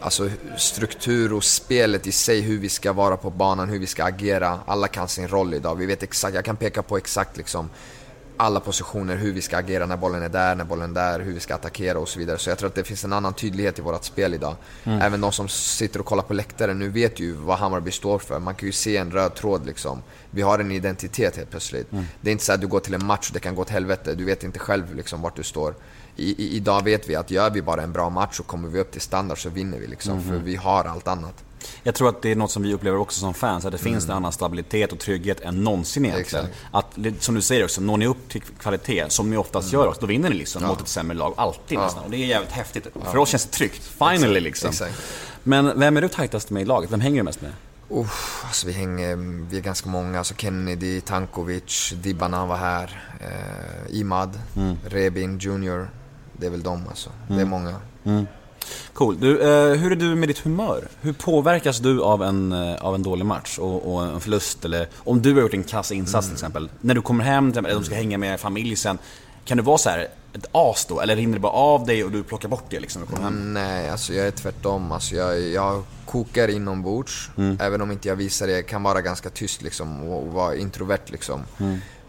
Alltså 0.00 0.30
struktur 0.56 1.32
och 1.32 1.44
spelet 1.44 2.06
i 2.06 2.12
sig, 2.12 2.40
hur 2.40 2.58
vi 2.58 2.68
ska 2.68 2.92
vara 2.92 3.16
på 3.16 3.30
banan, 3.30 3.68
hur 3.68 3.78
vi 3.78 3.86
ska 3.86 4.04
agera. 4.04 4.60
Alla 4.66 4.88
kan 4.88 5.08
sin 5.08 5.28
roll 5.28 5.54
idag. 5.54 5.74
Vi 5.74 5.86
vet 5.86 6.02
exakt, 6.02 6.34
jag 6.34 6.44
kan 6.44 6.56
peka 6.56 6.82
på 6.82 6.96
exakt 6.96 7.36
liksom 7.36 7.70
alla 8.40 8.60
positioner, 8.60 9.16
hur 9.16 9.32
vi 9.32 9.40
ska 9.40 9.56
agera 9.56 9.86
när 9.86 9.96
bollen 9.96 10.22
är 10.22 10.28
där, 10.28 10.54
när 10.54 10.64
bollen 10.64 10.90
är 10.90 10.94
där, 10.94 11.20
hur 11.20 11.32
vi 11.32 11.40
ska 11.40 11.54
attackera 11.54 11.98
och 11.98 12.08
så 12.08 12.18
vidare. 12.18 12.38
Så 12.38 12.50
jag 12.50 12.58
tror 12.58 12.68
att 12.68 12.74
det 12.74 12.84
finns 12.84 13.04
en 13.04 13.12
annan 13.12 13.34
tydlighet 13.34 13.78
i 13.78 13.82
vårt 13.82 14.04
spel 14.04 14.34
idag. 14.34 14.56
Även 14.84 15.20
de 15.20 15.32
som 15.32 15.48
sitter 15.48 16.00
och 16.00 16.06
kollar 16.06 16.22
på 16.22 16.34
läktaren 16.34 16.78
nu 16.78 16.88
vet 16.88 17.20
ju 17.20 17.32
vad 17.32 17.58
Hammarby 17.58 17.90
står 17.90 18.18
för. 18.18 18.38
Man 18.38 18.54
kan 18.54 18.66
ju 18.66 18.72
se 18.72 18.96
en 18.96 19.10
röd 19.10 19.34
tråd 19.34 19.66
liksom. 19.66 20.02
Vi 20.30 20.42
har 20.42 20.58
en 20.58 20.70
identitet 20.70 21.36
helt 21.36 21.50
plötsligt. 21.50 21.90
Det 22.20 22.30
är 22.30 22.32
inte 22.32 22.44
så 22.44 22.52
att 22.52 22.60
du 22.60 22.66
går 22.66 22.80
till 22.80 22.94
en 22.94 23.06
match 23.06 23.28
och 23.28 23.34
det 23.34 23.40
kan 23.40 23.54
gå 23.54 23.62
åt 23.62 23.70
helvete. 23.70 24.14
Du 24.14 24.24
vet 24.24 24.44
inte 24.44 24.58
själv 24.58 24.94
liksom 24.94 25.22
vart 25.22 25.36
du 25.36 25.42
står. 25.42 25.74
I, 26.18 26.42
i, 26.42 26.56
idag 26.56 26.84
vet 26.84 27.08
vi 27.08 27.14
att 27.16 27.30
gör 27.30 27.50
vi 27.50 27.62
bara 27.62 27.82
en 27.82 27.92
bra 27.92 28.10
match 28.10 28.40
och 28.40 28.46
kommer 28.46 28.68
vi 28.68 28.80
upp 28.80 28.92
till 28.92 29.00
standard 29.00 29.42
så 29.42 29.48
vinner 29.48 29.78
vi 29.78 29.86
liksom. 29.86 30.22
För 30.22 30.36
vi 30.36 30.56
har 30.56 30.84
allt 30.84 31.08
annat. 31.08 31.44
Jag 31.82 31.94
tror 31.94 32.08
att 32.08 32.22
det 32.22 32.30
är 32.30 32.36
något 32.36 32.50
som 32.50 32.62
vi 32.62 32.74
upplever 32.74 32.98
också 32.98 33.20
som 33.20 33.34
fans, 33.34 33.64
att 33.64 33.72
det 33.72 33.78
finns 33.78 34.04
en 34.04 34.10
annan 34.10 34.32
stabilitet 34.32 34.92
och 34.92 34.98
trygghet 34.98 35.40
än 35.40 35.64
någonsin 35.64 36.04
egentligen. 36.04 36.46
Exakt. 36.46 36.64
Att, 36.70 37.22
som 37.24 37.34
du 37.34 37.42
säger 37.42 37.64
också, 37.64 37.80
når 37.80 37.96
ni 37.96 38.06
upp 38.06 38.28
till 38.28 38.42
kvalitet, 38.42 39.04
som 39.08 39.30
ni 39.30 39.36
oftast 39.36 39.72
gör 39.72 39.86
också, 39.86 40.00
då 40.00 40.06
vinner 40.06 40.30
ni 40.30 40.36
liksom 40.36 40.62
mot 40.62 40.80
ett 40.80 40.88
sämre 40.88 41.16
lag. 41.16 41.34
Alltid 41.36 41.78
nästan. 41.78 42.04
Och 42.04 42.10
det 42.10 42.16
är 42.16 42.26
jävligt 42.26 42.52
häftigt. 42.52 42.86
För 43.04 43.16
oss 43.16 43.28
känns 43.28 43.44
det 43.44 43.52
tryggt. 43.52 43.82
Finally 43.82 44.40
liksom. 44.40 44.70
Exakt. 44.70 44.94
Men 45.42 45.78
vem 45.78 45.96
är 45.96 46.00
du 46.00 46.08
tajtast 46.08 46.50
med 46.50 46.62
i 46.62 46.64
laget? 46.64 46.92
Vem 46.92 47.00
hänger 47.00 47.16
du 47.16 47.22
mest 47.22 47.42
med? 47.42 47.52
Uff, 47.90 48.44
alltså 48.46 48.66
vi 48.66 48.72
hänger, 48.72 49.16
vi 49.50 49.56
är 49.56 49.60
ganska 49.60 49.88
många. 49.88 50.18
Alltså 50.18 50.34
Kennedy, 50.34 51.00
Tankovic, 51.00 51.92
Dibban 51.96 52.32
han 52.32 52.48
var 52.48 52.56
här. 52.56 53.02
Eh, 53.20 53.98
Imad, 54.00 54.40
Rebin 54.86 55.38
Junior. 55.38 55.90
Det 56.40 56.46
är 56.46 56.50
väl 56.50 56.62
de 56.62 56.88
alltså. 56.88 57.10
Det 57.28 57.40
är 57.40 57.44
många. 57.44 57.74
Cool. 58.92 59.20
Du, 59.20 59.40
eh, 59.40 59.78
hur 59.78 59.92
är 59.92 59.96
du 59.96 60.14
med 60.14 60.28
ditt 60.28 60.38
humör? 60.38 60.88
Hur 61.00 61.12
påverkas 61.12 61.78
du 61.78 62.02
av 62.02 62.22
en, 62.22 62.52
eh, 62.52 62.74
av 62.84 62.94
en 62.94 63.02
dålig 63.02 63.26
match 63.26 63.58
och, 63.58 63.94
och 63.94 64.02
en 64.02 64.20
förlust? 64.20 64.64
Eller 64.64 64.88
om 64.96 65.22
du 65.22 65.34
har 65.34 65.40
gjort 65.40 65.54
en 65.54 65.64
kass 65.64 65.92
insats 65.92 66.26
till 66.26 66.34
exempel. 66.34 66.70
När 66.80 66.94
du 66.94 67.02
kommer 67.02 67.24
hem, 67.24 67.48
eller 67.48 67.74
de 67.74 67.84
ska 67.84 67.94
hänga 67.94 68.18
med 68.18 68.40
familj 68.40 68.76
sen. 68.76 68.98
Kan 69.44 69.56
du 69.56 69.62
vara 69.62 69.78
så 69.78 69.90
här 69.90 70.08
ett 70.32 70.46
as 70.52 70.86
då? 70.88 71.00
Eller 71.00 71.16
rinner 71.16 71.34
det 71.34 71.40
bara 71.40 71.52
av 71.52 71.86
dig 71.86 72.04
och 72.04 72.10
du 72.12 72.22
plockar 72.22 72.48
bort 72.48 72.64
det 72.70 72.80
liksom 72.80 73.02
hem? 73.22 73.54
Nej, 73.54 73.90
alltså 73.90 74.14
jag 74.14 74.26
är 74.26 74.30
tvärtom. 74.30 74.92
Alltså 74.92 75.14
jag, 75.14 75.40
jag 75.40 75.82
kokar 76.06 76.48
inombords. 76.48 77.30
Även 77.60 77.80
om 77.82 77.92
inte 77.92 78.08
jag 78.08 78.16
visar 78.16 78.46
det. 78.46 78.52
Jag 78.52 78.66
kan 78.66 78.82
vara 78.82 79.00
ganska 79.00 79.30
tyst 79.30 79.62
liksom 79.62 80.02
och, 80.02 80.26
och 80.26 80.32
vara 80.32 80.56
introvert 80.56 80.98
liksom. 81.06 81.40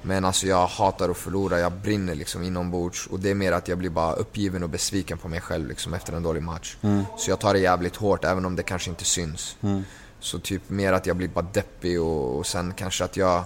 Men 0.02 0.26
alltså 0.26 0.48
jag 0.48 0.68
hatar 0.68 1.10
att 1.10 1.18
förlora. 1.18 1.60
Jag 1.60 1.72
brinner 1.72 2.16
liksom 2.16 2.44
inombords. 2.44 3.08
Och 3.08 3.20
det 3.20 3.30
är 3.30 3.36
mer 3.36 3.52
att 3.52 3.68
jag 3.68 3.78
blir 3.78 3.90
bara 3.90 4.14
uppgiven 4.14 4.64
och 4.64 4.70
besviken 4.70 5.18
på 5.18 5.28
mig 5.28 5.42
själv 5.42 5.68
liksom 5.68 5.94
efter 5.94 6.14
en 6.14 6.24
dålig 6.24 6.44
match. 6.44 6.78
Så 7.18 7.32
jag 7.32 7.40
tar 7.40 7.54
det 7.54 7.60
jävligt 7.60 7.96
hårt 7.96 8.26
även 8.26 8.46
om 8.46 8.56
det 8.56 8.64
kanske 8.64 8.90
inte 8.90 9.06
syns. 9.06 9.58
Så 10.20 10.40
typ 10.40 10.70
mer 10.70 10.94
att 10.94 11.06
jag 11.06 11.16
blir 11.16 11.28
bara 11.28 11.46
deppig 11.54 12.02
och, 12.02 12.38
och 12.38 12.48
sen 12.48 12.74
kanske 12.74 13.04
att 13.04 13.18
jag 13.18 13.44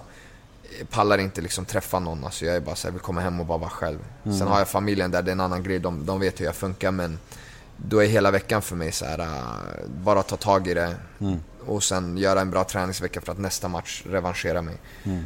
pallar 0.90 1.18
inte 1.18 1.40
liksom 1.40 1.64
träffa 1.64 1.98
någon. 1.98 2.24
Alltså 2.24 2.44
jag 2.44 2.56
är 2.56 2.60
bara 2.60 2.76
så 2.76 2.86
här, 2.86 2.92
vill 2.92 3.00
komma 3.00 3.20
hem 3.20 3.40
och 3.40 3.46
bara 3.46 3.58
vara 3.58 3.70
själv. 3.70 3.98
Sen 4.22 4.48
har 4.48 4.58
jag 4.58 4.68
familjen 4.68 5.10
där, 5.10 5.22
det 5.22 5.30
är 5.30 5.32
en 5.32 5.40
annan 5.40 5.62
grej. 5.62 5.78
De, 5.78 6.06
de 6.06 6.20
vet 6.20 6.40
hur 6.40 6.44
jag 6.44 6.54
funkar 6.54 6.90
men 6.90 7.18
då 7.76 8.02
är 8.02 8.06
hela 8.06 8.30
veckan 8.30 8.62
för 8.62 8.76
mig 8.76 8.92
så 8.92 9.04
här, 9.04 9.18
äh, 9.18 9.88
bara 10.04 10.22
ta 10.22 10.36
tag 10.36 10.68
i 10.68 10.74
det 10.74 10.94
och 11.66 11.82
sen 11.82 12.16
göra 12.16 12.40
en 12.40 12.50
bra 12.50 12.64
träningsvecka 12.64 13.20
för 13.20 13.32
att 13.32 13.38
nästa 13.38 13.68
match 13.68 14.02
revanschera 14.10 14.62
mig. 14.62 14.76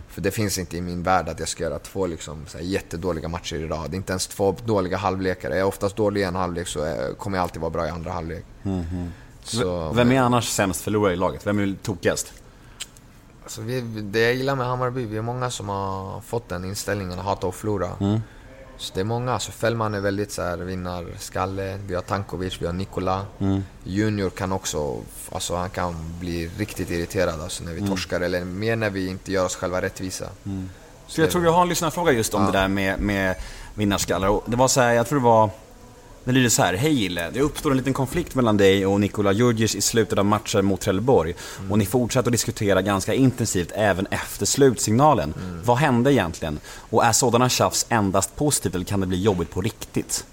För 0.08 0.20
det 0.20 0.30
finns 0.30 0.58
inte 0.58 0.76
i 0.76 0.80
min 0.80 1.02
värld 1.02 1.28
att 1.28 1.38
jag 1.38 1.48
ska 1.48 1.62
göra 1.64 1.78
två 1.78 2.06
liksom, 2.06 2.46
så 2.46 2.58
här, 2.58 2.64
jättedåliga 2.64 3.28
matcher 3.28 3.56
i 3.56 3.66
rad. 3.66 3.94
Inte 3.94 4.12
ens 4.12 4.26
två 4.26 4.56
dåliga 4.64 4.96
halvlekar. 4.96 5.50
Är 5.50 5.58
jag 5.58 5.68
oftast 5.68 5.96
dålig 5.96 6.20
i 6.20 6.24
en 6.24 6.34
halvlek 6.34 6.68
så 6.68 6.80
är, 6.80 7.14
kommer 7.14 7.38
jag 7.38 7.42
alltid 7.42 7.60
vara 7.60 7.70
bra 7.70 7.86
i 7.86 7.90
andra 7.90 8.12
halvlek. 8.12 8.44
Så, 9.42 9.92
Vem 9.92 10.12
är 10.12 10.20
annars 10.20 10.48
sämst 10.48 10.80
förlorare 10.80 11.12
i 11.12 11.16
laget? 11.16 11.46
Vem 11.46 11.58
är 11.58 11.76
tokigast? 11.82 12.32
Alltså 13.42 13.60
vi, 13.60 13.80
det 13.80 14.20
jag 14.20 14.34
gillar 14.34 14.56
med 14.56 14.66
Hammarby, 14.66 15.04
vi 15.04 15.16
är 15.16 15.22
många 15.22 15.50
som 15.50 15.68
har 15.68 16.20
fått 16.20 16.48
den 16.48 16.64
inställningen 16.64 17.18
hata 17.18 17.46
och 17.46 17.54
förlora. 17.54 18.20
Så 18.78 18.94
det 18.94 19.00
är 19.00 19.04
många. 19.04 19.32
Alltså 19.32 19.52
Fällman 19.52 19.94
är 19.94 20.00
väldigt 20.00 20.32
så 20.32 20.42
här 20.42 20.56
vinnarskalle. 20.56 21.78
Vi 21.86 21.94
har 21.94 22.02
Tankovic, 22.02 22.62
vi 22.62 22.66
har 22.66 22.72
Nikola. 22.72 23.26
Junior 23.84 24.30
kan 24.30 24.52
också, 24.52 24.96
alltså 25.32 25.56
han 25.56 25.70
kan 25.70 25.94
bli 26.20 26.50
riktigt 26.58 26.90
irriterad 26.90 27.40
alltså 27.40 27.64
när 27.64 27.72
vi 27.72 27.88
torskar. 27.88 28.20
Eller 28.20 28.44
mer 28.44 28.76
när 28.76 28.90
vi 28.90 29.08
inte 29.08 29.32
gör 29.32 29.44
oss 29.44 29.56
själva 29.56 29.82
rättvisa. 29.82 30.26
Så 31.06 31.20
jag 31.20 31.30
tror 31.30 31.42
vi 31.42 31.48
har 31.48 31.62
en 31.62 31.68
lyssnarfråga 31.68 32.12
just 32.12 32.34
om 32.34 32.46
det 32.46 32.52
där 32.52 32.68
med, 32.68 33.00
med 33.00 33.34
vinnarskallar. 33.74 34.40
Det 34.46 34.56
var 34.56 34.68
så 34.68 34.80
här, 34.80 34.92
jag 34.92 35.06
tror 35.06 35.18
det 35.18 35.24
var... 35.24 35.50
Det 36.28 36.32
lyder 36.34 36.48
så 36.48 36.62
här. 36.62 36.74
Hej 36.74 36.92
Gille, 36.92 37.30
det 37.30 37.40
uppstår 37.40 37.70
en 37.70 37.76
liten 37.76 37.92
konflikt 37.92 38.34
mellan 38.34 38.56
dig 38.56 38.86
och 38.86 39.00
Nikola 39.00 39.32
Djurdjic 39.32 39.74
i 39.74 39.80
slutet 39.80 40.18
av 40.18 40.24
matchen 40.24 40.64
mot 40.64 40.80
Trelleborg. 40.80 41.34
Och 41.70 41.78
ni 41.78 41.86
fortsatte 41.86 42.28
att 42.28 42.32
diskutera 42.32 42.82
ganska 42.82 43.14
intensivt 43.14 43.72
även 43.74 44.06
efter 44.06 44.46
slutsignalen. 44.46 45.34
Vad 45.64 45.76
hände 45.76 46.12
egentligen? 46.12 46.58
Och 46.90 47.04
är 47.04 47.12
sådana 47.12 47.48
tjafs 47.48 47.86
endast 47.88 48.36
positivt 48.36 48.74
eller 48.74 48.84
kan 48.84 49.00
det 49.00 49.06
bli 49.06 49.22
jobbigt 49.22 49.50
på 49.50 49.60
riktigt? 49.60 50.24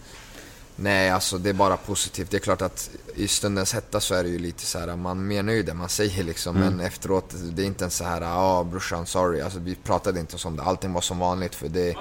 Nej, 0.78 1.10
alltså 1.10 1.38
det 1.38 1.50
är 1.50 1.54
bara 1.54 1.78
positivt. 1.78 2.32
Det 2.32 2.38
är 2.38 2.42
klart 2.42 2.62
att 2.62 2.90
i 3.16 3.28
stundens 3.28 3.74
hetta 3.74 4.00
så 4.00 4.16
är 4.16 4.24
det 4.24 4.30
ju 4.30 4.40
lite 4.40 4.66
så 4.66 4.80
här, 4.80 4.96
man 4.96 5.28
menar 5.28 5.54
ju 5.54 5.64
det 5.64 5.74
man 5.74 5.90
säger 5.90 6.24
liksom. 6.24 6.56
Men 6.56 6.80
efteråt, 6.80 7.34
det 7.52 7.62
är 7.62 7.66
inte 7.66 7.84
ens 7.84 7.96
så 7.96 8.04
här, 8.04 8.22
ja 8.22 8.68
brorsan 8.72 9.06
sorry. 9.06 9.42
Alltså 9.42 9.60
vi 9.60 9.76
pratade 9.76 10.20
inte 10.20 10.38
om 10.48 10.56
det. 10.56 10.64
Allting 10.64 10.94
var 10.94 11.02
som 11.02 11.20
vanligt 11.20 11.56
för 11.56 11.70
det, 11.70 11.96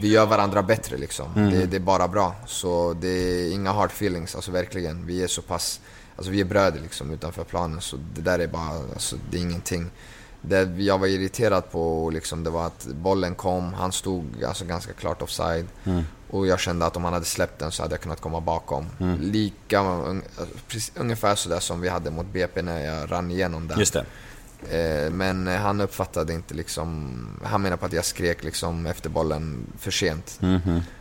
vi 0.00 0.08
gör 0.08 0.26
varandra 0.26 0.62
bättre 0.62 0.96
liksom. 0.96 1.26
Det, 1.34 1.66
det 1.66 1.76
är 1.76 1.80
bara 1.80 2.08
bra. 2.08 2.34
Så 2.46 2.96
det 3.00 3.08
är 3.08 3.52
inga 3.52 3.72
hard 3.72 3.90
feelings, 3.90 4.34
alltså 4.34 4.50
verkligen. 4.50 5.06
Vi 5.06 5.22
är 5.22 5.28
så 5.28 5.42
pass, 5.42 5.80
alltså 6.16 6.32
vi 6.32 6.40
är 6.40 6.44
bröder 6.44 6.80
liksom 6.80 7.10
utanför 7.10 7.44
planen. 7.44 7.80
Så 7.80 7.96
det 8.14 8.20
där 8.20 8.38
är 8.38 8.46
bara, 8.46 8.70
alltså 8.94 9.16
det 9.30 9.36
är 9.36 9.40
ingenting. 9.40 9.90
Det 10.40 10.62
jag 10.62 10.98
var 10.98 11.06
irriterad 11.06 11.70
på 11.70 12.10
liksom, 12.10 12.44
det 12.44 12.50
var 12.50 12.66
att 12.66 12.86
bollen 12.86 13.34
kom, 13.34 13.74
han 13.74 13.92
stod 13.92 14.44
alltså 14.44 14.64
ganska 14.64 14.92
klart 14.92 15.22
offside. 15.22 15.66
Och 16.30 16.46
jag 16.46 16.60
kände 16.60 16.86
att 16.86 16.96
om 16.96 17.04
han 17.04 17.12
hade 17.12 17.24
släppt 17.24 17.58
den 17.58 17.72
så 17.72 17.82
hade 17.82 17.94
jag 17.94 18.00
kunnat 18.00 18.20
komma 18.20 18.40
bakom. 18.40 18.86
Lika, 19.20 19.80
un, 19.80 20.22
precis, 20.68 20.92
ungefär 20.96 21.34
sådär 21.34 21.60
som 21.60 21.80
vi 21.80 21.88
hade 21.88 22.10
mot 22.10 22.26
BP 22.26 22.62
när 22.62 22.84
jag 22.84 23.12
rann 23.12 23.30
igenom 23.30 23.68
den. 23.68 23.78
Just 23.78 23.92
det. 23.92 24.04
Eh, 24.70 25.10
Men 25.10 25.48
eh, 25.48 25.56
han 25.60 25.80
uppfattade 25.80 26.32
inte 26.34 26.54
liksom, 26.54 27.12
han 27.44 27.62
menade 27.62 27.80
på 27.80 27.86
att 27.86 27.92
jag 27.92 28.04
skrek 28.04 28.44
liksom 28.44 28.86
efter 28.86 29.10
bollen 29.10 29.66
för 29.78 29.90
sent. 29.90 30.40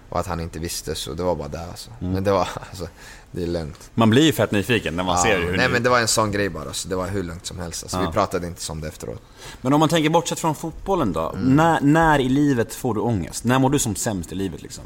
Och 0.10 0.20
att 0.20 0.28
han 0.28 0.40
inte 0.40 0.60
visste, 0.60 0.96
så 0.96 1.14
det 1.14 1.24
var 1.24 1.36
bara 1.36 1.48
det 1.48 1.60
alltså. 1.60 1.90
Men 2.00 2.24
det 2.24 2.32
var, 2.32 2.48
alltså, 2.70 2.88
det 3.32 3.44
är 3.44 3.48
lugnt. 3.48 3.92
Man 3.94 4.10
blir 4.10 4.24
ju 4.24 4.32
fett 4.34 4.52
nyfiken 4.52 4.96
när 4.96 5.04
man 5.04 5.18
ser 5.18 5.30
Ja, 5.30 5.38
hur 5.48 5.58
nej 5.58 5.68
ni... 5.68 5.74
men 5.74 5.84
det 5.84 5.90
var 5.90 6.00
en 6.00 6.08
sån 6.08 6.32
grej 6.32 6.50
bara, 6.50 6.74
så 6.74 6.88
det 6.88 6.96
var 6.96 7.08
hur 7.08 7.24
lugnt 7.24 7.46
som 7.46 7.60
helst. 7.60 7.84
Alltså, 7.84 8.00
Vi 8.00 8.08
pratade 8.08 8.48
inte 8.48 8.62
som 8.62 8.82
det 8.82 8.88
efteråt. 8.88 9.22
Men 9.62 9.74
om 9.74 9.80
man 9.80 9.90
tänker 9.90 10.10
bortsett 10.10 10.40
från 10.40 10.56
fotbollen 10.56 11.14
då. 11.14 11.30
Mm. 11.30 11.56
När, 11.56 11.82
när 11.82 12.20
i 12.20 12.30
livet 12.30 12.74
får 12.76 12.94
du 12.94 13.02
ångest? 13.02 13.44
När 13.44 13.60
mår 13.60 13.70
du 13.70 13.80
som 13.80 13.96
sämst 13.96 14.32
i 14.32 14.36
livet 14.36 14.62
liksom? 14.62 14.84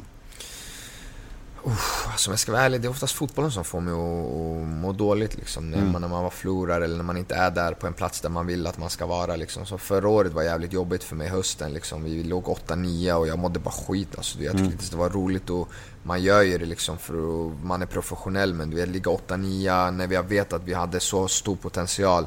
Alltså, 1.66 2.30
om 2.30 2.32
jag 2.32 2.40
ska 2.40 2.52
vara 2.52 2.62
ärlig, 2.62 2.82
det 2.82 2.88
är 2.88 2.90
oftast 2.90 3.14
fotbollen 3.14 3.52
som 3.52 3.64
får 3.64 3.82
mig 3.82 3.94
att, 3.94 4.00
att 4.00 4.68
må 4.68 4.92
dåligt. 4.92 5.38
Liksom. 5.38 5.72
När, 5.72 5.82
man, 5.82 6.02
när 6.02 6.08
man 6.08 6.24
var 6.24 6.30
förlorar 6.30 6.82
eller 6.82 6.98
när 6.98 7.04
man 7.04 7.18
inte 7.18 7.36
är 7.36 7.52
där 7.52 7.74
på 7.74 7.88
en 7.88 7.94
plats 7.94 8.22
där 8.22 8.30
man 8.30 8.48
vill 8.48 8.68
att 8.68 8.78
man 8.78 8.90
ska 8.90 9.06
vara. 9.06 9.36
Liksom. 9.36 9.66
Så 9.66 9.78
förra 9.78 10.10
året 10.10 10.34
var 10.34 10.44
jävligt 10.44 10.74
jobbigt 10.74 11.04
för 11.04 11.16
mig, 11.16 11.28
hösten. 11.28 11.74
Liksom. 11.74 12.04
Vi 12.04 12.24
låg 12.24 12.44
8-9 12.44 13.14
och 13.14 13.28
jag 13.28 13.40
mådde 13.40 13.60
bara 13.60 13.72
skit. 13.72 14.18
Alltså, 14.18 14.40
jag 14.40 14.52
tyckte 14.52 14.72
inte 14.72 14.90
det 14.92 14.98
var 14.98 15.10
roligt. 15.10 15.50
Och 15.50 15.70
man 16.04 16.24
gör 16.24 16.42
ju 16.42 16.58
det 16.58 16.66
liksom 16.66 16.98
för 16.98 17.14
att 17.14 17.64
man 17.64 17.82
är 17.82 17.86
professionell, 17.86 18.54
men 18.54 18.70
du 18.70 18.76
vet, 18.76 18.90
ligga 18.90 19.12
8-9 19.12 19.92
när 19.92 20.08
vi 20.08 20.16
har 20.16 20.24
vetat 20.24 20.54
att 20.54 20.68
vi 20.68 20.74
hade 20.74 21.00
så 21.00 21.28
stor 21.28 21.56
potential. 21.56 22.26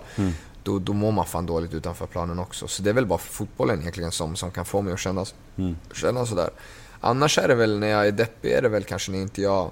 då, 0.62 0.78
då 0.78 0.92
mår 0.92 1.12
man 1.12 1.26
fan 1.26 1.46
dåligt 1.46 1.74
utanför 1.74 2.06
planen 2.06 2.38
också. 2.38 2.68
Så 2.68 2.82
det 2.82 2.90
är 2.90 2.94
väl 2.94 3.06
bara 3.06 3.18
fotbollen 3.18 3.80
egentligen 3.80 4.12
som, 4.12 4.36
som 4.36 4.50
kan 4.50 4.64
få 4.64 4.82
mig 4.82 4.92
att 4.92 4.98
känna, 5.00 5.24
känna 5.92 6.26
sådär. 6.26 6.50
Annars 7.04 7.38
är 7.38 7.48
det 7.48 7.54
väl 7.54 7.78
när 7.78 7.88
jag 7.88 8.06
är 8.06 8.12
deppig, 8.12 8.52
är 8.52 8.62
det 8.62 8.68
väl 8.68 8.84
kanske 8.84 9.12
när 9.12 9.18
inte 9.18 9.42
jag 9.42 9.70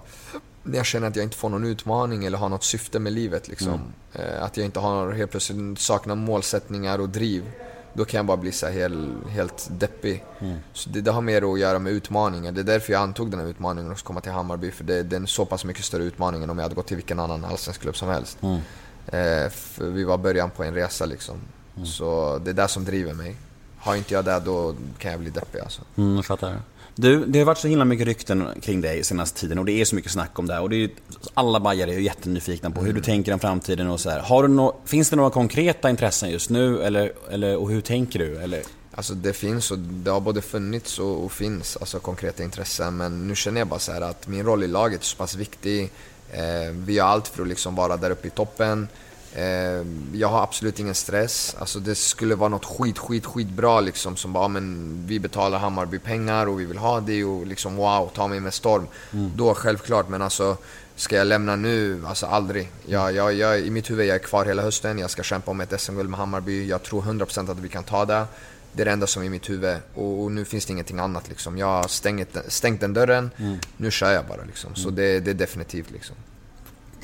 när 0.63 0.77
jag 0.77 0.87
känner 0.87 1.09
att 1.09 1.17
jag 1.17 1.23
inte 1.23 1.37
får 1.37 1.49
någon 1.49 1.65
utmaning 1.65 2.25
eller 2.25 2.39
har 2.39 2.49
något 2.49 2.65
syfte 2.65 2.99
med 2.99 3.13
livet. 3.13 3.49
Liksom. 3.49 3.81
Eh, 4.13 4.43
att 4.43 4.57
jag 4.57 4.67
inte 4.67 4.81
har, 4.81 5.13
helt 5.13 5.31
plötsligt 5.31 5.79
saknar 5.79 6.15
målsättningar 6.15 6.99
och 6.99 7.09
driv. 7.09 7.43
Då 7.95 8.05
kan 8.05 8.19
jag 8.19 8.27
bara 8.27 8.37
bli 8.37 8.53
så 8.53 8.67
här 8.67 8.73
helt, 8.73 9.29
helt 9.29 9.69
deppig. 9.71 10.25
Så 10.73 10.91
det, 10.91 11.01
det 11.01 11.11
har 11.11 11.21
mer 11.21 11.53
att 11.53 11.59
göra 11.59 11.79
med 11.79 11.93
utmaningen. 11.93 12.55
Det 12.55 12.61
är 12.61 12.65
därför 12.65 12.93
jag 12.93 13.03
antog 13.03 13.31
den 13.31 13.41
här 13.41 13.47
utmaningen 13.47 13.93
att 13.93 14.03
komma 14.03 14.21
till 14.21 14.33
Hammarby. 14.33 14.71
För 14.71 14.85
det, 14.85 15.03
det 15.03 15.17
är 15.17 15.21
en 15.21 15.27
så 15.27 15.45
pass 15.47 15.65
mycket 15.65 15.85
större 15.85 16.03
utmaning 16.03 16.43
än 16.43 16.51
om 16.51 16.59
jag 16.59 16.63
hade 16.63 16.75
gått 16.75 16.87
till 16.87 16.97
vilken 16.97 17.21
annan 17.21 17.45
allsvensk 17.45 17.81
klubb 17.81 17.97
som 17.97 18.09
helst. 18.09 18.39
Eh, 19.07 19.49
för 19.51 19.85
vi 19.85 20.05
var 20.05 20.19
början 20.19 20.51
på 20.51 20.65
en 20.65 20.75
resa 20.75 21.07
liksom. 21.07 21.37
Så 21.85 22.39
det 22.45 22.51
är 22.51 22.55
det 22.55 22.69
som 22.69 22.85
driver 22.85 23.15
mig. 23.15 23.37
Har 23.79 23.97
inte 23.97 24.15
jag 24.15 24.25
det 24.25 24.43
då 24.45 24.75
kan 24.99 25.11
jag 25.11 25.21
bli 25.21 25.31
deppig 25.31 25.61
alltså. 25.61 25.83
Mm, 25.97 26.17
jag 26.17 26.25
fattar. 26.25 26.61
Du, 26.95 27.27
det 27.27 27.39
har 27.39 27.47
varit 27.47 27.59
så 27.59 27.69
himla 27.69 27.85
mycket 27.85 28.07
rykten 28.07 28.49
kring 28.63 28.81
dig 28.81 29.05
senaste 29.05 29.41
tiden 29.41 29.59
och 29.59 29.65
det 29.65 29.73
är 29.73 29.85
så 29.85 29.95
mycket 29.95 30.13
snack 30.13 30.39
om 30.39 30.47
det 30.47 30.55
här. 30.55 30.63
Och 30.63 30.71
det 30.71 30.85
är, 30.85 30.91
alla 31.35 31.61
bajare 31.61 31.95
är 31.95 31.99
jättenyfikna 31.99 32.71
på 32.71 32.81
hur 32.81 32.93
du 32.93 33.01
tänker 33.01 33.33
om 33.33 33.39
framtiden 33.39 33.89
och 33.89 34.01
så 34.01 34.11
här. 34.11 34.21
Har 34.21 34.43
du 34.43 34.49
nå, 34.49 34.77
finns 34.85 35.11
det 35.11 35.17
några 35.17 35.31
konkreta 35.31 35.91
intressen 35.91 36.31
just 36.31 36.51
nu 36.51 36.83
eller, 36.83 37.13
eller, 37.31 37.57
och 37.57 37.71
hur 37.71 37.81
tänker 37.81 38.19
du? 38.19 38.37
Eller? 38.39 38.63
Alltså 38.95 39.15
det 39.15 39.33
finns 39.33 39.71
och 39.71 39.79
det 39.79 40.11
har 40.11 40.21
både 40.21 40.43
funnits 40.43 40.99
och, 40.99 41.25
och 41.25 41.33
finns 41.33 41.77
alltså 41.77 41.99
konkreta 41.99 42.43
intressen 42.43 42.97
men 42.97 43.29
nu 43.29 43.35
känner 43.35 43.61
jag 43.61 43.69
bara 43.69 43.81
så 43.81 43.93
att 43.93 44.29
min 44.29 44.45
roll 44.45 44.63
i 44.63 44.69
laget 44.69 45.01
är 45.01 45.05
så 45.05 45.17
pass 45.17 45.35
viktig. 45.35 45.91
Eh, 46.33 46.73
vi 46.73 46.93
gör 46.93 47.05
allt 47.05 47.29
för 47.29 47.43
att 47.43 47.49
liksom 47.49 47.75
vara 47.75 47.97
där 47.97 48.11
uppe 48.11 48.27
i 48.27 48.31
toppen. 48.31 48.89
Eh, 49.35 49.87
jag 50.13 50.29
har 50.29 50.43
absolut 50.43 50.79
ingen 50.79 50.95
stress. 50.95 51.57
Alltså 51.59 51.79
det 51.81 51.95
skulle 51.95 52.35
vara 52.35 52.49
något 52.49 52.65
skit, 52.65 52.99
skit, 52.99 53.27
skitbra 53.27 53.81
liksom 53.81 54.17
som 54.17 54.33
bara, 54.33 54.49
men 54.49 54.95
vi 55.07 55.19
betalar 55.21 55.59
Hammarby 55.59 55.99
pengar 55.99 56.47
och 56.47 56.61
vi 56.61 56.65
vill 56.65 56.79
ha 56.79 57.01
det 57.01 57.25
och 57.25 57.47
liksom 57.47 57.77
wow, 57.77 58.11
ta 58.15 58.29
mig 58.29 58.41
med 58.41 58.55
storm. 58.55 58.87
Då 59.37 59.55
självklart, 59.55 60.09
men 60.09 60.23
alltså 60.23 60.57
ska 60.97 61.17
jag 61.17 61.27
lämna 61.27 61.57
nu? 61.57 62.03
Alltså 62.07 62.27
aldrig. 62.27 62.71
Jag, 62.87 63.13
jag, 63.15 63.35
jag, 63.35 63.61
I 63.61 63.71
mitt 63.71 63.91
huvud 63.91 64.07
jag 64.07 64.15
är 64.15 64.19
kvar 64.19 64.45
hela 64.45 64.63
hösten, 64.63 64.99
jag 64.99 65.11
ska 65.11 65.23
kämpa 65.23 65.51
om 65.51 65.61
ett 65.61 65.81
SM-guld 65.81 66.11
med 66.11 66.19
Hammarby. 66.19 66.67
Jag 66.69 66.83
tror 66.83 67.03
100% 67.03 67.51
att 67.51 67.59
vi 67.59 67.69
kan 67.69 67.85
ta 67.85 68.05
det. 68.05 68.25
Det 68.73 68.83
är 68.83 68.85
det 68.85 68.91
enda 68.93 69.07
som 69.07 69.23
är 69.23 69.27
i 69.27 69.31
mitt 69.31 69.51
huvud 69.51 69.77
och, 69.95 70.23
och 70.23 70.33
nu 70.33 70.45
finns 70.45 70.67
det 70.67 70.73
ingenting 70.73 70.99
annat 70.99 71.29
liksom. 71.29 71.59
Jag 71.59 71.67
har 71.67 71.89
stängt, 71.89 72.37
stängt 72.49 72.81
den 72.81 72.95
dörren, 72.95 73.31
nu 73.77 73.91
kör 73.91 74.13
jag 74.13 74.27
bara 74.27 74.45
liksom. 74.45 74.75
Så 74.75 74.91
det, 74.91 75.21
det 75.21 75.31
är 75.31 75.35
definitivt 75.35 75.91
liksom. 75.91 76.17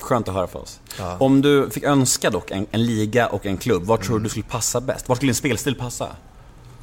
Skönt 0.01 0.27
att 0.27 0.33
höra 0.33 0.47
för 0.47 0.59
oss. 0.59 0.79
Ja. 0.97 1.17
Om 1.19 1.41
du 1.41 1.69
fick 1.69 1.83
önska 1.83 2.29
dock 2.29 2.51
en, 2.51 2.67
en 2.71 2.85
liga 2.85 3.27
och 3.27 3.45
en 3.45 3.57
klubb, 3.57 3.83
var 3.83 3.97
tror 3.97 4.17
du 4.17 4.23
du 4.23 4.29
skulle 4.29 4.45
passa 4.45 4.81
bäst? 4.81 5.09
Var 5.09 5.15
skulle 5.15 5.29
din 5.29 5.35
spelstil 5.35 5.75
passa? 5.75 6.15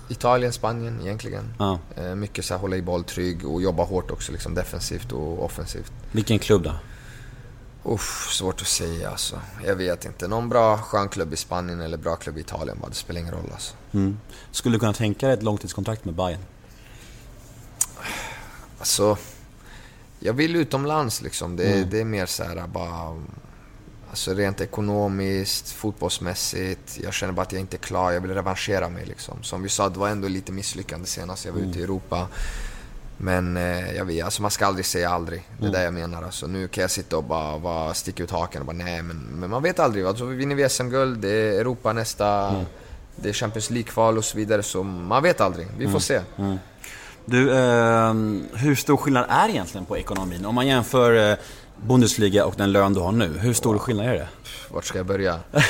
Italien, 0.09 0.53
Spanien 0.53 1.01
egentligen. 1.01 1.55
Ja. 1.59 1.79
Eh, 1.97 2.15
mycket 2.15 2.45
så 2.45 2.55
här, 2.55 2.61
hålla 2.61 2.77
i 2.77 2.83
boll 2.83 3.05
trygg 3.05 3.47
och 3.47 3.63
jobba 3.63 3.85
hårt 3.85 4.11
också 4.11 4.33
liksom 4.33 4.55
defensivt 4.55 5.13
och 5.13 5.45
offensivt. 5.45 5.93
Vilken 6.13 6.39
klubb 6.39 6.63
då? 6.63 6.73
Uff, 7.85 8.29
svårt 8.33 8.61
att 8.61 8.67
säga 8.67 9.11
alltså. 9.11 9.41
Jag 9.65 9.77
vet 9.77 10.05
inte. 10.05 10.29
Någon 10.29 10.49
bra 10.49 10.79
skön 10.79 11.09
klubb 11.09 11.33
i 11.33 11.37
Spanien 11.37 11.81
eller 11.81 11.97
bra 11.97 12.17
klubb 12.17 12.39
i 12.39 12.41
Italien 12.41 12.79
bara. 12.81 12.89
Det 12.89 12.95
spelar 12.95 13.21
ingen 13.21 13.35
roll 13.35 13.51
alltså. 13.53 13.75
Mm. 13.93 14.19
Skulle 14.51 14.75
du 14.75 14.81
kunna 14.81 14.93
tänka 14.93 15.27
dig 15.27 15.35
ett 15.35 15.43
långtidskontrakt 15.43 16.05
med 16.05 16.15
Bayern? 16.15 16.41
Alltså, 18.79 19.17
jag 20.21 20.33
vill 20.33 20.57
utomlands 20.57 21.23
liksom. 21.23 21.57
Det, 21.57 21.85
det 21.85 22.01
är 22.01 22.05
mer 22.05 22.27
så 22.27 22.45
här 22.45 22.67
bara... 22.67 23.23
Alltså 24.11 24.35
rent 24.35 24.61
ekonomiskt, 24.61 25.73
fotbollsmässigt. 25.73 26.99
Jag 27.03 27.15
känner 27.15 27.33
bara 27.33 27.43
att 27.43 27.53
jag 27.53 27.61
inte 27.61 27.77
är 27.77 27.79
klar. 27.79 28.13
Jag 28.13 28.21
vill 28.21 28.35
revanschera 28.35 28.89
mig 28.89 29.07
liksom. 29.07 29.43
Som 29.43 29.63
vi 29.63 29.69
sa, 29.69 29.89
det 29.89 29.99
var 29.99 30.09
ändå 30.09 30.29
lite 30.29 30.53
misslyckande 30.53 31.07
senast 31.07 31.45
jag 31.45 31.53
var 31.53 31.61
ute 31.61 31.79
i 31.79 31.83
Europa. 31.83 32.29
Men 33.17 33.57
eh, 33.57 33.93
jag 33.97 34.05
vet, 34.05 34.25
alltså 34.25 34.43
man 34.43 34.51
ska 34.51 34.67
aldrig 34.67 34.87
säga 34.87 35.11
aldrig. 35.11 35.49
Det 35.59 35.67
är 35.67 35.71
det 35.71 35.83
jag 35.83 35.95
menar. 35.95 36.23
Alltså, 36.23 36.47
nu 36.47 36.69
kan 36.69 36.83
jag 36.83 36.91
sitta 36.91 37.17
och 37.17 37.25
bara, 37.25 37.59
bara 37.59 37.95
sticka 37.95 38.23
ut 38.23 38.31
haken 38.31 38.61
och 38.61 38.67
bara 38.67 38.77
nej, 38.77 39.03
men, 39.03 39.17
men 39.17 39.51
man 39.51 39.63
vet 39.63 39.79
aldrig. 39.79 40.05
Alltså, 40.05 40.25
vinner 40.25 40.55
vi 40.55 40.69
SM-guld, 40.69 41.21
det 41.21 41.31
är 41.31 41.61
Europa 41.61 41.93
nästa, 41.93 42.55
det 43.17 43.29
är 43.29 43.33
Champions 43.33 43.71
League-kval 43.71 44.19
och 44.19 44.25
så 44.25 44.37
vidare. 44.37 44.63
Så 44.63 44.83
man 44.83 45.23
vet 45.23 45.41
aldrig. 45.41 45.67
Vi 45.79 45.89
får 45.89 45.99
se. 45.99 46.21
Du, 47.27 47.53
eh, 47.53 48.15
hur 48.55 48.75
stor 48.75 48.97
skillnad 48.97 49.25
är 49.29 49.49
egentligen 49.49 49.87
på 49.87 49.99
ekonomin? 49.99 50.45
Om 50.47 50.55
man 50.55 50.67
jämför 50.67 51.31
eh, 51.31 51.37
Bundesliga 51.87 52.45
och 52.47 52.55
den 52.57 52.73
lön 52.73 52.95
du 52.95 53.01
har 53.01 53.13
nu, 53.13 53.39
hur 53.39 53.53
stor 53.53 53.79
skillnad 53.79 54.07
är 54.07 54.15
det? 54.15 54.29
Vart 54.71 54.85
ska 54.85 54.99
jag 54.99 55.07
börja? 55.07 55.41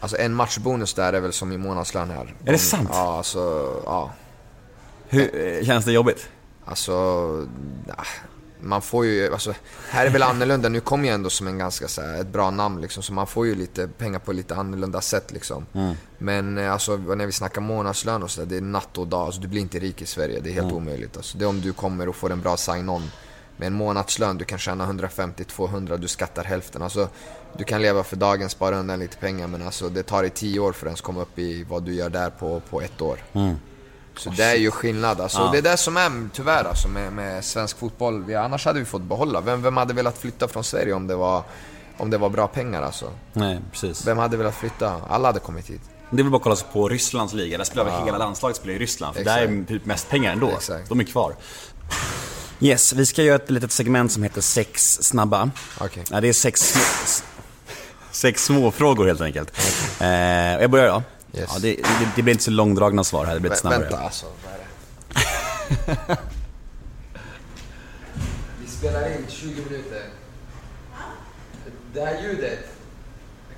Alltså 0.00 0.16
en 0.16 0.34
matchbonus 0.34 0.94
där 0.94 1.12
är 1.12 1.20
väl 1.20 1.32
som 1.32 1.52
i 1.52 1.58
månadslön 1.58 2.10
här. 2.10 2.34
Är 2.44 2.52
det 2.52 2.58
sant? 2.58 2.88
Ja, 2.92 3.16
alltså, 3.16 3.38
ja. 3.84 4.10
Hur, 5.08 5.46
eh, 5.46 5.64
känns 5.64 5.84
det 5.84 5.92
jobbigt? 5.92 6.28
Alltså, 6.64 6.92
man 8.60 8.82
får 8.82 9.06
ju, 9.06 9.32
alltså, 9.32 9.54
här 9.90 10.06
är 10.06 10.10
väl 10.10 10.22
annorlunda. 10.22 10.68
Nu 10.68 10.80
kommer 10.80 11.08
jag 11.08 11.14
ändå 11.14 11.30
som 11.30 11.46
en 11.46 11.58
ganska 11.58 11.88
så 11.88 12.02
här, 12.02 12.20
ett 12.20 12.26
bra 12.28 12.50
namn 12.50 12.80
liksom, 12.80 13.02
så 13.02 13.12
man 13.12 13.26
får 13.26 13.46
ju 13.46 13.54
lite 13.54 13.88
pengar 13.88 14.18
på 14.18 14.32
lite 14.32 14.54
annorlunda 14.54 15.00
sätt 15.00 15.32
liksom. 15.32 15.66
Men 16.18 16.58
eh, 16.58 16.72
alltså, 16.72 16.96
när 16.96 17.26
vi 17.26 17.32
snackar 17.32 17.60
månadslön 17.60 18.22
och 18.22 18.30
så 18.30 18.40
där, 18.40 18.46
det 18.46 18.56
är 18.56 18.60
natt 18.60 18.98
och 18.98 19.06
dag. 19.06 19.26
Alltså, 19.26 19.40
du 19.40 19.48
blir 19.48 19.60
inte 19.60 19.78
rik 19.78 20.02
i 20.02 20.06
Sverige, 20.06 20.40
det 20.40 20.50
är 20.50 20.54
helt 20.54 20.72
omöjligt. 20.72 21.16
Alltså, 21.16 21.38
det 21.38 21.44
är 21.44 21.48
om 21.48 21.60
du 21.60 21.72
kommer 21.72 22.08
och 22.08 22.16
får 22.16 22.32
en 22.32 22.40
bra 22.40 22.56
sign-on. 22.56 23.10
Med 23.56 23.66
en 23.66 23.74
månadslön, 23.74 24.38
du 24.38 24.44
kan 24.44 24.58
tjäna 24.58 24.86
150-200, 24.86 25.98
du 25.98 26.08
skattar 26.08 26.44
hälften. 26.44 26.82
Alltså, 26.82 27.08
du 27.56 27.64
kan 27.64 27.82
leva 27.82 28.04
för 28.04 28.16
dagen, 28.16 28.48
spara 28.48 28.78
undan 28.78 28.98
lite 28.98 29.16
pengar, 29.16 29.46
men 29.46 29.62
alltså, 29.62 29.88
det 29.88 30.02
tar 30.02 30.22
dig 30.22 30.30
10 30.30 30.60
år 30.60 30.72
för 30.72 30.86
att 30.86 30.90
ens 30.90 31.00
komma 31.00 31.22
upp 31.22 31.38
i 31.38 31.64
vad 31.64 31.82
du 31.82 31.94
gör 31.94 32.08
där 32.08 32.30
på, 32.30 32.60
på 32.70 32.80
ett 32.80 33.00
år. 33.02 33.18
Så 34.18 34.30
det 34.30 34.44
är 34.44 34.54
ju 34.54 34.70
skillnad. 34.70 35.20
Alltså, 35.20 35.38
Ja. 35.38 35.48
Det 35.52 35.58
är 35.58 35.62
det 35.62 35.76
som 35.76 35.96
är 35.96 36.28
tyvärr 36.32 36.64
alltså, 36.64 36.88
med, 36.88 37.12
med 37.12 37.44
svensk 37.44 37.78
fotboll. 37.78 38.24
Vi, 38.24 38.34
annars 38.34 38.64
hade 38.64 38.78
vi 38.78 38.84
fått 38.84 39.02
behålla. 39.02 39.40
Vem, 39.40 39.62
vem 39.62 39.76
hade 39.76 39.94
velat 39.94 40.18
flytta 40.18 40.48
från 40.48 40.64
Sverige 40.64 40.92
om 40.92 41.06
det 41.06 41.14
var, 41.16 41.42
om 41.96 42.10
det 42.10 42.18
var 42.18 42.28
bra 42.30 42.46
pengar? 42.46 42.82
Alltså? 42.82 43.10
Nej, 43.32 43.60
precis. 43.72 44.06
Vem 44.06 44.18
hade 44.18 44.36
velat 44.36 44.54
flytta? 44.54 45.00
Alla 45.08 45.28
hade 45.28 45.40
kommit 45.40 45.70
hit. 45.70 45.80
Det 46.10 46.20
är 46.20 46.22
väl 46.22 46.30
bara 46.30 46.36
att 46.36 46.42
kolla 46.42 46.56
på 46.72 46.88
Rysslands 46.88 47.34
liga. 47.34 47.58
Där 47.58 47.64
spelar 47.64 47.84
vi 47.84 48.04
hela 48.06 48.18
landslaget 48.18 48.56
spelar 48.56 48.74
i 48.74 48.78
Ryssland. 48.78 49.16
För 49.16 49.24
där 49.24 49.38
är 49.38 49.64
typ 49.64 49.84
mest 49.84 50.08
pengar 50.08 50.32
ändå. 50.32 50.50
Exakt. 50.50 50.88
De 50.88 51.00
är 51.00 51.04
kvar. 51.04 51.34
Yes, 52.60 52.92
vi 52.92 53.06
ska 53.06 53.22
göra 53.22 53.36
ett 53.36 53.50
litet 53.50 53.72
segment 53.72 54.12
som 54.12 54.22
heter 54.22 54.40
sex 54.40 54.98
snabba. 55.02 55.50
Okej. 55.80 56.04
Ja, 56.10 56.20
det 56.20 56.28
är 56.28 56.32
sex, 56.32 56.74
sex 58.10 58.44
små 58.44 58.70
frågor 58.70 59.06
helt 59.06 59.20
enkelt. 59.20 59.52
Eh, 60.00 60.08
jag 60.60 60.70
börjar 60.70 60.88
då. 60.88 61.02
Yes. 61.38 61.50
Ja, 61.52 61.58
det, 61.58 61.76
det, 61.76 62.08
det 62.16 62.22
blir 62.22 62.32
inte 62.32 62.44
så 62.44 62.50
långdragna 62.50 63.04
svar 63.04 63.24
här, 63.24 63.34
det 63.34 63.40
blir 63.40 63.50
lite 63.50 63.60
snabbare. 63.60 63.80
vänta 63.80 63.98
alltså, 63.98 64.26
vad 64.44 64.54
är 64.54 64.58
det? 64.58 66.16
vi 68.60 68.66
spelar 68.66 69.16
in 69.16 69.26
20 69.28 69.62
minuter. 69.62 70.02
Det 71.92 72.00
här 72.00 72.22
ljudet. 72.22 72.58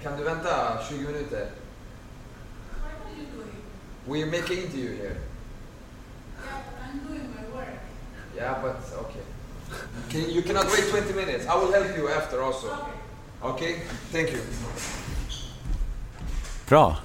Kan 0.02 0.18
du 0.18 0.24
vänta 0.24 0.78
20 0.88 0.98
minuter? 0.98 1.50
We're 4.06 4.26
making 4.26 4.58
interview 4.58 4.96
here. 4.96 5.16
Yeah, 8.36 8.62
but 8.62 8.76
okay. 8.98 9.20
Can, 10.08 10.30
you 10.30 10.42
cannot 10.42 10.66
wait 10.72 10.90
20 10.90 11.12
minutes. 11.14 11.46
I 11.46 11.56
will 11.56 11.72
help 11.72 11.96
you 11.96 12.08
after 12.08 12.42
also. 12.42 12.68
Okay? 13.42 13.82
Thank 14.12 14.32
you. 14.32 14.40
Bra. 16.66 16.96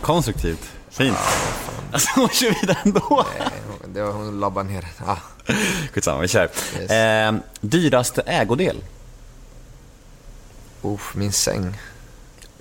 Konstruktivt. 0.00 0.70
Fint. 0.90 1.16
Alltså, 1.92 2.08
hon 2.20 2.28
kör 2.28 2.60
vidare 2.60 2.78
ändå. 2.84 3.26
Eh, 3.38 3.46
Det 3.94 4.02
var 4.02 4.12
hon 4.12 4.40
labbade 4.40 4.68
ner. 4.68 4.86
Ah. 5.06 5.16
Skitsamma, 5.92 6.20
vi 6.20 6.28
kör. 6.28 6.50
Yes. 6.80 6.90
Eh, 6.90 7.34
dyraste 7.60 8.22
ägodel? 8.22 8.84
Uff, 10.82 11.14
min 11.14 11.32
säng. 11.32 11.78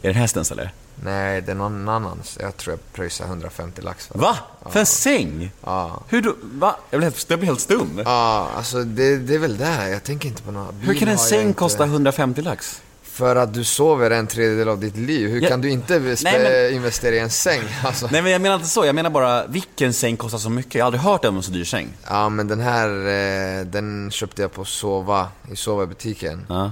Är 0.02 0.08
det 0.08 0.20
hästens 0.20 0.52
eller? 0.52 0.74
Nej, 1.04 1.42
det 1.42 1.52
är 1.52 1.56
någon 1.56 1.90
annans. 1.90 2.38
Jag 2.42 2.58
tror 2.58 2.74
jag 2.74 2.94
pröjsar 2.94 3.26
150 3.26 3.82
lax 3.82 4.08
för 4.08 4.20
Va? 4.20 4.38
För 4.70 4.80
en 4.80 4.86
säng? 4.86 5.52
Ja. 5.64 6.04
Hur 6.10 6.22
då? 6.22 6.36
Va? 6.42 6.76
Jag 6.90 7.00
blir 7.00 7.10
helt, 7.10 7.30
jag 7.30 7.40
blir 7.40 7.48
helt 7.48 7.60
stum. 7.62 8.02
Ja, 8.06 8.50
alltså 8.56 8.84
det, 8.84 9.18
det 9.18 9.36
är 9.36 9.40
väl 9.40 9.58
det. 9.58 9.90
Jag 9.90 10.04
tänker 10.04 10.30
inte 10.30 10.42
på 10.42 10.52
några 10.52 10.72
Hur 10.72 10.94
kan 10.94 11.08
en 11.08 11.18
säng 11.18 11.54
kosta 11.54 11.84
150 11.84 12.42
lax? 12.42 12.82
För 13.12 13.36
att 13.36 13.54
du 13.54 13.64
sover 13.64 14.12
en 14.12 14.28
tredjedel 14.28 14.70
av 14.70 14.80
ditt 14.80 14.98
liv. 14.98 15.30
Hur 15.30 15.42
Ja. 15.42 15.50
kan 15.50 15.62
du 15.62 15.70
inte 15.70 16.00
Nej, 16.00 16.16
men- 16.24 16.74
investera 16.76 17.16
i 17.16 17.20
en 17.20 17.30
säng? 17.30 17.62
Alltså. 17.86 18.08
Nej 18.12 18.22
men 18.22 18.32
jag 18.32 18.42
menar 18.42 18.56
inte 18.56 18.68
så, 18.68 18.86
jag 18.86 18.96
menar 18.96 19.10
bara 19.10 19.48
vilken 19.48 19.94
säng 19.94 20.18
kostar 20.18 20.38
så 20.38 20.50
mycket? 20.50 20.76
Jag 20.76 20.82
har 20.84 20.86
aldrig 20.88 21.02
hört 21.02 21.26
om 21.26 21.38
en 21.38 21.44
så 21.44 21.52
dyr 21.52 21.64
säng. 21.64 21.88
Ja, 22.10 22.30
men 22.30 22.48
den 22.48 22.60
här, 22.60 22.88
eh, 22.90 23.66
den 23.66 24.12
köpte 24.12 24.42
jag 24.42 24.52
på 24.54 24.66
Sova, 24.66 25.28
i 25.52 25.56
Sova-butiken. 25.56 26.46
Ja. 26.50 26.72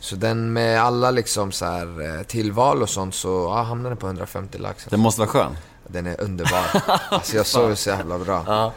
Så 0.00 0.16
den 0.16 0.52
med 0.52 0.80
alla 0.82 1.10
liksom 1.10 1.52
så 1.52 1.64
här 1.64 2.16
eh, 2.18 2.22
tillval 2.22 2.82
och 2.82 2.88
sånt 2.90 3.14
så 3.14 3.28
ja, 3.28 3.62
hamnade 3.62 3.88
den 3.90 3.96
på 3.96 4.06
150 4.06 4.58
lax. 4.58 4.86
Den 4.90 5.00
måste 5.00 5.20
vara 5.20 5.28
skön. 5.30 5.56
Den 5.86 6.06
är 6.06 6.20
underbar. 6.20 6.66
Alltså 7.10 7.36
jag 7.36 7.46
sover 7.46 7.74
så 7.74 7.90
jävla 7.90 8.18
bra. 8.18 8.72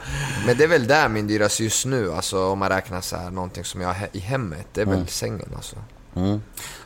Men 0.46 0.58
det 0.58 0.64
är 0.64 0.68
väl 0.68 0.88
där 0.88 1.10
min 1.10 1.28
dyraste 1.28 1.64
just 1.64 1.86
nu, 1.86 2.14
alltså 2.14 2.46
om 2.48 2.60
man 2.60 2.70
räknar 2.70 3.02
så 3.02 3.16
här 3.18 3.30
någonting 3.30 3.64
som 3.64 3.82
jag 3.82 3.88
har 3.94 4.08
i 4.12 4.20
hemmet. 4.20 4.68
Det 4.74 4.82
är 4.82 4.86
väl 4.86 5.08
sängen 5.08 5.50
alltså. 5.56 5.76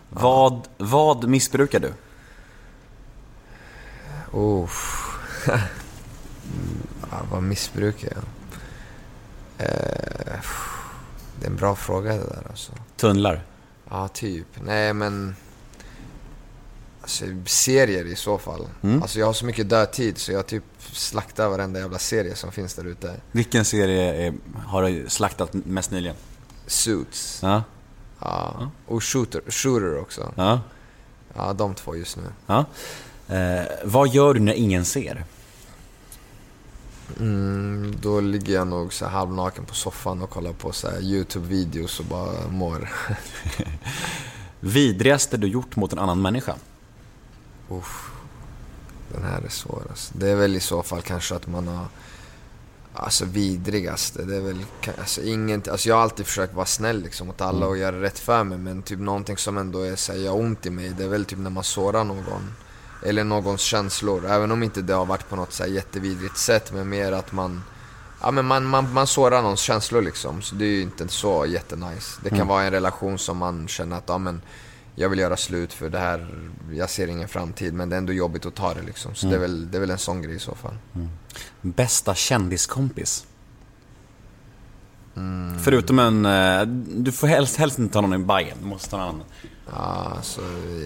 Vad, 0.09 0.67
vad 0.77 1.29
missbrukar 1.29 1.79
du? 1.79 1.93
Oh. 4.31 4.69
mm, 5.47 6.87
ja, 7.11 7.17
vad 7.31 7.43
missbrukar 7.43 8.13
jag? 8.13 8.23
Eh, 9.67 10.39
det 11.39 11.45
är 11.45 11.49
en 11.49 11.55
bra 11.55 11.75
fråga 11.75 12.13
det 12.13 12.17
där 12.17 12.43
alltså. 12.49 12.71
Tunnlar? 12.95 13.43
Ja, 13.89 14.07
typ. 14.07 14.47
Nej, 14.63 14.93
men... 14.93 15.35
Alltså, 17.01 17.25
serier 17.45 18.05
i 18.05 18.15
så 18.15 18.37
fall. 18.37 18.67
Alltså, 19.01 19.19
jag 19.19 19.25
har 19.25 19.33
så 19.33 19.45
mycket 19.45 19.69
dödtid 19.69 20.17
så 20.17 20.31
jag 20.31 20.47
typ 20.47 20.63
slaktar 20.91 21.49
varenda 21.49 21.79
jävla 21.79 21.99
serie 21.99 22.35
som 22.35 22.51
finns 22.51 22.73
där 22.73 22.85
ute. 22.85 23.15
Vilken 23.31 23.65
serie 23.65 24.27
är, 24.27 24.33
har 24.65 24.83
du 24.83 25.09
slaktat 25.09 25.53
mest 25.53 25.91
nyligen? 25.91 26.15
Suits. 26.65 27.39
Ja, 27.41 27.63
Ja. 28.19 28.69
Och 28.85 29.03
Shooter, 29.03 29.41
Shooter 29.47 29.99
också. 29.99 30.33
ja, 30.35 30.61
Ja, 31.35 31.53
de 31.53 31.75
två 31.75 31.95
just 31.95 32.17
nu. 32.17 32.23
ja. 32.45 32.65
Eh, 33.35 33.65
vad 33.83 34.09
gör 34.09 34.33
du 34.33 34.39
när 34.39 34.53
ingen 34.53 34.85
ser? 34.85 35.25
Mm, 37.19 37.95
då 38.01 38.19
ligger 38.19 38.53
jag 38.53 38.67
nog 38.67 38.93
så 38.93 39.05
halvnaken 39.05 39.65
på 39.65 39.75
soffan 39.75 40.21
och 40.21 40.29
kollar 40.29 40.53
på 40.53 40.71
så 40.71 40.87
YouTube-videos 40.87 41.99
och 41.99 42.05
bara 42.05 42.47
mår. 42.49 42.89
Vidrigaste 44.59 45.37
du 45.37 45.47
gjort 45.47 45.75
mot 45.75 45.93
en 45.93 45.99
annan 45.99 46.21
människa? 46.21 46.55
Uff, 47.69 48.11
den 49.13 49.23
här 49.23 49.41
är 49.41 49.49
svår 49.49 49.81
alltså. 49.89 50.13
Det 50.17 50.29
är 50.29 50.35
väl 50.35 50.55
i 50.55 50.59
så 50.59 50.83
fall 50.83 51.01
kanske 51.01 51.35
att 51.35 51.47
man 51.47 51.67
har... 51.67 51.85
Alltså 52.99 53.25
vidrigaste, 53.25 54.23
det 54.23 54.35
är 54.35 54.41
väl 54.41 54.65
alltså, 54.99 55.21
inget, 55.21 55.67
alltså 55.67 55.89
jag 55.89 55.95
har 55.95 56.03
alltid 56.03 56.25
försökt 56.25 56.53
vara 56.53 56.65
snäll 56.65 57.01
liksom 57.01 57.27
mot 57.27 57.41
alla 57.41 57.67
och 57.67 57.77
göra 57.77 58.01
rätt 58.01 58.19
för 58.19 58.43
mig 58.43 58.57
men 58.57 58.81
typ 58.81 58.99
någonting 58.99 59.37
som 59.37 59.57
ändå 59.57 59.81
är 59.81 59.95
så 59.95 60.11
här, 60.11 60.19
gör 60.19 60.35
ont 60.35 60.65
i 60.65 60.69
mig, 60.69 60.93
det 60.97 61.03
är 61.03 61.07
väl 61.07 61.25
typ 61.25 61.39
när 61.39 61.49
man 61.49 61.63
sårar 61.63 62.03
någon. 62.03 62.53
Eller 63.05 63.23
någons 63.23 63.61
känslor, 63.61 64.25
även 64.25 64.51
om 64.51 64.63
inte 64.63 64.81
det 64.81 64.93
har 64.93 65.05
varit 65.05 65.29
på 65.29 65.35
något 65.35 65.53
så 65.53 65.65
jättevidrigt 65.65 66.37
sätt 66.37 66.73
men 66.73 66.89
mer 66.89 67.11
att 67.11 67.31
man 67.31 67.63
Ja 68.21 68.31
men 68.31 68.45
man, 68.45 68.65
man, 68.65 68.93
man 68.93 69.07
sårar 69.07 69.41
någons 69.41 69.59
känslor 69.59 70.01
liksom, 70.01 70.41
så 70.41 70.55
det 70.55 70.65
är 70.65 70.69
ju 70.69 70.81
inte 70.81 71.07
så 71.07 71.45
jättenice. 71.45 72.19
Det 72.23 72.29
kan 72.29 72.47
vara 72.47 72.63
en 72.63 72.71
relation 72.71 73.17
som 73.17 73.37
man 73.37 73.67
känner 73.67 73.97
att, 73.97 74.03
ja 74.07 74.17
men 74.17 74.41
jag 74.99 75.09
vill 75.09 75.19
göra 75.19 75.37
slut 75.37 75.73
för 75.73 75.89
det 75.89 75.99
här, 75.99 76.27
jag 76.73 76.89
ser 76.89 77.07
ingen 77.07 77.27
framtid 77.27 77.73
men 77.73 77.89
det 77.89 77.95
är 77.95 77.97
ändå 77.97 78.13
jobbigt 78.13 78.45
att 78.45 78.55
ta 78.55 78.73
det 78.73 78.81
liksom. 78.81 79.15
Så 79.15 79.27
det, 79.27 79.35
är 79.35 79.39
väl, 79.39 79.71
det 79.71 79.77
är 79.77 79.79
väl 79.81 79.91
en 79.91 79.97
sån 79.97 80.21
grej 80.21 80.35
i 80.35 80.39
så 80.39 80.55
fall. 80.55 80.77
Bästa 81.61 82.15
kändiskompis? 82.15 83.25
Förutom 85.63 85.99
en... 85.99 86.25
eh, 86.25 86.61
Du 86.87 87.11
får 87.11 87.27
helst, 87.27 87.57
helst 87.57 87.79
inte 87.79 87.93
ta 87.93 88.01
någon 88.01 88.13
i 88.21 88.25
Bayern. 88.25 88.57
du 88.61 88.65
måste 88.67 88.89
ta 88.89 88.97
någon 88.97 89.07
annan. 89.09 89.23
Ja, 89.71 90.13
alltså, 90.17 90.41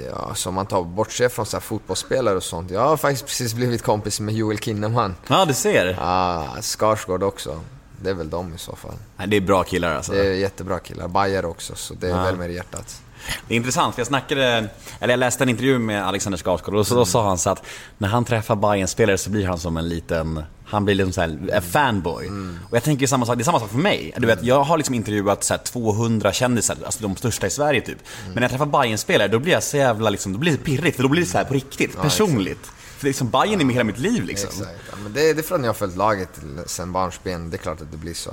ja, 0.09 0.35
så 0.35 0.49
om 0.49 0.55
man 0.55 0.65
tar 0.65 0.83
bortser 0.83 1.29
från 1.29 1.45
så 1.45 1.57
här 1.57 1.61
fotbollsspelare 1.61 2.35
och 2.35 2.43
sånt. 2.43 2.71
Jag 2.71 2.81
har 2.81 2.97
faktiskt 2.97 3.25
precis 3.25 3.53
blivit 3.53 3.81
kompis 3.81 4.19
med 4.19 4.35
Joel 4.35 4.59
Kinnaman. 4.59 5.15
Ja, 5.27 5.45
du 5.45 5.53
ser. 5.53 5.85
Ja, 5.99 6.47
Skarsgård 6.61 7.23
också. 7.23 7.59
Det 8.01 8.09
är 8.09 8.13
väl 8.13 8.29
de 8.29 8.53
i 8.55 8.57
så 8.57 8.75
fall. 8.75 8.93
Nej, 9.17 9.27
det 9.27 9.35
är 9.37 9.41
bra 9.41 9.63
killar 9.63 9.95
alltså. 9.95 10.11
Det 10.11 10.27
är 10.27 10.33
jättebra 10.33 10.79
killar. 10.79 11.07
Bayer 11.07 11.45
också, 11.45 11.75
så 11.75 11.93
det 11.93 12.07
är 12.07 12.11
Ja. 12.11 12.23
väl 12.23 12.37
med 12.37 12.51
i 12.51 12.53
hjärtat. 12.53 13.01
Det 13.47 13.53
är 13.53 13.55
intressant, 13.55 13.95
för 13.95 13.99
jag 13.99 14.07
snackade, 14.07 14.67
eller 14.99 15.13
jag 15.13 15.19
läste 15.19 15.43
en 15.43 15.49
intervju 15.49 15.79
med 15.79 16.07
Alexander 16.07 16.37
Skarsgård 16.37 16.75
och 16.75 16.87
så 16.87 16.95
då 16.95 17.05
sa 17.05 17.27
han 17.27 17.37
så 17.37 17.49
att 17.49 17.63
när 17.97 18.07
han 18.07 18.25
träffar 18.25 18.55
bayern 18.55 18.87
spelare 18.87 19.17
så 19.17 19.29
blir 19.29 19.47
han 19.47 19.59
som 19.59 19.77
en 19.77 19.89
liten, 19.89 20.43
han 20.65 20.85
blir 20.85 20.95
liksom 20.95 21.13
så 21.13 21.21
här, 21.21 21.49
en 21.53 21.61
fanboy. 21.61 22.29
Och 22.69 22.75
jag 22.75 22.83
tänker 22.83 23.07
samma 23.07 23.25
sak, 23.25 23.37
det 23.37 23.41
är 23.41 23.45
samma 23.45 23.59
sak 23.59 23.69
för 23.69 23.77
mig. 23.77 24.13
Du 24.17 24.27
vet, 24.27 24.43
jag 24.43 24.63
har 24.63 24.77
liksom 24.77 24.95
intervjuat 24.95 25.43
så 25.43 25.53
här 25.53 25.61
200 25.61 26.33
kändisar, 26.33 26.77
alltså 26.85 27.03
de 27.03 27.15
största 27.15 27.47
i 27.47 27.49
Sverige 27.49 27.81
typ. 27.81 27.97
Men 28.25 28.35
när 28.35 28.41
jag 28.41 28.51
träffar 28.51 28.65
bayern 28.65 28.97
spelare 28.97 29.27
då 29.27 29.39
blir 29.39 29.53
jag 29.53 29.63
så 29.63 29.77
jävla 29.77 30.09
liksom, 30.09 30.33
då 30.33 30.39
blir 30.39 30.51
det 30.51 30.57
pirrigt, 30.57 30.95
för 30.95 31.03
då 31.03 31.09
blir 31.09 31.21
det 31.21 31.27
så 31.27 31.37
här 31.37 31.45
på 31.45 31.53
riktigt, 31.53 32.01
personligt. 32.01 32.71
För 32.97 33.07
liksom 33.07 33.29
Bayern 33.29 33.61
är 33.61 33.65
med 33.65 33.73
hela 33.73 33.83
mitt 33.83 33.99
liv 33.99 34.23
liksom. 34.23 34.49
Exakt. 34.49 34.79
Ja, 34.91 34.97
men 35.03 35.13
det, 35.13 35.33
det 35.33 35.51
är 35.51 35.55
att 35.55 35.61
jag 35.61 35.67
har 35.67 35.73
följt 35.73 35.97
laget 35.97 36.29
sen 36.65 36.91
barnsben. 36.91 37.49
Det 37.49 37.55
är 37.55 37.57
klart 37.57 37.81
att 37.81 37.91
det 37.91 37.97
blir 37.97 38.13
så. 38.13 38.31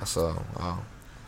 Alltså, 0.00 0.36
ja. 0.58 0.78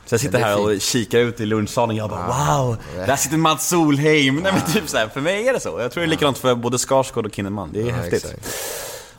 Så 0.07 0.15
jag 0.15 0.21
sitter 0.21 0.39
här 0.39 0.61
och 0.61 0.81
kikar 0.81 1.19
ut 1.19 1.41
i 1.41 1.47
lunchsalen 1.47 1.91
och 1.91 1.97
jag 2.03 2.11
bara 2.11 2.27
wow, 2.57 2.77
där 3.07 3.17
sitter 3.17 3.37
Mats 3.37 3.69
Solheim. 3.69 4.37
Nej 4.37 4.53
men 4.53 4.73
typ 4.73 4.89
så 4.89 4.97
här, 4.97 5.09
för 5.09 5.21
mig 5.21 5.49
är 5.49 5.53
det 5.53 5.61
så. 5.61 5.81
Jag 5.81 5.93
tror 5.93 6.01
det 6.01 6.07
är 6.07 6.11
likadant 6.11 6.39
för 6.39 6.55
både 6.55 6.79
Skarsgård 6.79 7.27
och 7.27 7.35
Kinnaman. 7.35 7.71
Det 7.73 7.81
är 7.83 7.87
Ja, 7.87 7.95
häftigt. 7.95 8.25
exakt. 8.25 8.49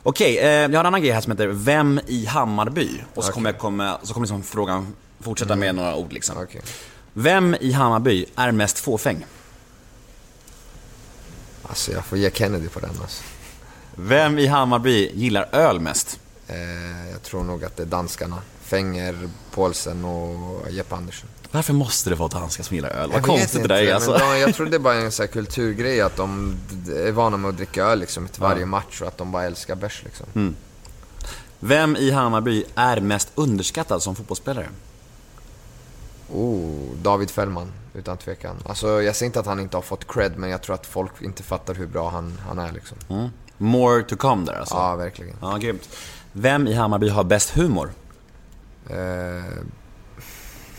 Okej, 0.04 0.38
eh, 0.38 0.46
jag 0.46 0.62
har 0.70 0.80
en 0.80 0.86
annan 0.86 1.02
grej 1.02 1.12
här 1.12 1.22
som 1.22 1.32
heter 1.32 1.48
Vem 1.48 2.00
i 2.08 2.26
Hammarby? 2.26 2.90
Och 3.14 3.24
så 3.24 3.32
kommer, 3.32 3.50
jag 3.50 3.60
komma, 3.60 3.98
så 4.04 4.14
kommer 4.14 4.26
liksom 4.28 4.44
frågan 4.44 4.94
fortsätta 5.20 5.56
med 5.56 5.76
några 5.76 5.96
ord 5.96 6.14
liksom. 6.14 6.38
Okej. 6.38 6.62
Vem 7.14 7.56
i 7.60 7.72
Hammarby 7.72 8.26
är 8.36 8.52
mest 8.52 8.80
fåfäng? 8.80 9.26
Alltså 11.64 11.92
jag 11.92 12.06
får 12.06 12.18
ge 12.18 12.32
Kennedy 12.32 12.68
på 12.68 12.80
den 12.80 12.90
alltså. 13.02 13.24
Vem 13.96 14.40
i 14.40 14.48
Hammarby 14.48 15.12
gillar 15.14 15.50
öl 15.52 15.80
mest? 15.80 16.20
Eh, 16.48 17.10
jag 17.12 17.24
tror 17.24 17.44
nog 17.44 17.64
att 17.64 17.78
det 17.78 17.84
är 17.84 17.88
danskarna. 17.88 18.38
Fenger, 18.66 19.30
Paulsen 19.52 20.06
och 20.06 20.72
Jeppe 20.72 20.96
Andersson. 20.96 21.30
Varför 21.52 21.74
måste 21.74 22.10
det 22.10 22.16
vara 22.16 22.30
danskar 22.30 22.64
som 22.64 22.76
gillar 22.76 22.90
öl? 22.90 23.12
Vad 23.12 23.24
konstigt 23.24 23.62
det 23.62 23.68
där 23.68 23.82
är 23.84 23.94
alltså. 23.94 24.18
de, 24.18 24.40
Jag 24.40 24.56
tror 24.56 24.66
det 24.66 24.76
är 24.76 24.80
bara 24.80 24.94
en 24.94 25.12
så 25.12 25.24
här 25.24 25.28
kulturgrej 25.28 26.02
att 26.02 26.16
de 26.16 26.58
är 26.96 27.12
vana 27.12 27.38
med 27.38 27.50
att 27.50 27.58
dricka 27.58 27.84
öl 27.84 28.00
liksom 28.00 28.28
till 28.28 28.42
varje 28.42 28.66
match 28.66 29.02
och 29.02 29.08
att 29.08 29.18
de 29.18 29.32
bara 29.32 29.44
älskar 29.44 29.76
bärs 29.76 30.02
liksom. 30.04 30.26
Mm. 30.36 30.56
Vem 31.60 31.96
i 31.96 32.12
Hammarby 32.12 32.64
är 32.76 33.00
mest 33.00 33.32
underskattad 33.36 34.04
som 34.04 34.16
fotbollsspelare? 34.16 34.68
Oh, 36.30 36.96
David 37.02 37.32
Fällman, 37.32 37.72
utan 37.94 38.18
tvekan. 38.18 38.56
Alltså 38.66 39.02
jag 39.02 39.16
säger 39.16 39.28
inte 39.28 39.40
att 39.40 39.46
han 39.46 39.60
inte 39.60 39.78
har 39.78 39.82
fått 39.82 40.08
cred, 40.08 40.38
men 40.38 40.50
jag 40.50 40.62
tror 40.62 40.76
att 40.76 40.86
folk 40.86 41.12
inte 41.22 41.44
fattar 41.44 41.74
hur 41.74 41.88
bra 41.88 42.10
han, 42.10 42.38
han 42.48 42.60
är 42.60 42.72
liksom. 42.72 42.98
Mm. 43.10 43.30
More 43.58 44.04
to 44.04 44.16
come 44.16 44.46
där 44.46 44.60
alltså? 44.60 44.76
Ja, 44.76 44.96
verkligen. 44.96 45.36
Ja, 45.42 45.58
grymt. 45.58 45.90
Vem 46.32 46.68
i 46.68 46.74
Hammarby 46.74 47.10
har 47.10 47.24
bäst 47.24 47.50
humor? 47.50 47.92
Eh, 48.90 49.54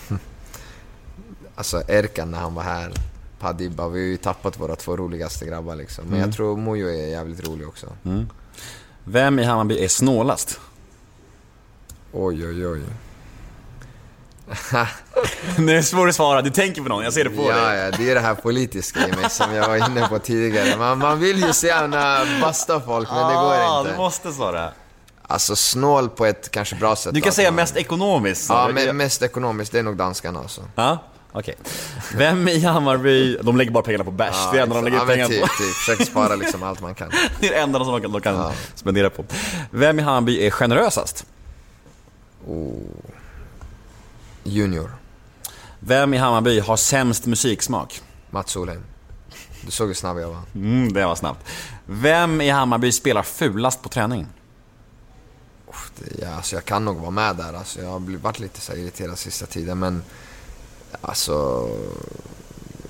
alltså 1.54 1.82
Erkan 1.88 2.30
när 2.30 2.38
han 2.38 2.54
var 2.54 2.62
här, 2.62 2.92
Padibba, 3.38 3.88
vi 3.88 4.00
har 4.00 4.06
ju 4.06 4.16
tappat 4.16 4.60
våra 4.60 4.76
två 4.76 4.96
roligaste 4.96 5.46
grabbar 5.46 5.74
liksom. 5.76 6.04
Men 6.04 6.14
Mm. 6.14 6.26
jag 6.28 6.36
tror 6.36 6.56
Mojo 6.56 6.88
är 6.88 7.06
jävligt 7.08 7.48
rolig 7.48 7.68
också. 7.68 7.86
Vem 9.04 9.38
i 9.38 9.44
Hammarby 9.44 9.84
är 9.84 9.88
snålast? 9.88 10.60
Oj, 12.12 12.46
oj, 12.48 12.66
oj. 12.66 12.80
det 15.66 15.72
är 15.76 15.82
svårt 15.82 16.08
att 16.08 16.14
svara, 16.14 16.42
du 16.42 16.50
tänker 16.50 16.82
på 16.82 16.88
någon, 16.88 17.04
jag 17.04 17.12
ser 17.12 17.24
det 17.24 17.30
på 17.30 17.42
Ja, 17.50 17.68
dig. 17.68 17.78
ja, 17.78 17.90
det 17.90 18.10
är 18.10 18.14
det 18.14 18.20
här 18.20 18.34
politiska 18.34 19.08
i 19.08 19.12
mig 19.12 19.30
som 19.30 19.54
jag 19.54 19.68
var 19.68 19.76
inne 19.90 20.08
på 20.08 20.18
tidigare. 20.18 20.78
Man, 20.78 20.98
man 20.98 21.18
vill 21.20 21.38
ju 21.44 21.52
så 21.52 21.66
gärna 21.66 22.18
basta 22.40 22.80
folk, 22.80 23.08
men 23.10 23.28
det 23.28 23.34
går 23.34 23.52
Ah, 23.54 23.80
inte. 23.80 23.92
Du 23.92 23.96
måste 23.98 24.32
svara. 24.32 24.72
Alltså 25.28 25.56
snål 25.56 26.08
på 26.08 26.26
ett 26.26 26.50
kanske 26.50 26.76
bra 26.76 26.96
sätt. 26.96 27.14
Du 27.14 27.20
kan 27.20 27.32
säga 27.32 27.50
man- 27.50 27.56
mest 27.56 27.76
ekonomiskt. 27.76 28.48
Ja, 28.48 28.70
men 28.74 28.96
mest 28.96 29.22
ekonomiskt, 29.22 29.72
det 29.72 29.78
är 29.78 29.82
nog 29.82 29.96
danskarna 29.96 30.38
alltså. 30.38 30.62
Ja, 30.74 30.98
okej. 31.32 31.54
Vem 32.14 32.48
i 32.48 32.60
Hammarby, 32.64 33.36
de 33.42 33.56
lägger 33.56 33.70
bara 33.72 33.84
pengarna 33.84 34.04
på 34.04 34.10
bärs, 34.10 34.34
det 34.34 34.48
är 34.50 34.52
det 34.52 34.60
enda 34.62 34.74
de 34.74 34.84
lägger 34.84 34.98
ja, 34.98 35.04
pengarna 35.06 35.28
typ, 35.28 35.40
på. 35.40 35.46
typ. 35.46 35.74
Försök 35.74 36.06
spara 36.08 36.36
liksom 36.36 36.62
allt 36.62 36.80
man 36.80 36.94
kan. 36.94 37.10
Det 37.40 37.46
är 37.46 37.50
det 37.50 37.56
enda 37.58 37.84
som 37.84 38.00
de 38.12 38.20
kan 38.20 38.34
Ja. 38.34 38.52
spendera 38.74 39.10
på. 39.10 39.24
Vem 39.70 39.98
i 39.98 40.02
Hammarby 40.02 40.46
är 40.46 40.50
generösast? 40.50 41.26
Oh. 42.46 42.72
Junior, 44.44 44.90
Vem 45.80 46.14
i 46.14 46.16
Hammarby 46.16 46.60
har 46.60 46.76
sämst 46.76 47.26
musiksmak? 47.26 48.00
Mats 48.30 48.50
Solheim. 48.50 48.82
Du 49.64 49.70
såg 49.70 49.86
hur 49.86 49.94
snabb 49.94 50.18
jag 50.18 50.28
var. 50.28 50.40
Mm, 50.54 50.92
det 50.92 51.06
var 51.06 51.14
snabbt. 51.14 51.46
Vem 51.86 52.40
i 52.40 52.50
Hammarby 52.50 52.92
spelar 52.92 53.22
fulast 53.22 53.82
på 53.82 53.88
träning? 53.88 54.26
Uff, 55.76 55.92
det, 55.98 56.22
ja, 56.22 56.34
alltså 56.34 56.56
jag 56.56 56.64
kan 56.64 56.84
nog 56.84 56.96
vara 56.96 57.10
med 57.10 57.36
där. 57.36 57.52
Alltså 57.52 57.80
jag 57.82 57.88
har 57.88 58.18
varit 58.18 58.38
lite 58.38 58.60
så 58.60 58.72
irriterad 58.72 59.18
sista 59.18 59.46
tiden, 59.46 59.78
men 59.78 60.02
alltså... 61.00 61.68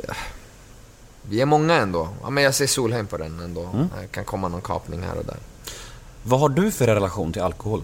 Ja. 0.08 0.14
Vi 1.28 1.40
är 1.40 1.46
många 1.46 1.74
ändå. 1.74 2.08
Ja, 2.22 2.30
men 2.30 2.44
jag 2.44 2.54
ser 2.54 2.66
Solheim 2.66 3.06
på 3.06 3.16
den 3.16 3.40
ändå. 3.40 3.88
Det 4.00 4.06
kan 4.06 4.24
komma 4.24 4.48
någon 4.48 4.60
kapning 4.60 5.02
här 5.02 5.18
och 5.18 5.24
där. 5.24 5.36
Vad 6.22 6.40
har 6.40 6.48
du 6.48 6.70
för 6.70 6.86
relation 6.86 7.32
till 7.32 7.42
alkohol? 7.42 7.82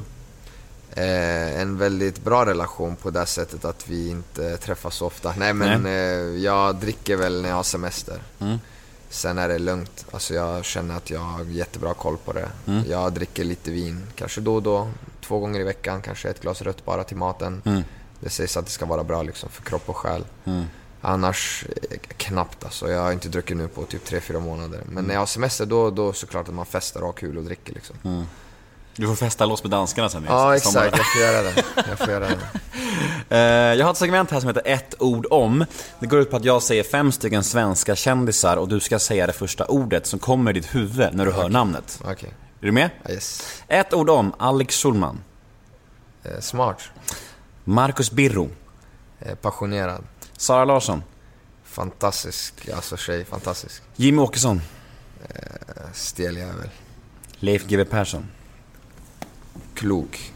Eh, 0.91 1.61
en 1.61 1.79
väldigt 1.79 2.25
bra 2.25 2.47
relation 2.47 2.97
på 2.97 3.11
det 3.11 3.27
sättet 3.27 3.65
att 3.65 3.89
vi 3.89 4.09
inte 4.09 4.57
träffas 4.57 4.95
så 4.95 5.07
ofta. 5.07 5.35
Nej 5.39 5.53
men 5.53 5.87
eh, 5.87 6.43
jag 6.43 6.77
dricker 6.77 7.17
väl 7.17 7.43
när 7.43 7.49
jag 7.49 7.57
har 7.57 7.63
semester. 7.63 8.23
Mm. 8.39 8.59
Sen 9.13 9.39
är 9.39 9.49
det 9.49 9.59
lugnt. 9.59 10.07
Alltså 10.11 10.35
jag 10.35 10.65
känner 10.65 10.97
att 10.97 11.11
jag 11.11 11.21
har 11.21 11.45
jättebra 11.45 11.95
koll 11.95 12.17
på 12.25 12.33
det. 12.33 12.49
Mm. 12.67 12.85
Jag 12.91 13.13
dricker 13.13 13.45
lite 13.45 13.71
vin, 13.71 14.03
kanske 14.17 14.41
då 14.41 14.55
och 14.55 14.63
då. 14.63 14.89
Två 15.21 15.39
gånger 15.39 15.61
i 15.61 15.65
veckan, 15.65 16.03
kanske 16.03 16.29
ett 16.31 16.41
glas 16.41 16.63
rött 16.63 16.85
bara 16.85 17.05
till 17.05 17.17
maten. 17.17 17.63
Mm. 17.65 17.83
Det 18.21 18.31
sägs 18.31 18.57
att 18.57 18.65
det 18.65 18.71
ska 18.71 18.87
vara 18.87 19.05
bra 19.05 19.23
liksom 19.23 19.49
för 19.51 19.63
kropp 19.63 19.89
och 19.89 19.97
själ. 19.97 20.25
Annars 21.01 21.65
eh, 21.91 21.99
knappt 22.17 22.65
alltså. 22.65 22.91
Jag 22.91 23.01
har 23.03 23.13
inte 23.13 23.29
druckit 23.29 23.57
nu 23.57 23.69
på 23.69 23.83
typ 23.85 24.09
3-4 24.09 24.41
månader. 24.41 24.81
Men 24.85 24.93
Mm. 24.93 25.05
när 25.05 25.15
jag 25.15 25.21
har 25.21 25.27
semester 25.27 25.67
då, 25.67 25.91
då 25.91 26.13
såklart 26.13 26.49
att 26.49 26.55
man 26.55 26.67
festar 26.67 27.01
och 27.01 27.07
har 27.07 27.13
kul 27.13 27.39
och 27.39 27.45
dricker 27.45 27.73
liksom. 27.75 28.27
Du 28.97 29.07
får 29.07 29.15
festa 29.15 29.47
loss 29.47 29.63
med 29.65 29.71
danskarna 29.71 30.09
sen 30.09 30.25
Ja 30.29 30.57
exakt, 30.57 30.97
jag 30.97 31.07
får 31.13 31.23
göra 31.23 31.43
det. 31.43 31.65
Jag 31.89 31.99
får 31.99 32.09
göra 32.09 32.29
det. 32.29 32.39
Eh, 33.29 33.39
Jag 33.79 33.85
har 33.85 33.91
ett 33.93 33.97
segment 33.99 34.31
här 34.31 34.41
som 34.41 34.49
heter 34.49 34.63
ett 34.67 34.95
ord 35.03 35.27
om. 35.31 35.65
Det 36.01 36.07
går 36.07 36.21
ut 36.21 36.31
på 36.31 36.37
att 36.37 36.45
jag 36.45 36.63
säger 36.63 36.83
fem 36.83 37.13
stycken 37.13 37.45
svenska 37.45 37.97
kändisar 37.97 38.57
och 38.57 38.69
du 38.69 38.81
ska 38.81 38.99
säga 38.99 39.27
det 39.27 39.33
första 39.33 39.65
ordet 39.67 40.07
som 40.07 40.19
kommer 40.19 40.51
i 40.51 40.55
ditt 40.55 40.75
huvud 40.75 41.15
när 41.15 41.27
du 41.27 41.33
hör 41.33 41.49
namnet. 41.49 42.01
Okej. 42.05 42.35
Är 42.61 42.67
du 42.67 42.73
med? 42.73 42.91
Yes. 43.09 43.43
Ett 43.69 43.95
ord 43.95 44.11
om 44.11 44.33
Alex 44.39 44.83
Schulman. 44.83 45.21
Eh, 46.25 46.41
smart. 46.41 46.83
Marcus 47.65 48.11
Birro. 48.11 48.51
Eh, 49.21 49.35
passionerad. 49.35 50.05
Sara 50.37 50.65
Larsson. 50.65 51.03
Fantastisk, 51.65 52.69
alltså 52.75 52.97
tjej. 52.97 53.25
Fantastisk. 53.25 53.83
Jimmy 53.97 54.19
Åkesson. 54.23 54.61
Eh, 55.29 55.35
stel 55.93 56.37
jävel. 56.37 56.69
Leif 57.39 57.65
GW 57.67 57.85
Persson. 57.85 58.27
Klok. 59.83 60.33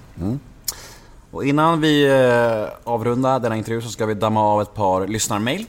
Och 1.30 1.44
innan 1.44 1.80
vi 1.80 2.04
eh, 2.06 2.68
avrundar 2.84 3.40
denna 3.40 3.56
intervju 3.56 3.80
så 3.82 3.88
ska 3.88 4.06
vi 4.06 4.14
damma 4.14 4.42
av 4.42 4.62
ett 4.62 4.74
par 4.74 5.06
lyssnarmail. 5.06 5.66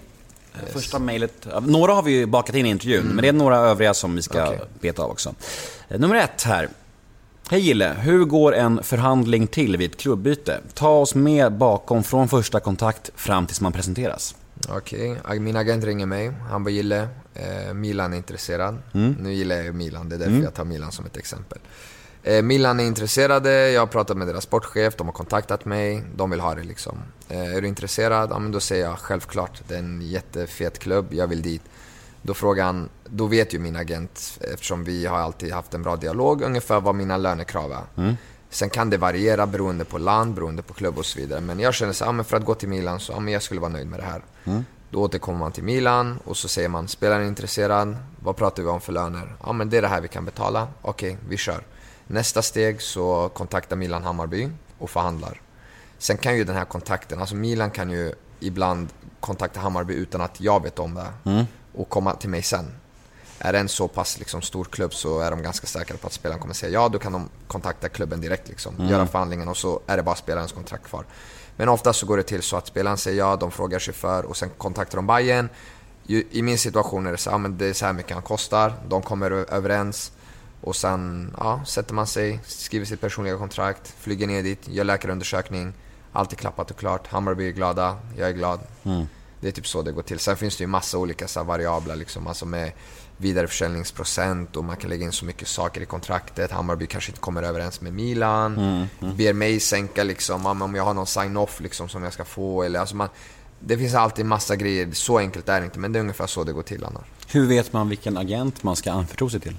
Eh, 0.54 0.74
Första 0.74 1.00
mejlet, 1.00 1.48
några 1.62 1.94
har 1.94 2.04
vi 2.04 2.12
ju 2.12 2.26
bakat 2.26 2.56
in 2.56 2.66
i 2.66 2.70
intervjun, 2.70 3.06
men 3.06 3.18
det 3.22 3.28
är 3.28 3.34
några 3.34 3.58
övriga 3.58 3.94
som 3.94 4.16
vi 4.16 4.22
ska 4.22 4.46
Okej. 4.48 4.60
beta 4.82 5.04
av 5.04 5.12
också. 5.12 5.34
Eh, 5.90 6.00
Nummer 6.00 6.16
ett 6.16 6.44
här. 6.44 6.70
Hej 7.50 7.60
Gille, 7.62 7.94
hur 8.00 8.26
går 8.26 8.56
en 8.56 8.84
förhandling 8.84 9.48
till 9.48 9.78
vid 9.78 9.92
ett 9.92 9.98
klubbyte? 9.98 10.60
Ta 10.74 10.90
oss 10.90 11.16
med 11.16 11.54
bakom 11.58 12.04
från 12.04 12.28
första 12.28 12.60
kontakt 12.60 13.12
fram 13.16 13.46
tills 13.48 13.62
man 13.62 13.72
presenteras. 13.74 14.36
Okej, 14.70 15.18
ag- 15.24 15.42
min 15.42 15.56
agent 15.56 15.84
ringer 15.84 16.06
mig. 16.06 16.32
Han 16.50 16.64
bara 16.64 16.70
Gille, 16.70 17.08
eh, 17.34 17.74
Milan 17.74 18.14
är 18.14 18.18
intresserad. 18.18 18.78
Nu 19.20 19.34
gillar 19.34 19.56
jag 19.56 19.66
ju 19.66 19.74
Milan, 19.74 20.10
det 20.10 20.16
är 20.16 20.20
därför 20.20 20.44
jag 20.44 20.54
tar 20.54 20.66
Milan 20.66 20.92
som 20.92 21.06
ett 21.06 21.18
exempel. 21.18 21.58
Eh, 22.28 22.42
Milan 22.42 22.80
är 22.80 22.84
intresserade, 22.84 23.72
jag 23.72 23.82
har 23.82 23.88
pratat 23.88 24.18
med 24.18 24.28
deras 24.28 24.44
sportchef, 24.44 24.96
de 24.96 25.08
har 25.08 25.14
kontaktat 25.14 25.66
mig, 25.66 26.04
de 26.16 26.30
vill 26.30 26.40
ha 26.40 26.56
det 26.56 26.64
liksom. 26.64 26.98
Eh, 27.30 27.56
är 27.56 27.62
du 27.62 27.68
intresserad? 27.68 28.30
Ja 28.32 28.40
men 28.40 28.52
då 28.52 28.60
säger 28.60 28.86
jag 28.86 29.00
självklart, 29.00 29.62
det 29.68 29.76
är 29.76 29.80
en 29.80 30.02
jättefet 30.02 30.80
klubb, 30.80 31.14
jag 31.14 31.28
vill 31.28 31.42
dit. 31.42 31.62
Då 32.22 32.34
frågar 32.34 32.66
han, 32.66 32.90
då 33.06 33.26
vet 33.26 33.54
ju 33.54 33.60
min 33.60 33.76
agent, 33.76 34.40
eftersom 34.54 34.84
vi 34.84 35.06
har 35.06 35.18
alltid 35.18 35.54
haft 35.54 35.74
en 35.74 35.84
bra 35.84 35.96
dialog, 35.96 36.42
ungefär 36.42 36.80
vad 36.80 36.96
mina 36.96 37.18
lönekrav 37.18 37.72
är. 37.72 38.16
Sen 38.50 38.70
kan 38.70 38.90
det 38.90 38.98
variera 38.98 39.48
beroende 39.48 39.86
på 39.86 39.98
land, 39.98 40.34
beroende 40.34 40.62
på 40.62 40.74
klubb 40.74 40.98
och 40.98 41.06
så 41.06 41.20
vidare. 41.20 41.42
Men 41.42 41.60
jag 41.60 41.74
känner 41.74 41.94
så 41.94 42.06
ja, 42.06 42.12
men 42.12 42.26
för 42.26 42.38
att 42.38 42.46
gå 42.46 42.56
till 42.56 42.70
Milan 42.70 43.00
så, 43.00 43.14
ja, 43.14 43.20
men 43.20 43.34
jag 43.34 43.42
skulle 43.42 43.62
vara 43.62 43.72
nöjd 43.72 43.88
med 43.88 44.00
det 44.00 44.06
här. 44.06 44.22
Då 44.90 45.02
återkommer 45.02 45.40
man 45.40 45.52
till 45.52 45.64
Milan 45.64 46.20
och 46.26 46.38
så 46.38 46.48
säger 46.48 46.70
man, 46.70 46.88
spelaren 46.88 47.24
är 47.24 47.28
intresserad, 47.28 47.98
vad 48.20 48.36
pratar 48.36 48.64
vi 48.64 48.70
om 48.70 48.82
för 48.82 48.94
löner? 48.94 49.36
Ja 49.44 49.54
men 49.54 49.70
det 49.70 49.78
är 49.78 49.82
det 49.82 49.88
här 49.88 50.02
vi 50.02 50.08
kan 50.08 50.26
betala, 50.26 50.68
okej 50.82 51.18
vi 51.30 51.38
kör. 51.38 51.64
Nästa 52.08 52.42
steg 52.42 52.82
så 52.82 53.30
kontaktar 53.34 53.76
Milan 53.76 54.04
Hammarby 54.04 54.50
och 54.78 54.90
förhandlar. 54.90 55.42
Sen 55.98 56.18
kan 56.18 56.38
ju 56.38 56.44
den 56.44 56.56
här 56.56 56.66
kontakten, 56.66 57.20
alltså 57.20 57.36
Milan 57.36 57.72
kan 57.72 57.90
ju 57.90 58.14
ibland 58.40 58.90
kontakta 59.20 59.60
Hammarby 59.60 59.94
utan 59.94 60.22
att 60.22 60.42
jag 60.42 60.64
vet 60.64 60.80
om 60.80 60.94
det 60.94 61.46
och 61.74 61.90
komma 61.90 62.14
till 62.14 62.30
mig 62.30 62.42
sen. 62.42 62.66
Är 63.40 63.54
det 63.54 63.60
en 63.60 63.70
så 63.70 63.88
pass 63.88 64.20
liksom, 64.20 64.42
stor 64.42 64.66
klubb 64.66 64.94
så 64.94 65.20
är 65.20 65.32
de 65.32 65.42
ganska 65.42 65.68
säkra 65.68 65.98
på 65.98 66.08
att 66.08 66.14
spelaren 66.14 66.42
kommer 66.42 66.54
säga 66.54 66.72
ja, 66.72 66.90
då 66.90 67.00
kan 67.00 67.12
de 67.12 67.30
kontakta 67.48 67.90
klubben 67.90 68.22
direkt, 68.22 68.48
liksom, 68.48 68.88
göra 68.90 69.08
förhandlingen 69.08 69.48
och 69.48 69.58
så 69.58 69.82
är 69.88 69.98
det 69.98 70.04
bara 70.04 70.16
spelarens 70.16 70.52
kontrakt 70.52 70.84
kvar. 70.84 71.06
Men 71.56 71.70
oftast 71.70 72.00
så 72.00 72.06
går 72.06 72.18
det 72.18 72.24
till 72.24 72.42
så 72.42 72.58
att 72.58 72.68
spelaren 72.68 72.98
säger 72.98 73.18
ja, 73.18 73.36
de 73.36 73.52
frågar 73.52 73.80
sig 73.80 73.94
för 73.94 74.26
och 74.26 74.38
sen 74.38 74.50
kontaktar 74.58 74.96
de 74.96 75.08
Bayern. 75.08 75.50
I 76.08 76.42
min 76.42 76.58
situation 76.58 77.08
är 77.08 77.12
det 77.12 77.18
så 77.18 77.32
här, 77.32 77.38
men 77.38 77.58
det 77.58 77.66
är 77.66 77.74
så 77.74 77.86
här 77.86 77.94
mycket 77.94 78.14
han 78.14 78.24
kostar, 78.24 78.74
de 78.88 79.02
kommer 79.02 79.32
överens 79.32 80.12
och 80.62 80.76
sen 80.76 81.34
ja, 81.38 81.62
sätter 81.66 81.94
man 81.94 82.08
sig, 82.08 82.40
skriver 82.46 82.86
sitt 82.86 83.02
personliga 83.02 83.38
kontrakt, 83.38 83.94
flyger 84.00 84.28
ner 84.28 84.44
dit, 84.44 84.68
gör 84.68 84.84
läkarundersökning, 84.84 85.74
allt 86.12 86.32
är 86.32 86.36
klappat 86.38 86.72
och 86.72 86.78
klart, 86.78 87.08
Hammarby 87.08 87.48
är 87.48 87.52
glada, 87.52 87.98
jag 88.18 88.30
är 88.30 88.34
glad. 88.34 88.60
Det 89.42 89.48
är 89.48 89.52
typ 89.52 89.68
så 89.68 89.82
det 89.82 89.92
går 89.92 90.02
till. 90.02 90.20
Sen 90.20 90.38
finns 90.38 90.58
det 90.58 90.64
ju 90.64 90.68
massa 90.68 90.98
olika 90.98 91.28
så 91.28 91.44
variabler 91.44 91.96
liksom, 91.96 92.28
alltså 92.28 92.46
med 92.46 92.72
vidareförsäljningsprocent 93.18 94.56
och 94.56 94.64
man 94.64 94.76
kan 94.76 94.90
lägga 94.90 95.06
in 95.06 95.12
så 95.12 95.26
mycket 95.26 95.48
saker 95.48 95.82
i 95.82 95.86
kontraktet. 95.86 96.52
Hammarby 96.52 96.88
kanske 96.88 97.12
inte 97.12 97.20
kommer 97.20 97.44
överens 97.44 97.82
med 97.82 97.94
Milan. 97.94 98.56
Ber 99.00 99.34
mig 99.34 99.60
sänka 99.60 100.04
liksom, 100.04 100.46
om 100.46 100.76
jag 100.76 100.84
har 100.84 100.94
någon 100.94 101.08
sign-off 101.08 101.60
liksom 101.60 101.90
som 101.90 102.04
jag 102.04 102.14
ska 102.14 102.26
få 102.26 102.64
eller 102.64 102.80
alltså 102.80 102.96
man, 102.96 103.10
Det 103.60 103.78
finns 103.78 103.96
alltid 103.96 104.26
massa 104.26 104.56
grejer, 104.56 104.92
så 104.92 105.18
enkelt 105.18 105.50
är 105.50 105.60
det 105.60 105.66
inte 105.66 105.80
men 105.80 105.92
det 105.94 106.00
är 106.00 106.02
ungefär 106.02 106.28
så 106.28 106.44
det 106.44 106.54
går 106.54 106.64
till 106.64 106.84
annars. 106.84 107.06
Hur 107.28 107.48
vet 107.48 107.74
man 107.74 107.90
vilken 107.90 108.18
agent 108.18 108.64
man 108.64 108.76
ska 108.76 108.92
anförtro 108.92 109.30
sig 109.30 109.40
till? 109.40 109.56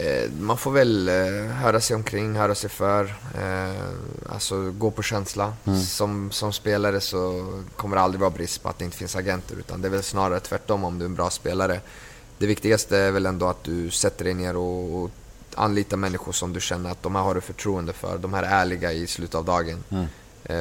Eh, 0.00 0.30
man 0.40 0.56
får 0.56 0.70
väl 0.70 1.08
eh, 1.08 1.14
höra 1.44 1.80
sig 1.80 1.96
omkring, 1.96 2.34
höra 2.36 2.54
sig 2.54 2.70
för. 2.70 3.04
Eh, 3.34 4.32
alltså 4.32 4.70
gå 4.70 4.90
på 4.90 5.02
känsla. 5.02 5.54
Som, 5.86 6.30
som 6.30 6.52
spelare 6.52 7.00
så 7.00 7.46
kommer 7.76 7.96
det 7.96 8.02
aldrig 8.02 8.20
vara 8.20 8.30
brist 8.30 8.62
på 8.62 8.68
att 8.68 8.78
det 8.78 8.84
inte 8.84 8.96
finns 8.96 9.16
agenter. 9.16 9.56
Utan 9.58 9.82
det 9.82 9.88
är 9.88 9.90
väl 9.90 10.02
snarare 10.02 10.40
tvärtom 10.40 10.84
om 10.84 10.98
du 10.98 11.04
är 11.04 11.08
en 11.08 11.14
bra 11.14 11.30
spelare. 11.30 11.80
Det 12.38 12.46
viktigaste 12.46 12.98
är 12.98 13.10
väl 13.10 13.26
ändå 13.26 13.46
att 13.46 13.64
du 13.64 13.90
sätter 13.90 14.24
dig 14.24 14.34
ner 14.34 14.56
och, 14.56 15.02
och 15.02 15.10
anlitar 15.54 15.96
människor 15.96 16.32
som 16.32 16.52
du 16.52 16.60
känner 16.60 16.90
att 16.90 17.02
de 17.02 17.14
här 17.14 17.22
har 17.22 17.34
du 17.34 17.40
förtroende 17.40 17.92
för. 17.92 18.18
De 18.18 18.34
här 18.34 18.42
är 18.42 18.48
ärliga 18.48 18.92
i 18.92 19.06
slutet 19.06 19.34
av 19.34 19.44
dagen. 19.44 19.84
Eh, 19.90 20.04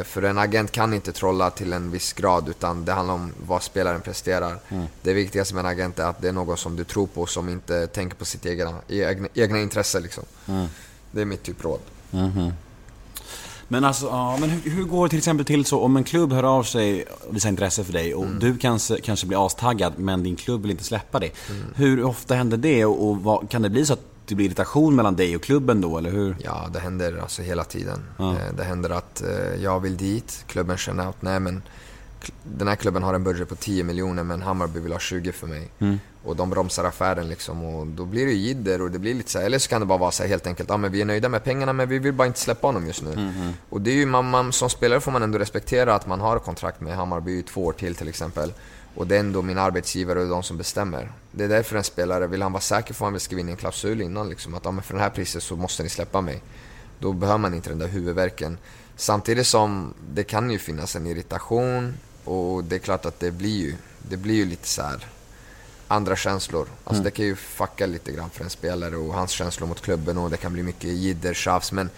För 0.04 0.22
en 0.22 0.38
agent 0.38 0.72
kan 0.72 0.94
inte 0.94 1.12
trolla 1.12 1.50
till 1.50 1.74
en 1.74 1.92
viss 1.92 2.14
grad 2.14 2.50
utan 2.50 2.86
det 2.86 2.92
handlar 2.92 3.14
om 3.14 3.32
vad 3.48 3.64
spelaren 3.64 4.02
presterar. 4.02 4.60
Det 5.02 5.14
viktigaste 5.14 5.54
med 5.56 5.66
en 5.66 5.72
agent 5.72 6.00
är 6.00 6.04
att 6.04 6.22
det 6.22 6.28
är 6.28 6.34
någon 6.34 6.58
som 6.58 6.76
du 6.76 6.84
tror 6.84 7.08
på 7.08 7.26
som 7.26 7.50
inte 7.50 7.88
tänker 7.88 8.18
på 8.18 8.26
sitt 8.26 8.46
egna, 8.46 8.76
egna, 8.88 9.28
egna 9.34 9.60
intresse. 9.60 10.00
Liksom. 10.00 10.24
Det 11.12 11.22
är 11.22 11.26
mitt 11.26 11.44
typ 11.44 11.64
råd. 11.64 11.80
Men 13.72 13.84
alltså, 13.84 14.06
ja, 14.06 14.38
men 14.40 14.50
hur, 14.50 14.72
hur 14.72 14.84
går 14.84 15.06
det 15.06 15.10
till 15.10 15.18
exempel 15.18 15.46
till 15.46 15.66
så 15.66 15.80
om 15.80 15.98
en 15.98 16.04
klubb 16.04 16.34
hör 16.34 16.44
av 16.44 16.64
sig 16.64 17.06
och 17.28 17.36
visar 17.36 17.50
intresse 17.50 17.84
för 17.84 17.94
dig 17.94 18.16
och 18.16 18.26
du 18.40 18.58
kanske, 18.58 19.02
kanske 19.02 19.28
blir 19.28 19.46
astaggad 19.46 19.94
men 19.98 20.24
din 20.24 20.36
klubb 20.36 20.62
vill 20.62 20.72
inte 20.72 20.84
släppa 20.84 21.20
dig. 21.20 21.34
Hur 21.76 22.04
ofta 22.04 22.36
händer 22.36 22.58
det 22.58 22.86
och, 22.86 23.10
och 23.10 23.18
vad, 23.18 23.50
kan 23.50 23.62
det 23.62 23.70
bli 23.70 23.86
så 23.86 23.94
att 23.94 24.06
det 24.30 24.36
blir 24.36 24.46
irritation 24.46 24.96
mellan 24.96 25.16
dig 25.16 25.36
och 25.36 25.44
klubben 25.44 25.82
då 25.82 25.98
eller 25.98 26.12
hur? 26.12 26.36
Ja, 26.44 26.70
det 26.74 26.80
händer 26.80 27.18
alltså 27.22 27.42
hela 27.42 27.64
tiden. 27.64 28.00
Ja. 28.18 28.32
Eh, 28.34 28.54
Det 28.58 28.64
händer 28.64 28.90
att 28.90 29.22
eh, 29.22 29.64
jag 29.64 29.80
vill 29.80 29.98
dit, 29.98 30.44
klubben 30.48 30.78
känner 30.78 31.10
att 31.10 31.22
nej 31.22 31.40
men 31.40 31.62
den 32.44 32.68
här 32.68 32.76
klubben 32.76 33.04
har 33.04 33.14
en 33.14 33.24
budget 33.24 33.50
på 33.50 33.56
10 33.56 33.84
miljoner 33.84 34.24
men 34.24 34.42
Hammarby 34.42 34.80
vill 34.80 34.92
ha 34.92 35.00
20 35.00 35.32
för 35.32 35.48
mig. 35.48 35.70
Och 36.24 36.36
de 36.36 36.50
bromsar 36.50 36.84
affären 36.84 37.30
liksom 37.30 37.64
och 37.66 37.88
då 37.88 38.06
blir 38.06 38.26
det 38.26 38.32
jidder 38.32 38.82
och 38.82 38.92
det 38.92 39.00
blir 39.00 39.14
lite 39.14 39.32
så 39.32 39.40
här, 39.40 39.46
eller 39.46 39.60
så 39.60 39.70
kan 39.70 39.80
det 39.82 39.86
bara 39.88 39.98
vara 39.98 40.12
så 40.12 40.24
här 40.24 40.30
helt 40.30 40.48
enkelt, 40.48 40.70
ja 40.70 40.78
men 40.78 40.92
vi 40.92 41.02
är 41.02 41.06
nöjda 41.06 41.30
med 41.30 41.44
pengarna 41.44 41.74
men 41.74 41.90
vi 41.90 42.00
vill 42.00 42.14
bara 42.14 42.28
inte 42.28 42.40
släppa 42.40 42.68
honom 42.68 42.88
just 42.88 43.04
nu. 43.04 43.34
Och 43.70 43.82
det 43.82 43.92
är 43.92 43.96
ju, 43.96 44.06
man, 44.06 44.30
man, 44.30 44.52
som 44.52 44.70
spelare 44.70 45.00
får 45.02 45.12
man 45.12 45.24
ändå 45.24 45.38
respektera 45.40 45.96
att 45.96 46.08
man 46.08 46.22
har 46.22 46.40
kontrakt 46.40 46.82
med 46.82 46.96
Hammarby 46.96 47.40
i 47.40 47.44
två 47.44 47.66
år 47.66 47.72
till 47.74 47.96
till 47.96 48.08
exempel. 48.08 48.54
Och 49.00 49.08
det 49.08 49.16
är 49.16 49.20
ändå 49.20 49.42
min 49.42 49.58
arbetsgivare 49.58 50.20
och 50.20 50.28
de 50.28 50.44
som 50.44 50.58
bestämmer. 50.58 51.12
Det 51.32 51.44
är 51.44 51.48
därför 51.48 51.76
en 51.76 51.84
spelare, 51.84 52.28
vill 52.28 52.42
han 52.42 52.52
vara 52.52 52.62
säker 52.62 52.94
får 52.94 53.06
han 53.06 53.20
skriva 53.20 53.42
in 53.42 53.50
en 53.50 53.56
klausul 53.56 54.02
innan 54.02 54.30
liksom, 54.30 54.56
att 54.56 54.66
ja, 54.66 54.72
men 54.72 54.84
för 54.84 54.94
det 54.94 55.00
här 55.00 55.10
priset 55.10 55.44
så 55.44 55.56
måste 55.56 55.84
ni 55.84 55.90
släppa 55.90 56.22
mig. 56.22 56.42
Då 57.00 57.14
behöver 57.14 57.38
man 57.38 57.54
inte 57.54 57.70
den 57.70 57.80
där 57.80 57.88
huvudvärken. 57.88 58.58
Samtidigt 58.96 59.48
som 59.48 59.94
det 60.14 60.24
kan 60.24 60.52
ju 60.52 60.60
finnas 60.60 60.96
en 60.96 61.08
irritation 61.08 61.98
och 62.24 62.64
det 62.64 62.76
är 62.76 62.80
klart 62.80 63.06
att 63.06 63.20
det 63.20 63.32
blir 63.32 63.58
ju, 63.58 63.76
det 64.10 64.18
blir 64.18 64.36
ju 64.36 64.46
lite 64.46 64.68
så 64.68 64.82
här 64.82 65.08
andra 65.88 66.16
känslor. 66.16 66.68
Alltså 66.84 67.04
det 67.04 67.12
kan 67.12 67.26
ju 67.26 67.36
fucka 67.36 67.86
lite 67.86 68.12
grann 68.12 68.30
för 68.30 68.44
en 68.44 68.50
spelare 68.50 68.96
och 68.96 69.14
hans 69.14 69.32
känslor 69.32 69.68
mot 69.68 69.82
klubben 69.82 70.18
och 70.18 70.30
det 70.30 70.38
kan 70.38 70.54
bli 70.54 70.64
mycket 70.64 70.90
jidder, 70.90 71.34
tjafs. 71.34 71.72
Men 71.72 71.90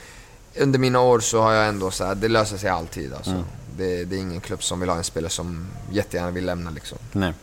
under 0.57 0.79
mina 0.79 0.99
år 0.99 1.19
så 1.19 1.41
har 1.41 1.53
jag 1.53 1.67
ändå 1.67 1.91
så 1.91 2.05
här, 2.05 2.15
det 2.15 2.27
löser 2.27 2.57
sig 2.57 2.69
alltid 2.69 3.13
alltså. 3.13 3.43
Det, 3.77 4.03
det 4.05 4.15
är 4.15 4.19
ingen 4.19 4.41
klubb 4.41 4.63
som 4.63 4.79
vill 4.79 4.89
ha 4.89 4.97
en 4.97 5.03
spelare 5.03 5.29
som 5.31 5.67
jättegärna 5.91 6.31
vill 6.31 6.45
lämna 6.45 6.69
liksom. 6.69 6.97
Nej. 7.11 7.33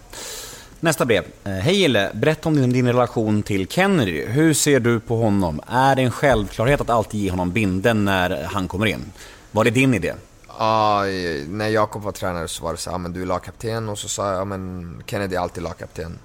Nästa 0.80 1.04
brev. 1.04 1.24
Eh, 1.44 1.52
Hej 1.52 1.74
Gille, 1.74 2.10
berätta 2.14 2.48
om 2.48 2.56
din, 2.56 2.72
din 2.72 2.86
relation 2.86 3.42
till 3.42 3.68
Kennedy. 3.68 4.24
Hur 4.26 4.54
ser 4.54 4.80
du 4.80 5.00
på 5.00 5.16
honom? 5.16 5.60
Är 5.68 5.96
det 5.96 6.02
en 6.02 6.10
självklarhet 6.10 6.80
att 6.80 6.90
alltid 6.90 7.20
ge 7.20 7.30
honom 7.30 7.50
binden 7.50 8.04
när 8.04 8.42
han 8.44 8.68
kommer 8.68 8.86
in? 8.86 9.12
Var 9.50 9.64
det 9.64 9.70
din 9.70 9.94
idé? 9.94 10.14
Ja, 10.58 11.02
när 11.48 11.68
Jakob 11.68 12.02
var 12.02 12.12
tränare 12.12 12.48
så 12.48 12.64
var 12.64 12.72
det 12.72 12.78
så 12.78 12.90
här, 12.90 12.94
"Ja, 12.94 12.98
men 12.98 13.12
du 13.12 13.22
är 13.22 13.26
lagkapten 13.26 13.88
och 13.88 13.98
så 13.98 14.08
sa 14.08 14.30
jag, 14.30 14.40
"Ja, 14.40 14.44
men 14.44 15.02
Kennedy 15.06 15.36
är 15.36 15.40
alltid 15.40 15.62
lagkapten. 15.62 16.18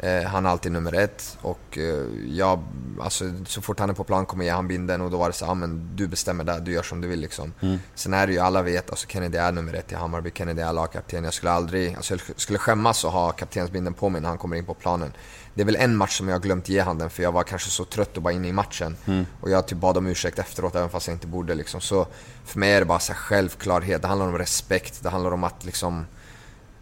Eh, 0.00 0.22
han 0.22 0.46
är 0.46 0.50
alltid 0.50 0.72
nummer 0.72 0.92
ett 0.94 1.38
och 1.42 1.78
eh, 1.78 2.04
jag, 2.28 2.62
alltså 3.00 3.24
så 3.46 3.62
fort 3.62 3.80
han 3.80 3.90
är 3.90 3.94
på 3.94 4.04
plan 4.04 4.26
kommer 4.26 4.44
jag 4.44 4.52
ge 4.52 4.56
han 4.56 4.68
binden 4.68 5.00
och 5.00 5.10
då 5.10 5.16
var 5.18 5.26
det 5.28 5.32
så 5.32 5.44
"Ja, 5.44 5.54
men 5.54 5.90
du 5.96 6.06
bestämmer 6.08 6.44
där, 6.44 6.60
du 6.60 6.72
gör 6.72 6.82
som 6.82 7.00
du 7.00 7.08
vill 7.08 7.20
liksom. 7.20 7.52
Sen 7.94 8.14
är 8.14 8.26
det 8.26 8.32
ju, 8.32 8.38
alla 8.38 8.62
vet, 8.62 8.90
alltså 8.90 9.06
Kennedy 9.08 9.38
är 9.38 9.52
nummer 9.52 9.74
ett 9.74 9.92
i 9.92 9.94
Hammarby, 9.94 10.30
Kennedy 10.34 10.62
är 10.62 10.72
lagkapten. 10.72 11.24
Jag 11.24 11.34
skulle 11.34 11.50
aldrig, 11.52 11.94
alltså 11.94 12.14
jag 12.14 12.20
skulle 12.36 12.58
skämmas 12.58 13.04
att 13.04 13.12
ha 13.12 13.32
kaptensbinden 13.32 13.94
på 13.94 14.08
mig 14.08 14.20
när 14.20 14.28
han 14.28 14.38
kommer 14.38 14.56
in 14.56 14.64
på 14.64 14.74
planen. 14.74 15.12
Det 15.54 15.62
är 15.62 15.66
väl 15.66 15.76
en 15.76 15.96
match 15.96 16.18
som 16.18 16.28
jag 16.28 16.34
har 16.34 16.40
glömt 16.40 16.68
ge 16.68 16.80
han 16.80 16.98
den 16.98 17.10
för 17.10 17.22
jag 17.22 17.32
var 17.32 17.42
kanske 17.42 17.70
så 17.70 17.84
trött 17.84 18.16
och 18.16 18.22
bara 18.22 18.32
inne 18.32 18.48
i 18.48 18.52
matchen. 18.52 18.96
Och 19.40 19.50
jag 19.50 19.68
typ 19.68 19.78
bad 19.78 19.96
om 19.96 20.06
ursäkt 20.06 20.38
efteråt 20.38 20.74
även 20.76 20.88
fast 20.90 21.06
jag 21.06 21.14
inte 21.14 21.26
borde 21.26 21.54
liksom. 21.54 21.80
Så 21.80 22.06
för 22.44 22.58
mig 22.58 22.72
är 22.72 22.80
det 22.80 22.86
bara 22.86 22.98
så 22.98 23.12
självklarhet, 23.12 24.02
det 24.02 24.08
handlar 24.08 24.26
om 24.26 24.38
respekt, 24.38 25.02
det 25.02 25.08
handlar 25.10 25.30
om 25.30 25.44
att 25.44 25.64
liksom 25.64 26.06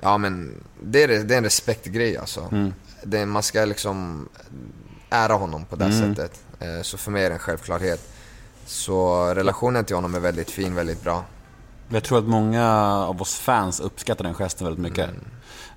Ja 0.00 0.18
men 0.18 0.54
det 0.82 1.02
är, 1.02 1.08
det 1.08 1.34
är 1.34 1.38
en 1.38 1.44
respektgrej 1.44 2.16
alltså. 2.16 2.72
Det, 3.02 3.26
man 3.26 3.42
ska 3.42 3.64
liksom 3.64 4.28
ära 5.10 5.32
honom 5.32 5.64
på 5.64 5.76
det 5.76 5.92
sättet. 5.92 6.40
Eh, 6.60 6.82
Så 6.82 6.98
för 6.98 7.10
mig 7.10 7.24
är 7.24 7.28
det 7.28 7.34
en 7.34 7.38
självklarhet. 7.38 8.08
Så 8.66 9.24
relationen 9.34 9.84
till 9.84 9.94
honom 9.96 10.14
är 10.14 10.20
väldigt 10.20 10.50
fin, 10.50 10.74
väldigt 10.74 11.02
bra. 11.02 11.24
Jag 11.88 12.04
tror 12.04 12.18
att 12.18 12.24
många 12.24 12.72
av 12.96 13.22
oss 13.22 13.34
fans 13.38 13.80
uppskattar 13.80 14.24
den 14.24 14.34
gesten 14.34 14.64
väldigt 14.66 14.82
mycket. 14.82 15.10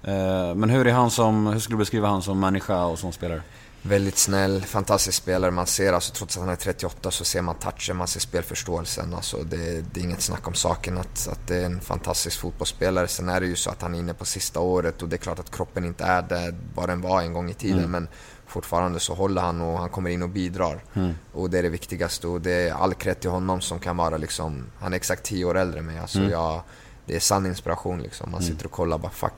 Mm. 0.03 0.49
Eh, 0.49 0.55
Men 0.55 0.69
hur 0.69 0.87
är 0.87 0.91
han 0.93 1.11
som, 1.11 1.47
hur 1.47 1.59
skulle 1.59 1.75
du 1.75 1.79
beskriva 1.79 2.07
han 2.07 2.21
som 2.21 2.39
människa 2.39 2.85
och 2.85 2.99
som 2.99 3.11
spelare? 3.11 3.41
Väldigt 3.81 4.17
snäll, 4.17 4.61
fantastisk 4.61 5.17
spelare. 5.17 5.51
Man 5.51 5.67
ser 5.67 5.93
alltså, 5.93 6.13
trots 6.13 6.37
att 6.37 6.43
han 6.43 6.51
är 6.51 6.55
38 6.55 7.11
så 7.11 7.25
ser 7.25 7.41
man 7.41 7.55
touchen, 7.55 7.97
man 7.97 8.07
ser 8.07 8.19
spelförståelsen. 8.19 9.13
Alltså, 9.13 9.37
det, 9.43 9.81
det 9.93 9.99
är 9.99 10.03
inget 10.03 10.21
snack 10.21 10.47
om 10.47 10.53
saken 10.53 10.97
att, 10.97 11.27
att 11.27 11.47
det 11.47 11.55
är 11.55 11.65
en 11.65 11.81
fantastisk 11.81 12.39
fotbollsspelare. 12.39 13.07
Sen 13.07 13.29
är 13.29 13.39
det 13.41 13.47
ju 13.47 13.55
så 13.55 13.69
att 13.69 13.81
han 13.81 13.95
är 13.95 13.99
inne 13.99 14.13
på 14.13 14.25
sista 14.25 14.59
året 14.59 15.01
och 15.01 15.09
det 15.09 15.15
är 15.15 15.17
klart 15.17 15.39
att 15.39 15.51
kroppen 15.55 15.85
inte 15.85 16.03
är 16.03 16.21
där 16.21 16.55
vad 16.75 16.89
den 16.89 17.01
var 17.01 17.21
en 17.21 17.33
gång 17.33 17.49
i 17.49 17.53
tiden. 17.53 17.79
Mm. 17.79 17.91
Men 17.91 18.07
fortfarande 18.47 18.99
så 18.99 19.13
håller 19.13 19.41
han 19.41 19.61
och 19.61 19.79
han 19.79 19.89
kommer 19.89 20.09
in 20.09 20.23
och 20.23 20.29
bidrar. 20.29 20.83
Mm. 20.93 21.13
Och 21.33 21.49
det 21.49 21.59
är 21.59 21.63
det 21.63 21.69
viktigaste 21.69 22.27
och 22.27 22.41
det 22.41 22.51
är 22.51 22.73
all 22.73 22.93
cred 22.93 23.19
till 23.19 23.29
honom 23.29 23.61
som 23.61 23.79
kan 23.79 23.97
vara 23.97 24.17
liksom, 24.17 24.65
han 24.79 24.93
är 24.93 24.97
exakt 24.97 25.23
10 25.23 25.45
år 25.45 25.57
äldre 25.57 25.79
än 25.79 25.85
mig. 25.85 25.99
Alltså 25.99 26.17
Mm. 26.19 26.31
jag, 26.31 26.61
det 27.09 27.15
är 27.15 27.19
sann 27.19 27.45
inspiration 27.45 28.01
liksom. 28.01 28.31
Man 28.31 28.41
sitter 28.41 28.65
och 28.65 28.71
kollar 28.71 28.97
bara 28.97 29.11
fuck, 29.11 29.33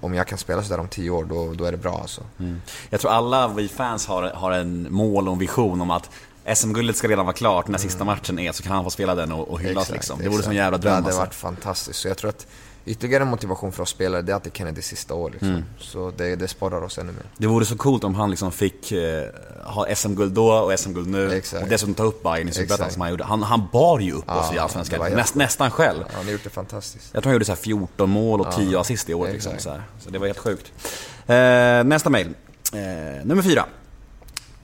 om 0.00 0.14
jag 0.14 0.26
kan 0.26 0.38
spela 0.38 0.62
sådär 0.62 0.80
om 0.80 0.88
10 0.88 1.10
år 1.10 1.24
då, 1.24 1.52
då 1.52 1.64
är 1.64 1.72
det 1.72 1.78
bra 1.78 1.98
alltså. 2.00 2.22
Jag 2.90 3.00
tror 3.00 3.10
alla 3.10 3.48
vi 3.48 3.68
fans 3.68 4.06
har, 4.06 4.22
har 4.22 4.50
en 4.50 4.92
mål 4.92 5.28
och 5.28 5.32
en 5.32 5.38
vision 5.38 5.80
om 5.80 5.90
att 5.90 6.10
SM-guldet 6.54 6.96
ska 6.96 7.08
redan 7.08 7.26
vara 7.26 7.36
klart 7.36 7.68
när 7.68 7.78
sista 7.78 8.04
matchen 8.04 8.38
är, 8.38 8.52
så 8.52 8.62
kan 8.62 8.72
han 8.72 8.84
få 8.84 8.90
spela 8.90 9.14
den 9.14 9.32
och, 9.32 9.48
och 9.48 9.60
hyllas 9.60 9.82
Exakt, 9.82 9.92
liksom. 9.92 10.18
Det 10.18 10.22
exakt. 10.22 10.34
vore 10.34 10.42
som 10.42 10.50
en 10.50 10.56
jävla 10.56 10.78
dröm 10.78 10.90
Det 10.90 10.94
hade 10.94 11.06
alltså. 11.06 11.20
varit 11.20 11.34
fantastiskt. 11.34 11.98
Så 11.98 12.08
jag 12.08 12.16
tror 12.18 12.28
att 12.28 12.46
ytterligare 12.84 13.24
motivation 13.24 13.72
för 13.72 13.82
oss 13.82 13.90
spelare, 13.90 14.22
det 14.22 14.32
är 14.32 14.36
att 14.36 14.44
det 14.44 14.50
är 14.50 14.58
Kennedys 14.58 14.86
sista 14.86 15.14
år 15.14 15.30
liksom. 15.30 15.48
Mm. 15.48 15.64
Så 15.78 16.12
det, 16.16 16.36
det 16.36 16.48
sporrar 16.48 16.82
oss 16.82 16.98
ännu 16.98 17.12
mer. 17.12 17.26
Det 17.36 17.46
vore 17.46 17.64
så 17.64 17.76
coolt 17.76 18.04
om 18.04 18.14
han 18.14 18.30
liksom 18.30 18.52
fick 18.52 18.92
eh, 18.92 19.28
ha 19.66 19.94
SM-guld 19.94 20.32
då 20.32 20.52
och 20.52 20.78
SM-guld 20.80 21.08
nu 21.08 21.32
Exakt. 21.32 21.62
och 21.62 21.68
dessutom 21.68 21.94
ta 21.94 22.02
upp 22.02 22.22
Bayern 22.22 22.48
i 22.48 22.52
Superettan 22.52 22.90
som 22.90 23.00
han 23.00 23.10
gjorde. 23.10 23.24
Han, 23.24 23.42
han 23.42 23.68
bar 23.72 23.98
ju 23.98 24.12
upp 24.12 24.30
oss 24.30 24.52
i 24.52 24.56
Ja, 24.56 24.62
Allsvenskan, 24.62 25.12
Näst, 25.12 25.34
nästan 25.34 25.70
själv. 25.70 26.04
Han 26.14 26.24
har 26.24 26.32
gjort 26.32 26.44
det 26.44 26.50
fantastiskt. 26.50 27.08
Jag 27.12 27.22
tror 27.22 27.30
han 27.30 27.34
gjorde 27.34 27.44
så 27.44 27.52
här 27.52 27.56
14 27.56 28.10
mål 28.10 28.40
och 28.40 28.52
10 28.52 28.70
Ja, 28.72 28.80
assist 28.80 29.10
i 29.10 29.14
år. 29.14 29.28
Liksom, 29.28 29.52
så, 29.58 29.70
här. 29.70 29.82
så 30.00 30.10
det 30.10 30.18
var 30.18 30.26
helt 30.26 30.38
sjukt. 30.38 30.72
Eh, 31.26 31.34
nästa 31.84 32.10
mail. 32.10 32.34
Eh, 32.72 33.24
nummer 33.26 33.42
fyra. 33.42 33.64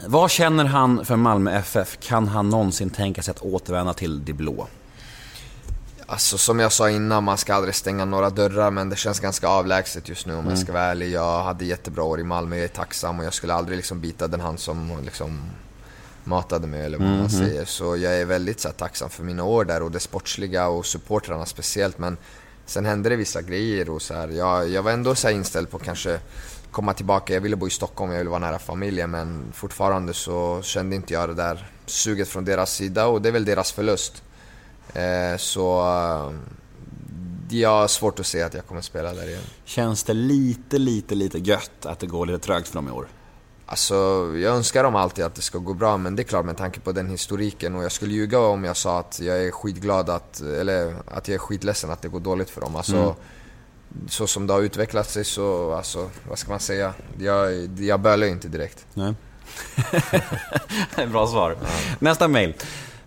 Vad 0.06 0.30
känner 0.30 0.64
han 0.64 1.04
för 1.04 1.16
Malmö 1.16 1.58
FF? 1.58 1.98
Kan 2.00 2.28
han 2.28 2.48
någonsin 2.48 2.90
tänka 2.90 3.22
sig 3.22 3.30
att 3.32 3.42
återvända 3.42 3.92
till 3.94 4.24
det 4.24 4.32
blå? 4.32 4.66
Alltså 6.12 6.38
som 6.38 6.58
jag 6.58 6.72
sa 6.72 6.90
innan, 6.90 7.24
man 7.24 7.38
ska 7.38 7.54
aldrig 7.54 7.74
stänga 7.74 8.04
några 8.04 8.30
dörrar 8.30 8.70
men 8.70 8.88
det 8.88 8.96
känns 8.96 9.20
ganska 9.20 9.48
avlägset 9.48 10.08
just 10.08 10.26
nu 10.26 10.34
om 10.34 10.48
jag 10.48 10.58
ska 10.58 10.72
vara 10.72 10.82
ärlig. 10.82 11.10
Jag 11.10 11.42
hade 11.42 11.64
jättebra 11.64 12.02
år 12.02 12.20
i 12.20 12.24
Malmö, 12.24 12.56
jag 12.56 12.64
är 12.64 12.68
tacksam 12.68 13.18
och 13.18 13.24
jag 13.24 13.34
skulle 13.34 13.54
aldrig 13.54 13.76
liksom 13.76 14.00
bita 14.00 14.28
den 14.28 14.40
hand 14.40 14.60
som 14.60 14.98
liksom 15.04 15.40
matade 16.24 16.66
mig 16.66 16.84
eller 16.84 16.98
vad 16.98 17.08
man 17.08 17.30
säger. 17.30 17.64
Så 17.64 17.96
jag 17.96 18.20
är 18.20 18.24
väldigt 18.24 18.60
så 18.60 18.68
här, 18.68 18.74
tacksam 18.74 19.10
för 19.10 19.22
mina 19.22 19.44
år 19.44 19.64
där 19.64 19.82
och 19.82 19.90
det 19.90 20.00
sportsliga 20.00 20.68
och 20.68 20.86
supportrarna 20.86 21.46
speciellt. 21.46 21.98
Men 21.98 22.16
sen 22.66 22.86
hände 22.86 23.08
det 23.08 23.16
vissa 23.16 23.42
grejer 23.42 23.90
och 23.90 24.02
så 24.02 24.14
här, 24.14 24.28
jag, 24.28 24.68
jag 24.68 24.82
var 24.82 24.90
ändå 24.90 25.14
så 25.14 25.30
inställd 25.30 25.70
på 25.70 25.78
kanske 25.78 26.18
komma 26.70 26.94
tillbaka. 26.94 27.34
Jag 27.34 27.40
ville 27.40 27.56
bo 27.56 27.66
i 27.66 27.70
Stockholm, 27.70 28.10
jag 28.10 28.18
ville 28.18 28.30
vara 28.30 28.40
nära 28.40 28.58
familjen 28.58 29.10
men 29.10 29.52
fortfarande 29.52 30.14
så 30.14 30.60
kände 30.62 30.96
inte 30.96 31.14
jag 31.14 31.28
det 31.28 31.34
där 31.34 31.70
suget 31.86 32.28
från 32.28 32.44
deras 32.44 32.72
sida 32.72 33.06
och 33.06 33.22
det 33.22 33.28
är 33.28 33.32
väl 33.32 33.44
deras 33.44 33.72
förlust. 33.72 34.22
Eh, 34.94 35.36
så 35.36 35.80
eh, 35.80 36.32
jag 37.48 37.70
har 37.70 37.88
svårt 37.88 38.20
att 38.20 38.26
se 38.26 38.42
att 38.42 38.54
jag 38.54 38.66
kommer 38.66 38.80
spela 38.80 39.14
där 39.14 39.28
igen. 39.28 39.42
Känns 39.64 40.04
det 40.04 40.14
lite, 40.14 40.78
lite, 40.78 41.14
lite 41.14 41.38
gött 41.38 41.86
att 41.86 41.98
det 41.98 42.06
går 42.06 42.26
lite 42.26 42.38
trögt 42.38 42.68
för 42.68 42.74
dem 42.74 42.88
i 42.88 42.90
år? 42.90 43.08
Alltså, 43.66 43.94
jag 44.36 44.56
önskar 44.56 44.84
dem 44.84 44.96
alltid 44.96 45.24
att 45.24 45.34
det 45.34 45.42
ska 45.42 45.58
gå 45.58 45.74
bra, 45.74 45.96
men 45.96 46.16
det 46.16 46.22
är 46.22 46.24
klart 46.24 46.44
med 46.44 46.56
tanke 46.56 46.80
på 46.80 46.92
den 46.92 47.10
historiken 47.10 47.74
och 47.74 47.84
jag 47.84 47.92
skulle 47.92 48.12
ljuga 48.12 48.38
om 48.38 48.64
jag 48.64 48.76
sa 48.76 48.98
att 48.98 49.20
jag 49.20 49.44
är 49.46 49.50
skitglad 49.50 50.10
att, 50.10 50.40
eller 50.40 50.94
att 51.06 51.28
jag 51.28 51.34
är 51.34 51.38
skitledsen 51.38 51.90
att 51.90 52.02
det 52.02 52.08
går 52.08 52.20
dåligt 52.20 52.50
för 52.50 52.60
dem. 52.60 52.76
Alltså, 52.76 53.16
så 54.08 54.26
som 54.26 54.46
det 54.46 54.52
har 54.52 54.60
utvecklat 54.60 55.10
sig 55.10 55.24
så, 55.24 55.74
alltså, 55.74 56.10
vad 56.28 56.38
ska 56.38 56.50
man 56.50 56.60
säga? 56.60 56.94
Jag, 57.18 57.52
jag 57.80 58.00
bölar 58.00 58.26
ju 58.26 58.32
inte 58.32 58.48
direkt. 58.48 58.86
Nej. 58.94 59.14
Bra 61.12 61.26
svar. 61.26 61.56
Nästa 61.98 62.28
mail. 62.28 62.54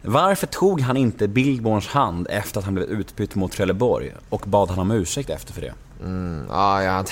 Varför 0.08 0.48
tog 0.48 0.82
han 0.82 0.98
inte 0.98 1.28
Billborns 1.28 1.88
hand 1.88 2.28
efter 2.30 2.60
att 2.60 2.66
han 2.66 2.74
blev 2.76 2.88
utbytt 2.90 3.36
mot 3.36 3.52
Trelleborg? 3.52 4.14
Och 4.30 4.42
bad 4.46 4.70
han 4.70 4.80
om 4.80 4.92
ursäkt 4.92 5.30
efter 5.30 5.54
för 5.54 5.62
det? 5.62 5.74
Mm, 6.04 6.44
ja, 6.50 6.84
jag 6.84 6.92
hade, 6.92 7.10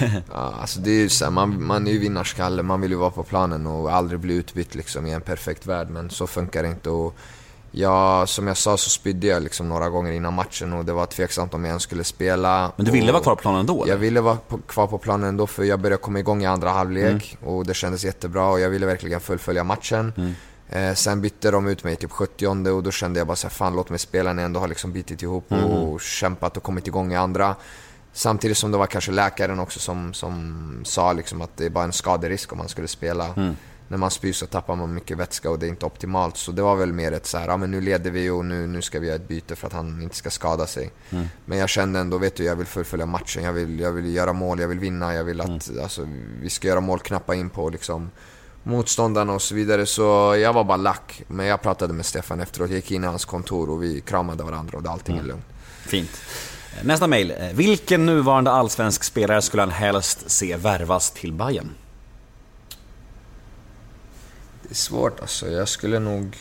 ja, 0.32 0.54
alltså 0.60 0.80
det 0.80 0.90
är 0.90 0.94
ju 1.00 1.08
så 1.08 1.24
här, 1.24 1.32
man, 1.32 1.66
man 1.66 1.86
är 1.86 1.92
ju 1.92 1.98
vinnarskalle, 1.98 2.62
man 2.62 2.80
vill 2.80 2.90
ju 2.90 2.96
vara 2.96 3.10
på 3.10 3.22
planen 3.22 3.66
och 3.66 3.92
aldrig 3.92 4.20
bli 4.20 4.34
utbytt 4.34 4.74
liksom 4.74 5.06
i 5.06 5.12
en 5.12 5.20
perfekt 5.20 5.66
värld, 5.66 5.90
men 5.90 6.10
så 6.10 6.26
funkar 6.26 6.62
det 6.62 6.68
inte. 6.68 6.90
Och 6.90 7.14
jag, 7.70 8.28
som 8.28 8.46
jag 8.46 8.56
sa 8.56 8.76
så 8.76 8.90
spydde 8.90 9.26
jag 9.26 9.42
liksom 9.42 9.68
några 9.68 9.88
gånger 9.88 10.12
innan 10.12 10.34
matchen 10.34 10.72
och 10.72 10.84
det 10.84 10.92
var 10.92 11.06
tveksamt 11.06 11.54
om 11.54 11.64
jag 11.64 11.68
ens 11.68 11.82
skulle 11.82 12.04
spela. 12.04 12.72
Men 12.76 12.86
du 12.86 12.92
ville 12.92 13.12
vara 13.12 13.22
kvar 13.22 13.34
på 13.34 13.40
planen? 13.42 13.66
Jag 13.66 13.82
Eller? 13.88 13.96
ville 13.96 14.20
vara 14.20 14.36
på, 14.36 14.58
kvar 14.58 14.86
på 14.86 14.98
planen 14.98 15.28
ändå 15.28 15.46
för 15.46 15.64
jag 15.64 15.80
började 15.80 16.02
komma 16.02 16.18
igång 16.18 16.42
i 16.42 16.46
andra 16.46 16.70
halvlek 16.70 17.36
Mm. 17.42 17.54
och 17.54 17.66
det 17.66 17.74
kändes 17.74 18.04
jättebra 18.04 18.48
och 18.48 18.60
jag 18.60 18.70
ville 18.70 18.86
verkligen 18.86 19.20
fullfölja 19.20 19.64
matchen. 19.64 20.12
Eh, 20.68 20.94
sen 20.94 21.20
bytte 21.20 21.50
de 21.50 21.66
ut 21.66 21.84
mig 21.84 21.92
i 21.92 21.96
typ 21.96 22.10
70 22.12 22.46
och 22.70 22.82
då 22.82 22.90
kände 22.90 23.20
jag 23.20 23.26
bara 23.26 23.36
så 23.36 23.46
här, 23.46 23.54
fan 23.54 23.76
låt 23.76 23.90
mig 23.90 23.98
spela 23.98 24.32
när 24.32 24.42
jag 24.42 24.46
ändå 24.46 24.60
har 24.60 24.68
liksom 24.68 24.92
bitit 24.92 25.22
ihop 25.22 25.52
Mm. 25.52 25.64
och 25.64 26.00
kämpat 26.00 26.56
och 26.56 26.62
kommit 26.62 26.86
igång 26.86 27.12
i 27.12 27.16
andra. 27.16 27.56
Samtidigt 28.12 28.56
som 28.58 28.72
det 28.72 28.78
var 28.78 28.86
kanske 28.86 29.12
läkaren 29.12 29.58
också 29.60 29.78
som, 29.80 30.14
som 30.14 30.80
sa 30.84 31.12
liksom 31.12 31.40
att 31.42 31.56
det 31.56 31.66
är 31.66 31.70
bara 31.70 31.84
en 31.84 31.92
skaderisk 31.92 32.52
om 32.52 32.58
man 32.58 32.68
skulle 32.68 32.88
spela. 32.88 33.26
Mm. 33.36 33.56
När 33.88 33.98
man 33.98 34.10
spyr 34.10 34.32
så 34.32 34.46
tappar 34.46 34.76
man 34.76 34.94
mycket 34.94 35.16
vätska 35.18 35.50
och 35.50 35.58
det 35.58 35.66
är 35.66 35.68
inte 35.68 35.86
optimalt. 35.86 36.36
Så 36.36 36.52
det 36.52 36.62
var 36.62 36.76
väl 36.76 36.92
mer 36.92 37.12
ett 37.12 37.26
så 37.26 37.38
här, 37.38 37.48
ja 37.48 37.56
men 37.56 37.70
nu 37.70 37.80
leder 37.80 38.10
vi 38.10 38.30
och 38.30 38.44
nu, 38.44 38.66
nu 38.66 38.82
ska 38.82 38.98
vi 39.00 39.06
göra 39.06 39.16
ett 39.16 39.28
byte 39.28 39.56
för 39.56 39.66
att 39.66 39.72
han 39.72 40.02
inte 40.02 40.16
ska 40.16 40.30
skada 40.30 40.66
sig. 40.66 40.90
Mm. 41.10 41.26
Men 41.44 41.58
jag 41.58 41.68
kände 41.68 41.98
ändå, 42.00 42.18
vet 42.18 42.36
du, 42.36 42.44
jag 42.44 42.56
vill 42.56 42.66
fullfölja 42.66 43.06
matchen. 43.06 43.42
Jag 43.44 43.52
vill, 43.52 43.80
jag 43.80 43.92
vill 43.92 44.14
göra 44.14 44.32
mål, 44.32 44.60
jag 44.60 44.68
vill 44.68 44.78
vinna, 44.78 45.14
jag 45.14 45.24
vill 45.24 45.40
att 45.40 45.68
Mm. 45.68 45.82
alltså, 45.82 46.08
vi 46.40 46.50
ska 46.50 46.68
göra 46.68 46.80
mål, 46.80 46.98
knappa 47.00 47.34
in 47.34 47.50
på 47.50 47.68
liksom 47.70 48.10
motståndarna 48.66 49.32
och 49.32 49.42
så 49.42 49.54
vidare. 49.54 49.86
Så 49.86 50.36
jag 50.42 50.52
var 50.52 50.64
bara 50.64 50.76
lack. 50.76 51.22
Men 51.28 51.46
jag 51.46 51.62
pratade 51.62 51.94
med 51.94 52.06
Stefan 52.06 52.40
efteråt, 52.40 52.70
jag 52.70 52.76
gick 52.76 52.90
in 52.90 53.04
i 53.04 53.06
hans 53.06 53.24
kontor 53.24 53.70
och 53.70 53.82
vi 53.82 54.00
kramade 54.00 54.44
varandra 54.44 54.78
och 54.78 54.86
allting 54.86 55.18
är 55.18 55.22
lugnt. 55.22 55.44
Fint. 55.86 56.10
Nästa 56.82 57.06
mail. 57.06 57.34
Vilken 57.54 58.06
nuvarande 58.06 58.50
allsvensk 58.50 59.04
spelare 59.04 59.42
skulle 59.42 59.62
han 59.62 59.70
helst 59.70 60.30
se 60.30 60.56
värvas 60.56 61.10
till 61.10 61.32
Bayern? 61.32 61.70
Det 64.62 64.70
är 64.70 64.74
svårt 64.74 65.20
alltså. 65.20 65.50
Jag 65.50 65.68
skulle 65.68 65.98
nog... 65.98 66.36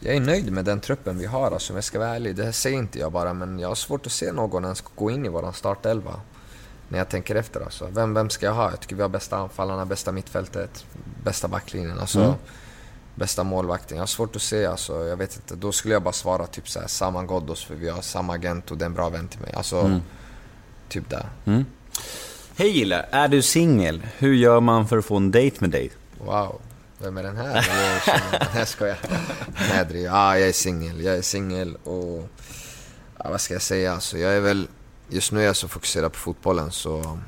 Jag 0.00 0.16
är 0.16 0.20
nöjd 0.20 0.52
med 0.52 0.64
den 0.64 0.80
truppen 0.80 1.18
vi 1.18 1.26
har 1.26 1.50
alltså, 1.50 1.72
om 1.72 1.76
jag 1.76 1.84
ska 1.84 1.98
vara 1.98 2.16
ärlig. 2.16 2.36
Det 2.36 2.44
här 2.44 2.52
säger 2.52 2.78
inte 2.78 2.98
jag 2.98 3.12
bara, 3.12 3.34
men 3.34 3.58
jag 3.58 3.68
har 3.68 3.74
svårt 3.74 4.06
att 4.06 4.12
se 4.12 4.32
någon 4.32 4.64
ens 4.64 4.84
gå 4.94 5.10
in 5.10 5.26
i 5.26 5.28
våran 5.28 5.52
startelva. 5.52 6.20
När 6.88 6.98
jag 6.98 7.08
tänker 7.08 7.34
efter 7.34 7.60
alltså. 7.60 7.88
Vem, 7.92 8.14
vem 8.14 8.30
ska 8.30 8.46
jag 8.46 8.54
ha? 8.54 8.70
Jag 8.70 8.80
tycker 8.80 8.96
vi 8.96 9.02
har 9.02 9.08
bästa 9.08 9.36
anfallarna, 9.36 9.86
bästa 9.86 10.12
mittfältet, 10.12 10.86
bästa 11.24 11.48
backlinjen. 11.48 11.98
Alltså, 11.98 12.20
Mm. 12.20 12.34
Bästa 13.14 13.44
målvakten. 13.44 13.96
Jag 13.96 14.02
har 14.02 14.06
svårt 14.06 14.36
att 14.36 14.42
se 14.42 14.66
alltså. 14.66 15.04
Jag 15.04 15.16
vet 15.16 15.36
inte. 15.36 15.54
Då 15.56 15.72
skulle 15.72 15.94
jag 15.94 16.02
bara 16.02 16.12
svara 16.12 16.46
typ 16.46 16.68
såhär, 16.68 16.86
Saman 16.86 17.26
Ghoddos 17.26 17.64
för 17.64 17.74
vi 17.74 17.88
har 17.88 18.02
samma 18.02 18.34
agent 18.34 18.70
och 18.70 18.78
det 18.78 18.84
är 18.84 18.86
en 18.86 18.94
bra 18.94 19.08
vän 19.08 19.28
till 19.28 19.40
mig. 19.40 19.52
Alltså, 19.54 20.00
typ 20.88 21.10
där. 21.10 21.28
Hej 22.56 22.68
Gille, 22.68 23.06
är 23.10 23.28
du 23.28 23.42
singel? 23.42 24.02
Hur 24.18 24.34
gör 24.34 24.60
man 24.60 24.88
för 24.88 24.98
att 24.98 25.04
få 25.04 25.16
en 25.16 25.30
dejt 25.30 25.56
med 25.60 25.70
dig? 25.70 25.90
Wow, 26.18 26.60
vem 26.98 27.16
är 27.16 27.22
den 27.22 27.36
här? 27.36 27.66
Nej 28.54 28.66
skojar. 28.66 28.98
Nej 29.70 29.86
jag. 29.90 30.12
Ja, 30.12 30.38
jag 30.38 30.48
är 30.48 30.52
singel. 30.52 31.00
Jag 31.04 31.16
är 31.16 31.22
singel 31.22 31.76
och... 31.84 32.28
Ja, 33.18 33.30
vad 33.30 33.40
ska 33.40 33.54
jag 33.54 33.62
säga? 33.62 33.92
Alltså, 33.92 34.18
jag 34.18 34.32
är 34.36 34.40
väl... 34.40 34.68
Just 35.08 35.32
nu 35.32 35.40
är 35.40 35.44
jag 35.44 35.56
så 35.56 35.68
fokuserad 35.68 36.12
på 36.12 36.18
fotbollen 36.18 36.70
så... 36.70 37.18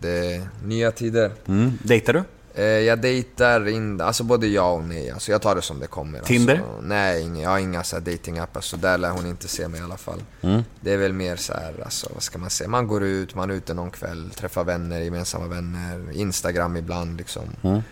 Det 0.00 0.34
är 0.34 0.48
nya 0.64 0.90
tider. 0.90 1.32
Mm. 1.46 1.78
Dejtar 1.82 2.12
du? 2.12 2.22
Eh, 2.54 2.64
jag 2.64 3.00
dejtar 3.00 3.68
in, 3.68 4.00
alltså 4.00 4.24
både 4.24 4.46
ja 4.46 4.70
och 4.70 4.84
nej. 4.84 5.10
Alltså 5.10 5.32
jag 5.32 5.42
tar 5.42 5.54
det 5.54 5.62
som 5.62 5.80
det 5.80 5.86
kommer. 5.86 6.20
Tinder? 6.20 6.54
Alltså, 6.54 6.80
nej, 6.82 7.22
inga, 7.22 7.42
jag 7.42 7.50
har 7.50 7.58
inga 7.58 7.84
så 7.84 7.96
här 7.96 8.00
datingappar 8.00 8.60
så 8.60 8.76
där 8.76 8.98
lär 8.98 9.10
hon 9.10 9.26
inte 9.26 9.48
se 9.48 9.68
mig 9.68 9.80
i 9.80 9.82
alla 9.82 9.96
fall. 9.96 10.22
Mm. 10.40 10.62
Det 10.80 10.92
är 10.92 10.96
väl 10.96 11.12
mer 11.12 11.36
så 11.36 11.52
här, 11.52 11.74
alltså, 11.84 12.10
vad 12.14 12.22
ska 12.22 12.38
man 12.38 12.50
säga? 12.50 12.68
Man 12.68 12.86
går 12.86 13.02
ut, 13.02 13.34
man 13.34 13.50
är 13.50 13.54
ute 13.54 13.74
någon 13.74 13.90
kväll, 13.90 14.30
träffar 14.30 14.64
vänner, 14.64 15.00
gemensamma 15.00 15.46
vänner, 15.46 16.12
Instagram 16.12 16.76
ibland 16.76 17.16
liksom. 17.18 17.42
Mm. 17.62 17.82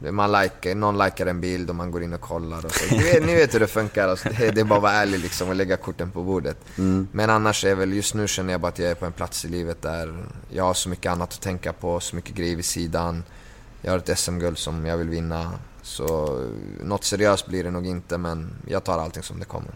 Man 0.00 0.32
likar, 0.32 0.74
någon 0.74 0.98
likar 0.98 1.26
en 1.26 1.40
bild 1.40 1.70
och 1.70 1.76
man 1.76 1.90
går 1.90 2.02
in 2.02 2.12
och 2.12 2.20
kollar 2.20 2.66
och 2.66 2.72
så. 2.72 2.96
Vet, 2.96 3.26
ni 3.26 3.34
vet 3.34 3.54
hur 3.54 3.60
det 3.60 3.66
funkar, 3.66 4.08
alltså, 4.08 4.28
det, 4.38 4.50
det 4.50 4.60
är 4.60 4.64
bara 4.64 4.76
att 4.76 4.82
vara 4.82 4.92
ärlig 4.92 5.18
liksom 5.20 5.48
och 5.48 5.54
lägga 5.54 5.76
korten 5.76 6.10
på 6.10 6.22
bordet. 6.22 6.56
Mm. 6.78 7.08
Men 7.12 7.30
annars 7.30 7.64
är 7.64 7.74
väl, 7.74 7.92
just 7.92 8.14
nu 8.14 8.28
känner 8.28 8.52
jag 8.52 8.60
bara 8.60 8.68
att 8.68 8.78
jag 8.78 8.90
är 8.90 8.94
på 8.94 9.06
en 9.06 9.12
plats 9.12 9.44
i 9.44 9.48
livet 9.48 9.82
där 9.82 10.24
jag 10.48 10.64
har 10.64 10.74
så 10.74 10.88
mycket 10.88 11.12
annat 11.12 11.32
att 11.32 11.40
tänka 11.40 11.72
på, 11.72 12.00
så 12.00 12.16
mycket 12.16 12.34
grejer 12.34 12.56
vid 12.56 12.64
sidan. 12.64 13.24
Jag 13.82 13.92
har 13.92 13.98
ett 13.98 14.18
SM-guld 14.18 14.58
som 14.58 14.86
jag 14.86 14.96
vill 14.96 15.08
vinna. 15.08 15.52
Så 15.82 16.38
något 16.84 17.04
seriöst 17.04 17.46
blir 17.46 17.64
det 17.64 17.70
nog 17.70 17.86
inte, 17.86 18.18
men 18.18 18.50
jag 18.66 18.84
tar 18.84 18.98
allting 18.98 19.22
som 19.22 19.38
det 19.38 19.44
kommer. 19.44 19.70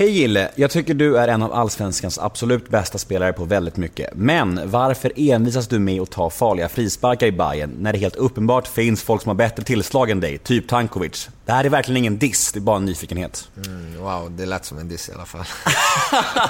Hej 0.00 0.10
Gille, 0.10 0.50
jag 0.54 0.70
tycker 0.70 0.94
du 0.94 1.18
är 1.18 1.28
en 1.28 1.42
av 1.42 1.52
Allsvenskans 1.52 2.18
absolut 2.18 2.68
bästa 2.68 2.98
spelare 2.98 3.32
på 3.32 3.44
väldigt 3.44 3.76
mycket. 3.76 4.10
Men 4.14 4.70
varför 4.70 5.12
envisas 5.16 5.68
du 5.68 5.78
med 5.78 6.00
att 6.00 6.10
ta 6.10 6.30
farliga 6.30 6.68
frisparkar 6.68 7.26
i 7.26 7.32
Bayern 7.32 7.70
när 7.78 7.92
det 7.92 7.98
helt 7.98 8.16
uppenbart 8.16 8.68
finns 8.68 9.02
folk 9.02 9.22
som 9.22 9.28
har 9.28 9.34
bättre 9.34 9.62
tillslag 9.62 10.10
än 10.10 10.20
dig, 10.20 10.38
typ 10.38 10.68
Tankovic? 10.68 11.28
Det 11.44 11.52
här 11.52 11.64
är 11.64 11.68
verkligen 11.68 11.96
ingen 11.96 12.18
diss, 12.18 12.52
det 12.52 12.58
är 12.58 12.60
bara 12.60 12.76
en 12.76 12.84
nyfikenhet. 12.84 13.48
Mm, 13.66 13.98
wow, 13.98 14.30
det 14.30 14.46
lät 14.46 14.64
som 14.64 14.78
en 14.78 14.88
diss 14.88 15.08
i 15.08 15.12
alla 15.12 15.26
fall. 15.26 15.46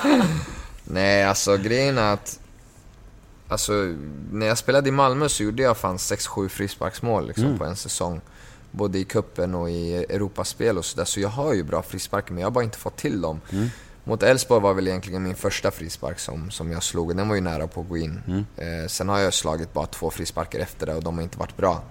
Nej, 0.85 1.25
alltså 1.25 1.57
grejen 1.57 1.99
är 1.99 2.13
att... 2.13 2.41
Alltså, 3.49 3.73
när 4.33 4.47
jag 4.47 4.59
spelade 4.59 4.89
i 4.89 4.93
Malmö 4.93 5.29
så 5.29 5.43
gjorde 5.43 5.63
jag 5.63 5.77
fan 5.77 5.97
6-7 5.97 6.49
frisparksmål 6.49 7.27
liksom, 7.27 7.59
på 7.59 7.65
en 7.65 7.77
säsong. 7.77 8.21
Både 8.71 8.99
i 8.99 9.05
kuppen 9.05 9.55
och 9.55 9.71
i 9.71 9.95
Europaspel 9.95 10.79
och 10.79 10.85
sådär. 10.85 11.05
Så 11.05 11.21
jag 11.21 11.29
har 11.29 11.55
ju 11.55 11.63
bra 11.63 11.83
frisparker, 11.83 12.33
men 12.33 12.41
jag 12.41 12.47
har 12.47 12.51
bara 12.53 12.65
inte 12.65 12.79
fått 12.79 12.97
till 12.97 13.21
dem. 13.21 13.41
Mot 14.05 14.23
Elfsborg 14.23 14.61
var 14.63 14.75
väl 14.75 14.89
egentligen 14.89 15.23
min 15.23 15.35
första 15.35 15.71
frispark 15.71 16.19
som, 16.19 16.51
som 16.51 16.73
jag 16.73 16.83
slog 16.83 17.11
och 17.11 17.17
den 17.17 17.29
var 17.29 17.35
ju 17.35 17.41
nära 17.41 17.67
på 17.67 17.81
att 17.81 17.89
gå 17.89 17.97
in. 17.99 18.45
Eh, 18.57 18.89
sen 18.89 19.09
har 19.09 19.19
jag 19.19 19.35
slagit 19.35 19.73
bara 19.73 19.87
två 19.87 20.11
frisparkar 20.11 20.59
efter 20.59 20.87
det 20.87 20.95
och 20.95 21.03
de 21.05 21.17
har 21.17 21.23
inte 21.23 21.39
varit 21.39 21.57
bra. 21.57 21.83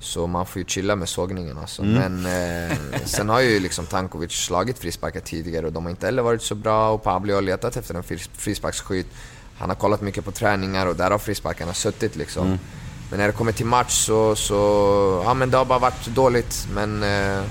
Så 0.00 0.26
man 0.26 0.46
får 0.46 0.58
ju 0.62 0.64
chilla 0.68 0.96
med 0.96 1.08
sågningen 1.08 1.58
alltså. 1.58 1.82
Men 1.82 2.26
eh, 2.70 2.76
sen 3.04 3.28
har 3.28 3.40
ju 3.40 3.60
liksom 3.60 3.86
Tankovic 3.86 4.32
slagit 4.32 4.78
frisparkar 4.78 5.20
tidigare 5.20 5.66
och 5.66 5.72
de 5.72 5.84
har 5.84 5.90
inte 5.90 6.06
heller 6.06 6.22
varit 6.22 6.42
så 6.42 6.54
bra 6.54 6.90
och 6.90 7.02
Pablo 7.02 7.34
har 7.34 7.42
letat 7.42 7.76
efter 7.76 7.94
en 7.94 8.02
fris- 8.02 8.30
frisparksskytt. 8.32 9.06
Han 9.58 9.68
har 9.68 9.76
kollat 9.76 10.00
mycket 10.00 10.24
på 10.24 10.30
träningar 10.32 10.86
och 10.86 10.96
där 10.96 11.10
har 11.10 11.18
frisparkarna 11.18 11.74
suttit 11.74 12.16
liksom. 12.16 12.58
Men 13.10 13.18
när 13.18 13.26
det 13.26 13.32
kommer 13.32 13.52
till 13.52 13.66
match 13.66 14.06
så, 14.06 14.36
så... 14.36 15.22
Ja 15.24 15.34
men 15.34 15.50
det 15.50 15.56
har 15.56 15.64
bara 15.64 15.78
varit 15.78 16.06
dåligt 16.06 16.66
men... 16.74 17.02
Eh, 17.02 17.42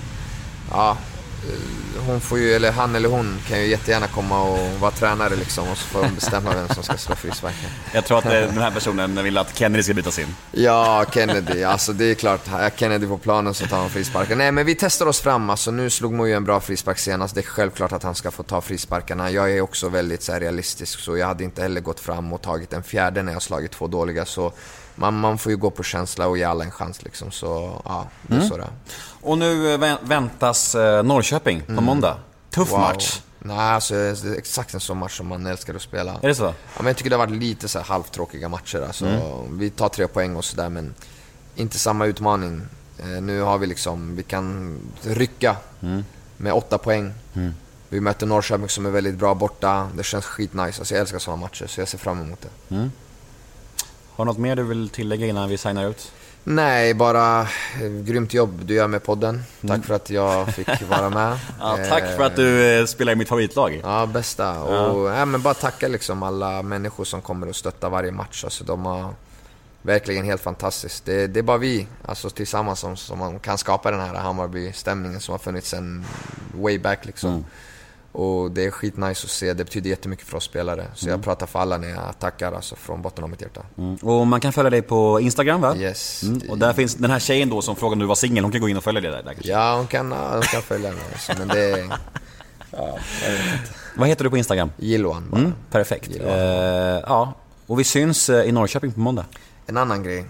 ja, 0.71 0.97
eh, 1.43 1.77
hon 2.07 2.21
får 2.21 2.39
ju, 2.39 2.53
eller 2.53 2.71
han 2.71 2.95
eller 2.95 3.09
hon 3.09 3.37
kan 3.47 3.59
ju 3.59 3.67
jättegärna 3.67 4.07
komma 4.07 4.43
och 4.43 4.79
vara 4.79 4.91
tränare 4.91 5.35
liksom 5.35 5.69
och 5.69 5.77
så 5.77 5.87
får 5.87 6.01
de 6.01 6.15
bestämma 6.15 6.53
vem 6.55 6.67
som 6.67 6.83
ska 6.83 6.97
slå 6.97 7.15
frisparken. 7.15 7.69
Jag 7.93 8.05
tror 8.05 8.17
att 8.17 8.25
eh, 8.25 8.31
den 8.31 8.57
här 8.57 8.71
personen 8.71 9.23
vill 9.23 9.37
att 9.37 9.57
Kennedy 9.57 9.83
ska 9.83 9.93
bytas 9.93 10.19
in. 10.19 10.35
Ja, 10.51 11.05
Kennedy. 11.13 11.63
Alltså 11.63 11.93
det 11.93 12.05
är 12.05 12.15
klart, 12.15 12.41
är 12.53 12.69
Kennedy 12.69 13.07
på 13.07 13.17
planen 13.17 13.53
så 13.53 13.65
tar 13.65 13.77
han 13.77 13.89
frisparken. 13.89 14.37
Nej 14.37 14.51
men 14.51 14.65
vi 14.65 14.75
testar 14.75 15.05
oss 15.05 15.19
fram. 15.19 15.49
Alltså, 15.49 15.71
nu 15.71 15.89
slog 15.89 16.13
Mo 16.13 16.27
ju 16.27 16.33
en 16.33 16.43
bra 16.43 16.59
frispark 16.59 16.99
senast. 16.99 17.35
Det 17.35 17.41
är 17.41 17.43
självklart 17.43 17.91
att 17.91 18.03
han 18.03 18.15
ska 18.15 18.31
få 18.31 18.43
ta 18.43 18.61
frisparkarna. 18.61 19.31
Jag 19.31 19.51
är 19.51 19.61
också 19.61 19.89
väldigt 19.89 20.23
så 20.23 20.31
här, 20.31 20.39
realistisk 20.39 20.99
så 20.99 21.17
jag 21.17 21.27
hade 21.27 21.43
inte 21.43 21.61
heller 21.61 21.81
gått 21.81 21.99
fram 21.99 22.33
och 22.33 22.41
tagit 22.41 22.73
en 22.73 22.83
fjärde 22.83 23.23
när 23.23 23.33
jag 23.33 23.41
slagit 23.41 23.71
två 23.71 23.87
dåliga. 23.87 24.25
Så 24.25 24.53
man, 24.97 25.19
man 25.19 25.37
får 25.37 25.51
ju 25.51 25.57
gå 25.57 25.69
på 25.71 25.83
känsla 25.83 26.27
och 26.27 26.37
ge 26.37 26.43
alla 26.43 26.63
en 26.63 26.71
chans 26.71 27.03
liksom. 27.03 27.31
Så 27.31 27.81
ja, 27.85 28.07
det 28.27 28.35
är 28.35 28.41
så 28.41 28.57
det. 28.57 28.67
Och 29.21 29.37
nu 29.37 29.73
eh, 29.73 29.77
vä- 29.79 29.97
väntas 30.03 30.75
eh, 30.75 31.03
Norrköping 31.03 31.61
på 31.61 31.81
måndag. 31.81 32.17
Tuff 32.49 32.71
Wow. 32.71 32.79
match. 32.79 33.21
Nej, 33.39 33.57
alltså 33.57 33.93
det 33.93 33.99
är 34.09 34.37
exakt 34.37 34.73
en 34.73 34.79
sån 34.79 34.97
match 34.97 35.17
som 35.17 35.27
man 35.27 35.45
älskar 35.45 35.75
att 35.75 35.81
spela. 35.81 36.13
Är 36.21 36.27
det 36.27 36.35
så? 36.35 36.43
Ja, 36.43 36.53
men 36.77 36.85
jag 36.87 36.97
tycker 36.97 37.09
det 37.09 37.15
har 37.15 37.25
varit 37.27 37.39
lite 37.41 37.67
så 37.67 37.79
här 37.79 37.85
halvtråkiga 37.85 38.49
matcher. 38.49 38.81
Alltså, 38.87 39.05
Vi 39.51 39.69
tar 39.69 39.89
tre 39.89 40.07
poäng 40.07 40.35
och 40.35 40.45
sådär, 40.45 40.69
men 40.69 40.93
inte 41.55 41.79
samma 41.79 42.05
utmaning. 42.05 42.61
Eh, 42.99 43.05
nu 43.21 43.41
har 43.41 43.57
vi 43.57 43.67
liksom, 43.67 44.15
vi 44.15 44.23
kan 44.23 44.79
rycka 45.01 45.55
med 46.37 46.53
åtta 46.53 46.77
poäng. 46.77 47.13
Vi 47.89 47.99
möter 48.01 48.25
Norrköping 48.25 48.69
som 48.69 48.85
är 48.85 48.89
väldigt 48.89 49.15
bra 49.15 49.33
borta. 49.35 49.89
Det 49.95 50.03
känns 50.03 50.25
skitnice. 50.25 50.79
Alltså, 50.81 50.93
jag 50.93 51.01
älskar 51.01 51.19
sådana 51.19 51.41
matcher, 51.41 51.67
så 51.67 51.81
jag 51.81 51.87
ser 51.87 51.97
fram 51.97 52.21
emot 52.21 52.41
det. 52.41 52.89
Har 54.17 54.25
du 54.25 54.31
något 54.31 54.37
mer 54.37 54.55
du 54.55 54.63
vill 54.63 54.89
tillägga 54.89 55.27
innan 55.27 55.49
vi 55.49 55.57
signar 55.57 55.89
ut? 55.89 56.11
Nej, 56.43 56.93
bara 56.93 57.41
eh, 57.41 57.89
grymt 58.03 58.33
jobb 58.33 58.65
du 58.65 58.73
gör 58.73 58.87
med 58.87 59.03
podden. 59.03 59.43
Tack 59.67 59.85
för 59.85 59.93
att 59.93 60.09
jag 60.09 60.53
fick 60.53 60.89
vara 60.89 61.09
med. 61.09 61.39
Ja, 61.59 61.77
tack 61.89 62.15
för 62.15 62.23
att 62.23 62.35
du 62.35 62.79
eh, 62.79 62.85
spelar 62.85 63.13
i 63.13 63.15
mitt 63.15 63.27
favoritlag. 63.27 63.81
Ja, 63.83 64.05
bästa. 64.05 64.63
Och 64.63 65.09
ja. 65.09 65.25
men 65.25 65.41
bara 65.41 65.53
tacka 65.53 65.87
liksom 65.87 66.23
alla 66.23 66.61
människor 66.61 67.03
som 67.03 67.21
kommer 67.21 67.49
och 67.49 67.55
stöttar 67.55 67.89
varje 67.89 68.11
match. 68.11 68.43
Alltså, 68.43 68.63
de 68.63 68.85
har 68.85 69.13
verkligen 69.81 70.25
helt 70.25 70.41
fantastiskt. 70.41 71.05
Det, 71.05 71.27
det 71.27 71.39
är 71.39 71.43
bara 71.43 71.57
vi 71.57 71.87
alltså, 72.05 72.29
tillsammans 72.29 72.79
som, 72.79 72.97
som 72.97 73.39
kan 73.39 73.57
skapa 73.57 73.91
den 73.91 73.99
här 73.99 74.13
Hammarby-stämningen 74.13 75.19
som 75.19 75.31
har 75.31 75.39
funnits 75.39 75.69
sen 75.69 76.05
way 76.53 76.79
back. 76.79 77.05
Liksom. 77.05 77.45
Och 78.17 78.51
det 78.51 78.65
är 78.65 78.71
skitnice 78.71 79.25
att 79.25 79.29
se. 79.31 79.53
Det 79.53 79.63
betyder 79.63 79.89
jättemycket 79.89 80.27
för 80.27 80.37
oss 80.37 80.43
spelare. 80.43 80.85
Så 80.95 81.09
jag 81.09 81.23
pratar 81.23 81.47
för 81.47 81.59
alla 81.59 81.77
när 81.77 81.89
jag 81.89 82.19
tackar 82.19 82.51
alltså, 82.51 82.75
från 82.75 83.01
botten 83.01 83.23
av 83.23 83.29
mitt 83.29 83.41
hjärta. 83.41 83.61
Mm. 83.77 83.95
Och 83.95 84.27
man 84.27 84.39
kan 84.39 84.53
följa 84.53 84.69
dig 84.69 84.81
på 84.81 85.19
Instagram 85.19 85.61
va? 85.61 85.75
Yes. 85.75 86.23
Mm. 86.23 86.49
Och 86.49 86.57
där 86.57 86.73
finns 86.73 86.95
den 86.95 87.11
här 87.11 87.19
tjejen 87.19 87.49
då 87.49 87.61
som 87.61 87.75
frågade 87.75 87.93
om 87.93 87.99
du 87.99 88.05
var 88.05 88.15
singel, 88.15 88.43
hon 88.43 88.51
kan 88.51 88.61
gå 88.61 88.69
in 88.69 88.77
och 88.77 88.83
följa 88.83 89.01
dig 89.01 89.11
där, 89.11 89.23
där 89.23 89.33
kanske. 89.33 89.51
Ja, 89.51 89.77
hon 89.77 89.87
kan, 89.87 90.11
hon 90.11 90.41
kan 90.41 90.61
följa 90.61 90.91
mig. 90.91 91.01
Alltså, 91.13 91.33
men 91.37 91.47
det 91.47 91.59
är... 91.59 91.77
Ja, 92.71 92.97
jag 93.23 93.31
vet 93.31 93.39
inte. 93.39 93.73
Vad 93.95 94.07
heter 94.07 94.23
du 94.23 94.29
på 94.29 94.37
Instagram? 94.37 94.71
Gilloan 94.77 95.29
bara. 95.29 95.41
Mm, 95.41 95.53
perfekt. 95.71 96.11
Gillar. 96.11 96.95
Eh, 96.95 97.03
ja, 97.07 97.33
och 97.67 97.79
vi 97.79 97.83
syns 97.83 98.29
eh, 98.29 98.49
i 98.49 98.51
Norrköping 98.51 98.91
på 98.91 98.99
måndag. 98.99 99.25
En 99.67 99.77
annan 99.77 100.03
grej. 100.03 100.25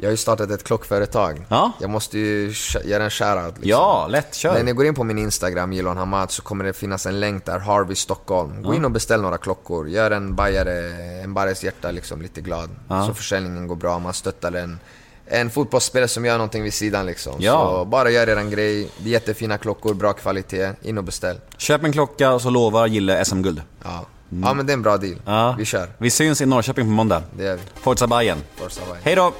Jag 0.00 0.06
har 0.08 0.10
ju 0.10 0.16
startat 0.16 0.50
ett 0.50 0.64
klockföretag. 0.64 1.46
Ja. 1.48 1.72
Jag 1.80 1.90
måste 1.90 2.18
ju 2.18 2.52
göra 2.84 3.04
en 3.04 3.10
shoutout. 3.10 3.54
Liksom. 3.54 3.70
Ja, 3.70 4.06
lätt, 4.10 4.34
kör. 4.34 4.54
När 4.54 4.62
ni 4.62 4.72
går 4.72 4.86
in 4.86 4.94
på 4.94 5.04
min 5.04 5.18
Instagram, 5.18 5.72
Gilon 5.72 5.96
Hamad, 5.96 6.30
så 6.30 6.42
kommer 6.42 6.64
det 6.64 6.72
finnas 6.72 7.06
en 7.06 7.20
länk 7.20 7.44
där, 7.46 7.58
Harvey 7.58 7.96
Stockholm. 7.96 8.62
Gå 8.62 8.74
in 8.74 8.84
och 8.84 8.90
beställ 8.90 9.22
några 9.22 9.38
klockor. 9.38 9.88
Gör 9.88 10.10
en 10.10 10.34
bajare, 10.34 10.78
en 11.22 11.34
bajares 11.34 11.64
hjärta 11.64 11.90
liksom 11.90 12.22
lite 12.22 12.40
glad. 12.40 12.70
Så 13.06 13.14
försäljningen 13.14 13.68
går 13.68 13.76
bra, 13.76 13.98
man 13.98 14.14
stöttar 14.14 14.52
en, 14.52 14.78
en 15.26 15.50
fotbollsspelare 15.50 16.08
som 16.08 16.24
gör 16.24 16.34
någonting 16.34 16.62
vid 16.62 16.74
sidan 16.74 17.06
liksom. 17.06 17.34
Ja. 17.38 17.70
Så 17.70 17.84
bara 17.84 18.10
gör 18.10 18.28
er 18.28 18.36
en 18.36 18.50
grej. 18.50 18.90
Det 18.98 19.08
är 19.08 19.12
jättefina 19.12 19.58
klockor, 19.58 19.94
bra 19.94 20.12
kvalitet. 20.12 20.72
In 20.82 20.98
och 20.98 21.04
beställ. 21.04 21.36
Köp 21.56 21.84
en 21.84 21.92
klocka 21.92 22.32
och 22.32 22.42
så 22.42 22.50
lovar 22.50 22.86
Gille 22.86 23.24
SM-guld. 23.24 23.62
Ja. 23.84 24.06
ja, 24.28 24.54
men 24.54 24.66
det 24.66 24.72
är 24.72 24.74
en 24.74 24.82
bra 24.82 24.96
deal. 24.96 25.16
Ja. 25.26 25.54
Vi 25.58 25.64
kör. 25.64 25.88
Vi 25.98 26.10
syns 26.10 26.40
i 26.40 26.46
Norrköping 26.46 26.84
på 26.84 26.90
måndag. 26.90 27.22
Det 27.36 27.44
gör 27.44 27.54
vi. 27.56 27.62
Forza 27.80 28.06
Bayern. 28.06 28.38
Forza 28.56 28.80
Bayern. 28.86 29.00
Hej 29.02 29.14
då! 29.14 29.32